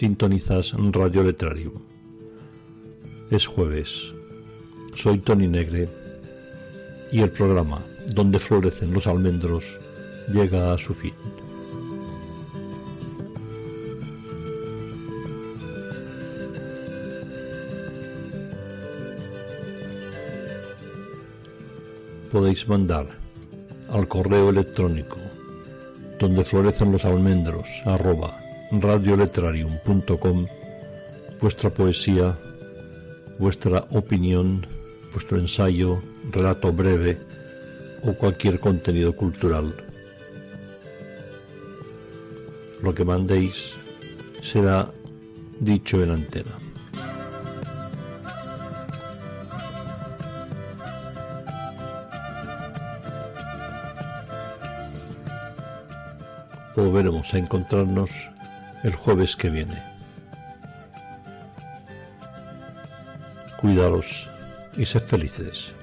Sintonizas 0.01 0.73
Radio 0.93 1.21
Letrario. 1.21 1.73
Es 3.29 3.45
jueves. 3.45 4.11
Soy 4.95 5.19
Tony 5.19 5.47
Negre 5.47 5.87
y 7.11 7.21
el 7.21 7.29
programa 7.29 7.85
Donde 8.07 8.39
florecen 8.39 8.95
los 8.95 9.05
almendros 9.05 9.63
llega 10.33 10.73
a 10.73 10.77
su 10.79 10.95
fin. 10.95 11.13
Podéis 22.31 22.67
mandar 22.67 23.05
al 23.91 24.07
correo 24.07 24.49
electrónico 24.49 25.19
donde 26.19 26.43
florecen 26.43 26.91
los 26.91 27.05
almendros 27.05 27.67
arroba 27.85 28.40
radioletrarium.com 28.71 30.45
vuestra 31.41 31.69
poesía, 31.69 32.37
vuestra 33.37 33.85
opinión, 33.89 34.65
vuestro 35.11 35.37
ensayo, 35.39 36.01
relato 36.31 36.71
breve 36.71 37.17
o 38.03 38.13
cualquier 38.13 38.59
contenido 38.59 39.15
cultural. 39.15 39.75
Lo 42.81 42.95
que 42.95 43.03
mandéis 43.03 43.73
será 44.41 44.87
dicho 45.59 46.01
en 46.01 46.11
antena. 46.11 46.51
Volveremos 56.75 57.31
a 57.33 57.37
encontrarnos 57.37 58.09
el 58.83 58.95
jueves 58.95 59.35
que 59.35 59.49
viene. 59.49 59.81
Cuidaros 63.59 64.27
y 64.75 64.85
sed 64.85 65.01
felices. 65.01 65.73